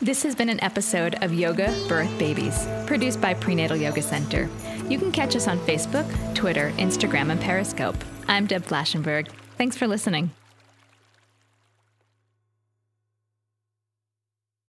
This 0.00 0.22
has 0.24 0.34
been 0.34 0.50
an 0.50 0.62
episode 0.62 1.22
of 1.22 1.32
Yoga 1.32 1.74
Birth 1.88 2.18
Babies, 2.18 2.68
produced 2.86 3.20
by 3.20 3.32
Prenatal 3.32 3.78
Yoga 3.78 4.02
Center. 4.02 4.48
You 4.90 4.98
can 4.98 5.10
catch 5.10 5.34
us 5.34 5.48
on 5.48 5.58
Facebook, 5.60 6.06
Twitter, 6.34 6.70
Instagram, 6.76 7.30
and 7.30 7.40
Periscope. 7.40 7.96
I'm 8.28 8.46
Deb 8.46 8.62
Flashenberg. 8.62 9.28
Thanks 9.56 9.76
for 9.76 9.86
listening. 9.86 10.32